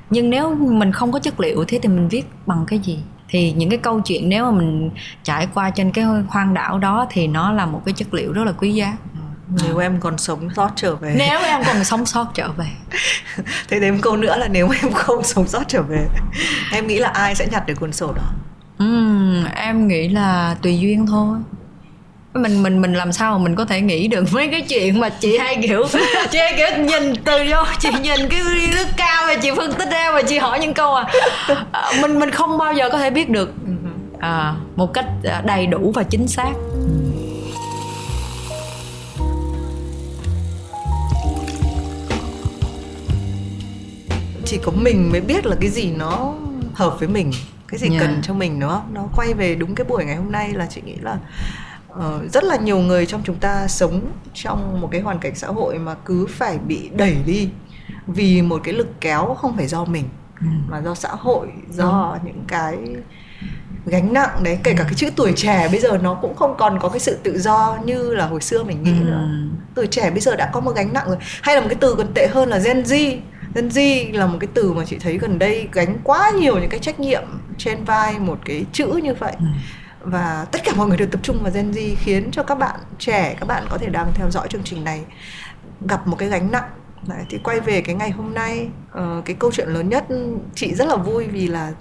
[0.10, 3.00] nhưng nếu mình không có chất liệu thế thì mình viết bằng cái gì?
[3.30, 4.90] Thì những cái câu chuyện nếu mà mình
[5.24, 8.44] trải qua trên cái hoang đảo đó thì nó là một cái chất liệu rất
[8.44, 8.98] là quý giá
[9.48, 11.16] nếu em còn sống sót trở về.
[11.18, 12.66] Nếu em còn sống sót trở về.
[13.70, 16.08] Thế đến câu nữa là nếu em không sống sót trở về
[16.72, 18.24] em nghĩ là ai sẽ nhặt được cuốn sổ đó?
[18.84, 21.38] Uhm, em nghĩ là tùy duyên thôi.
[22.34, 25.10] Mình mình mình làm sao mà mình có thể nghĩ được mấy cái chuyện mà
[25.10, 25.84] chị hay kiểu
[26.32, 28.42] chị hay kiểu nhìn từ vô chị nhìn cái
[28.76, 31.06] nước cao và chị phân tích ra và chị hỏi những câu à,
[31.72, 33.54] à mình mình không bao giờ có thể biết được.
[33.66, 33.72] Ừ
[34.26, 35.06] à, một cách
[35.46, 36.52] đầy đủ và chính xác
[44.46, 46.34] chỉ có mình mới biết là cái gì nó
[46.74, 47.32] hợp với mình
[47.68, 48.02] cái gì yeah.
[48.02, 50.82] cần cho mình nữa nó quay về đúng cái buổi ngày hôm nay là chị
[50.86, 51.18] nghĩ là
[51.94, 54.02] uh, rất là nhiều người trong chúng ta sống
[54.34, 57.50] trong một cái hoàn cảnh xã hội mà cứ phải bị đẩy đi
[58.08, 60.06] vì một cái lực kéo không phải do mình
[60.42, 60.48] ừ.
[60.68, 62.20] mà do xã hội do ừ.
[62.26, 62.78] những cái
[63.86, 66.80] gánh nặng đấy kể cả cái chữ tuổi trẻ bây giờ nó cũng không còn
[66.80, 69.06] có cái sự tự do như là hồi xưa mình nghĩ ừ.
[69.06, 69.28] nữa
[69.76, 71.96] tuổi trẻ bây giờ đã có một gánh nặng rồi hay là một cái từ
[71.96, 73.18] còn tệ hơn là Gen Z
[73.56, 76.70] Gen Z là một cái từ mà chị thấy gần đây gánh quá nhiều những
[76.70, 77.24] cái trách nhiệm
[77.58, 79.34] trên vai một cái chữ như vậy.
[79.40, 79.46] Ừ.
[80.02, 82.80] và tất cả mọi người đều tập trung vào Gen Z khiến cho các bạn
[83.00, 85.02] trẻ các bạn có thể đang theo dõi chương trình này
[85.90, 86.70] gặp một cái gánh nặng.
[87.08, 88.68] Đấy, thì quay về cái ngày hôm nay
[88.98, 90.06] uh, cái câu chuyện lớn nhất
[90.56, 91.74] chị rất là vui vì là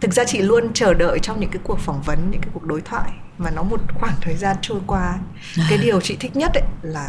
[0.00, 2.64] thực ra chị luôn chờ đợi trong những cái cuộc phỏng vấn những cái cuộc
[2.64, 5.18] đối thoại mà nó một khoảng thời gian trôi qua.
[5.70, 7.08] Cái điều chị thích nhất ấy là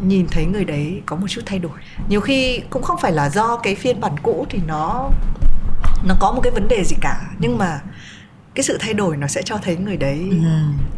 [0.00, 3.30] nhìn thấy người đấy có một chút thay đổi nhiều khi cũng không phải là
[3.30, 5.10] do cái phiên bản cũ thì nó
[6.04, 7.80] nó có một cái vấn đề gì cả nhưng mà
[8.54, 10.36] cái sự thay đổi nó sẽ cho thấy người đấy ừ.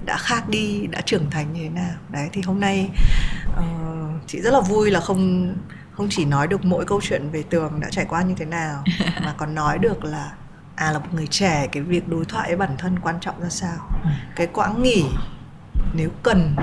[0.05, 2.90] đã khác đi đã trưởng thành như thế nào đấy thì hôm nay
[3.59, 3.64] uh,
[4.27, 5.55] chị rất là vui là không
[5.93, 8.85] không chỉ nói được mỗi câu chuyện về tường đã trải qua như thế nào
[9.24, 10.32] mà còn nói được là
[10.74, 13.48] à là một người trẻ cái việc đối thoại với bản thân quan trọng ra
[13.48, 14.10] sao ừ.
[14.36, 15.05] cái quãng nghỉ
[15.94, 16.56] nếu cần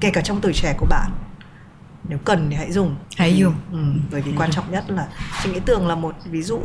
[0.00, 1.10] kể cả trong tuổi trẻ của bạn
[2.08, 2.96] nếu cần thì hãy dùng.
[3.16, 3.54] Hãy dùng.
[3.72, 3.78] Ừ,
[4.10, 5.06] bởi vì quan trọng nhất là
[5.42, 6.60] chị nghĩ tường là một ví dụ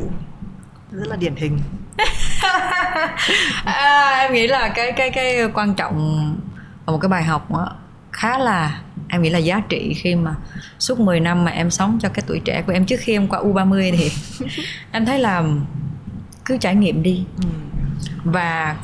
[0.91, 1.59] rất là điển hình.
[3.65, 6.35] À, em nghĩ là cái cái cái quan trọng
[6.85, 7.75] một cái bài học đó,
[8.11, 10.35] khá là em nghĩ là giá trị khi mà
[10.79, 12.85] suốt 10 năm mà em sống cho cái tuổi trẻ của em.
[12.85, 14.11] Trước khi em qua U30 thì
[14.91, 15.43] em thấy là
[16.45, 17.25] cứ trải nghiệm đi.
[17.37, 17.49] Ừ.
[18.23, 18.75] và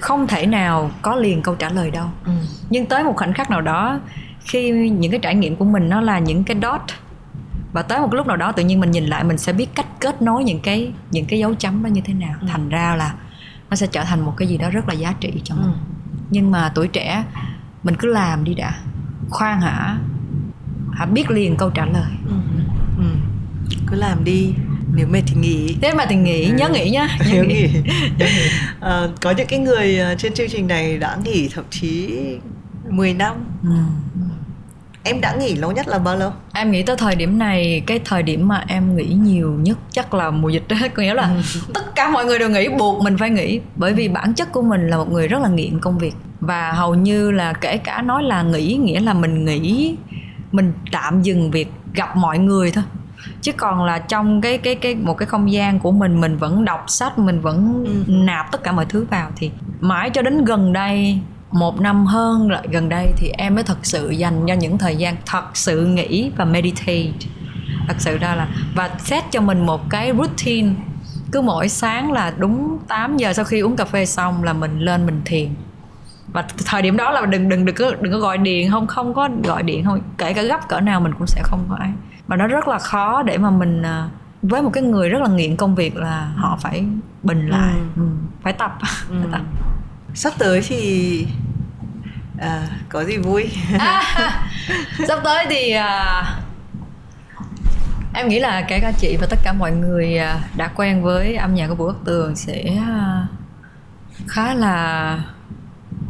[0.00, 2.06] không thể nào có liền câu trả lời đâu.
[2.24, 2.32] Ừ.
[2.70, 4.00] nhưng tới một khoảnh khắc nào đó
[4.46, 6.80] khi những cái trải nghiệm của mình nó là những cái dot.
[7.72, 9.86] Và tới một lúc nào đó tự nhiên mình nhìn lại mình sẽ biết cách
[10.00, 12.34] kết nối những cái những cái dấu chấm đó như thế nào.
[12.40, 12.46] Ừ.
[12.50, 13.14] thành ra là
[13.70, 15.64] nó sẽ trở thành một cái gì đó rất là giá trị cho mình.
[15.64, 15.78] Ừ.
[16.30, 17.24] nhưng mà tuổi trẻ
[17.82, 18.78] mình cứ làm đi đã.
[19.30, 19.98] Khoan hả?
[20.92, 21.06] Hả?
[21.06, 22.12] Biết liền câu trả lời.
[22.28, 22.34] Ừ.
[22.98, 23.04] Ừ.
[23.86, 24.54] cứ làm đi.
[24.94, 25.76] Nếu mệt thì nghỉ.
[25.82, 27.68] Thế mà thì nghỉ nhớ nghỉ nhá nhớ, nghỉ, nghỉ.
[28.80, 32.18] à, có những cái người ờ, trên chương trình này đã nghỉ thậm chí
[32.88, 33.34] 10 năm.
[33.62, 33.68] Ừ
[35.06, 38.00] em đã nghỉ lâu nhất là bao lâu em nghĩ tới thời điểm này cái
[38.04, 41.22] thời điểm mà em nghỉ nhiều nhất chắc là mùa dịch đó có nghĩa là
[41.54, 41.60] ừ.
[41.74, 44.62] tất cả mọi người đều nghĩ buộc mình phải nghỉ bởi vì bản chất của
[44.62, 48.02] mình là một người rất là nghiện công việc và hầu như là kể cả
[48.02, 49.96] nói là nghỉ nghĩa là mình nghỉ
[50.52, 52.84] mình tạm dừng việc gặp mọi người thôi
[53.42, 56.64] chứ còn là trong cái cái cái một cái không gian của mình mình vẫn
[56.64, 58.12] đọc sách mình vẫn ừ.
[58.12, 59.50] nạp tất cả mọi thứ vào thì
[59.80, 61.20] mãi cho đến gần đây
[61.50, 64.96] một năm hơn lại gần đây thì em mới thật sự dành cho những thời
[64.96, 67.12] gian thật sự nghĩ và meditate
[67.88, 70.74] thật sự ra là và set cho mình một cái routine
[71.32, 74.78] cứ mỗi sáng là đúng 8 giờ sau khi uống cà phê xong là mình
[74.78, 75.48] lên mình thiền
[76.32, 79.14] và thời điểm đó là đừng đừng đừng có đừng có gọi điện không không
[79.14, 81.92] có gọi điện không kể cả gấp cỡ nào mình cũng sẽ không có ai
[82.28, 84.08] mà nó rất là khó để mà mình à,
[84.42, 86.84] với một cái người rất là nghiện công việc là họ phải
[87.22, 88.02] bình lại ừ.
[88.02, 88.08] Ừ.
[88.42, 88.78] phải tập
[89.08, 89.16] ừ.
[89.22, 89.42] phải tập
[90.16, 91.26] sắp tới thì
[92.38, 94.02] à, có gì vui à,
[95.08, 96.24] sắp tới thì à,
[98.14, 101.36] em nghĩ là kể cả chị và tất cả mọi người à, đã quen với
[101.36, 103.26] âm nhạc của Vũ Quốc Tường sẽ à,
[104.28, 105.18] khá là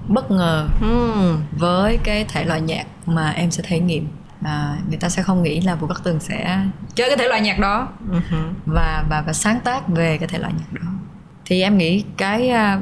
[0.08, 1.42] bất ngờ hmm.
[1.52, 4.08] với cái thể loại nhạc mà em sẽ thể nghiệm
[4.42, 6.60] à, người ta sẽ không nghĩ là Vũ Cát Tường sẽ
[6.94, 8.52] chơi cái thể loại nhạc đó uh-huh.
[8.66, 10.90] và và và sáng tác về cái thể loại nhạc đó
[11.44, 12.80] thì em nghĩ cái à,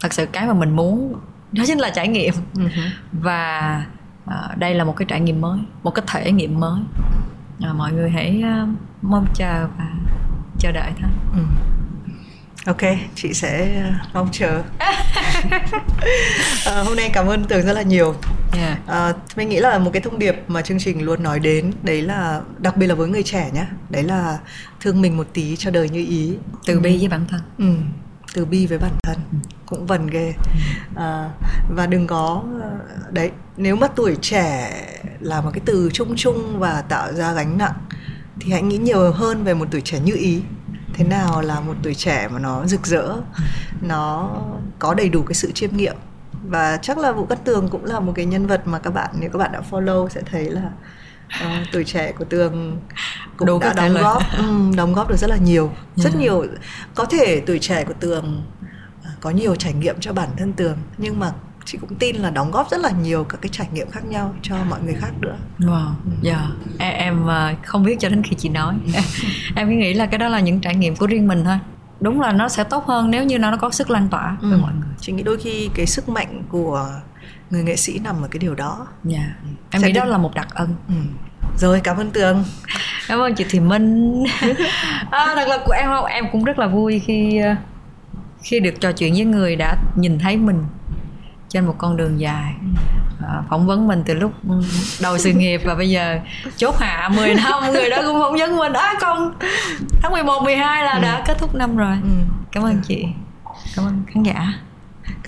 [0.00, 1.14] thật sự cái mà mình muốn
[1.52, 2.34] đó chính là trải nghiệm.
[2.54, 2.88] Uh-huh.
[3.12, 3.84] và
[4.24, 6.80] uh, đây là một cái trải nghiệm mới một cái thể nghiệm mới.
[7.70, 8.68] Uh, mọi người hãy uh,
[9.02, 9.86] mong chờ và
[10.58, 11.10] chờ đợi thôi.
[11.30, 11.46] Uh.
[12.66, 13.82] ok chị sẽ
[14.14, 14.62] mong chờ.
[14.78, 14.92] À,
[16.86, 18.14] hôm nay cảm ơn tường rất là nhiều.
[18.56, 18.78] Yeah.
[18.86, 22.02] à, mình nghĩ là một cái thông điệp mà chương trình luôn nói đến đấy
[22.02, 24.38] là đặc biệt là với người trẻ nhé đấy là
[24.80, 26.36] thương mình một tí cho đời như ý.
[26.66, 27.40] Từ bi với bản thân.
[27.58, 27.74] Ừ
[28.34, 29.18] từ bi với bản thân
[29.66, 30.34] cũng vần ghê.
[30.96, 31.30] À,
[31.74, 32.42] và đừng có
[33.10, 34.70] đấy nếu mà tuổi trẻ
[35.20, 37.74] là một cái từ chung chung và tạo ra gánh nặng
[38.40, 40.42] thì hãy nghĩ nhiều hơn về một tuổi trẻ như ý.
[40.94, 43.16] Thế nào là một tuổi trẻ mà nó rực rỡ
[43.80, 44.30] nó
[44.78, 45.96] có đầy đủ cái sự chiêm nghiệm.
[46.46, 49.10] Và chắc là vũ cát tường cũng là một cái nhân vật mà các bạn
[49.18, 50.70] nếu các bạn đã follow sẽ thấy là
[51.44, 52.78] uh, tuổi trẻ của tường
[53.36, 56.22] cũng Đủ đã đóng góp um, đóng góp được rất là nhiều rất yeah.
[56.22, 56.46] nhiều
[56.94, 58.42] có thể tuổi trẻ của tường
[59.00, 61.32] uh, có nhiều trải nghiệm cho bản thân tường nhưng mà
[61.68, 64.34] chị cũng tin là đóng góp rất là nhiều các cái trải nghiệm khác nhau
[64.42, 65.36] cho mọi người khác nữa.
[65.58, 65.90] Wow,
[66.22, 66.32] dạ.
[66.32, 66.50] Yeah.
[66.78, 68.74] Em, em ờ, không biết cho đến khi chị nói.
[69.56, 71.58] em nghĩ là cái đó là những trải nghiệm của riêng mình thôi.
[72.00, 74.50] Đúng là nó sẽ tốt hơn nếu như nó có sức lan tỏa ừ.
[74.50, 74.88] với mọi người.
[75.00, 76.90] Chị nghĩ đôi khi cái sức mạnh của
[77.50, 78.86] người nghệ sĩ nằm ở cái điều đó.
[79.04, 79.18] Dạ.
[79.18, 79.30] Yeah.
[79.70, 80.74] Em nghĩ đó là một đặc ân.
[80.88, 80.94] Ừ
[81.58, 82.44] rồi cảm ơn tường
[83.08, 84.22] cảm ơn chị thùy minh
[85.10, 87.40] à, thật là của em không em cũng rất là vui khi
[88.42, 90.64] khi được trò chuyện với người đã nhìn thấy mình
[91.48, 92.54] trên một con đường dài
[93.28, 94.32] à, phỏng vấn mình từ lúc
[95.02, 96.18] đầu sự nghiệp và bây giờ
[96.56, 99.32] chốt hạ 10 năm người đó cũng phỏng vấn mình á con
[100.02, 101.02] tháng 11, 12 là ừ.
[101.02, 102.08] đã kết thúc năm rồi ừ.
[102.52, 103.04] cảm ơn chị
[103.76, 104.52] cảm ơn khán giả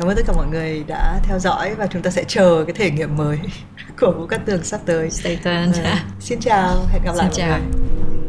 [0.01, 2.75] cảm ơn tất cả mọi người đã theo dõi và chúng ta sẽ chờ cái
[2.75, 3.39] thể nghiệm mới
[4.01, 5.85] của Vũ Cát Tường sắp tới Stay tuned.
[5.85, 7.51] Ờ, xin chào hẹn gặp Xin lại chào.
[7.51, 8.20] mọi người